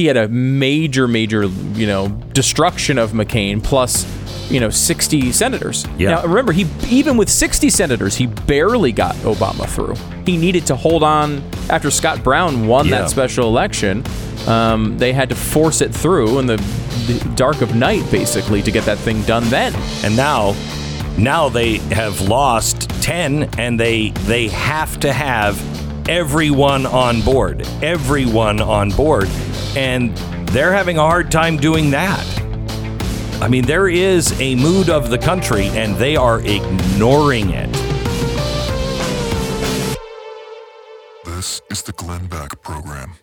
He 0.00 0.06
had 0.06 0.16
a 0.16 0.28
major, 0.28 1.06
major, 1.06 1.44
you 1.74 1.86
know, 1.86 2.08
destruction 2.32 2.96
of 2.96 3.10
McCain 3.12 3.62
plus, 3.62 4.06
you 4.50 4.58
know, 4.58 4.70
60 4.70 5.30
senators. 5.30 5.84
Yeah. 5.98 6.12
Now 6.12 6.22
remember, 6.22 6.52
he 6.52 6.66
even 6.88 7.18
with 7.18 7.28
60 7.28 7.68
senators, 7.68 8.16
he 8.16 8.26
barely 8.26 8.92
got 8.92 9.14
Obama 9.16 9.68
through. 9.68 9.96
He 10.24 10.38
needed 10.38 10.66
to 10.68 10.74
hold 10.74 11.02
on 11.02 11.42
after 11.68 11.90
Scott 11.90 12.24
Brown 12.24 12.66
won 12.66 12.86
Yeah. 12.88 13.00
that 13.02 13.10
special 13.10 13.46
election. 13.46 14.02
Um, 14.46 14.96
they 14.96 15.12
had 15.12 15.28
to 15.28 15.34
force 15.34 15.82
it 15.82 15.94
through 15.94 16.38
in 16.38 16.46
the, 16.46 16.56
the 17.06 17.32
dark 17.36 17.60
of 17.60 17.74
night, 17.74 18.10
basically, 18.10 18.62
to 18.62 18.70
get 18.70 18.86
that 18.86 18.96
thing 18.96 19.20
done. 19.24 19.44
Then 19.50 19.74
and 20.02 20.16
now 20.16 20.54
now 21.18 21.50
they 21.50 21.76
have 21.92 22.22
lost 22.22 22.88
10 23.02 23.50
and 23.58 23.78
they 23.78 24.12
they 24.24 24.48
have 24.48 24.98
to 25.00 25.12
have 25.12 25.60
everyone 26.08 26.86
on 26.86 27.20
board 27.22 27.66
everyone 27.82 28.60
on 28.60 28.90
board 28.90 29.28
and 29.76 30.16
they're 30.48 30.72
having 30.72 30.98
a 30.98 31.02
hard 31.02 31.30
time 31.30 31.56
doing 31.56 31.90
that 31.90 32.24
i 33.42 33.48
mean 33.48 33.64
there 33.64 33.88
is 33.88 34.38
a 34.40 34.54
mood 34.56 34.88
of 34.90 35.10
the 35.10 35.18
country 35.18 35.66
and 35.68 35.96
they 35.96 36.16
are 36.16 36.40
ignoring 36.40 37.50
it 37.50 37.70
This 41.40 41.62
is 41.70 41.80
the 41.80 41.92
Glenn 41.92 42.26
Beck 42.26 42.60
Program. 42.60 43.14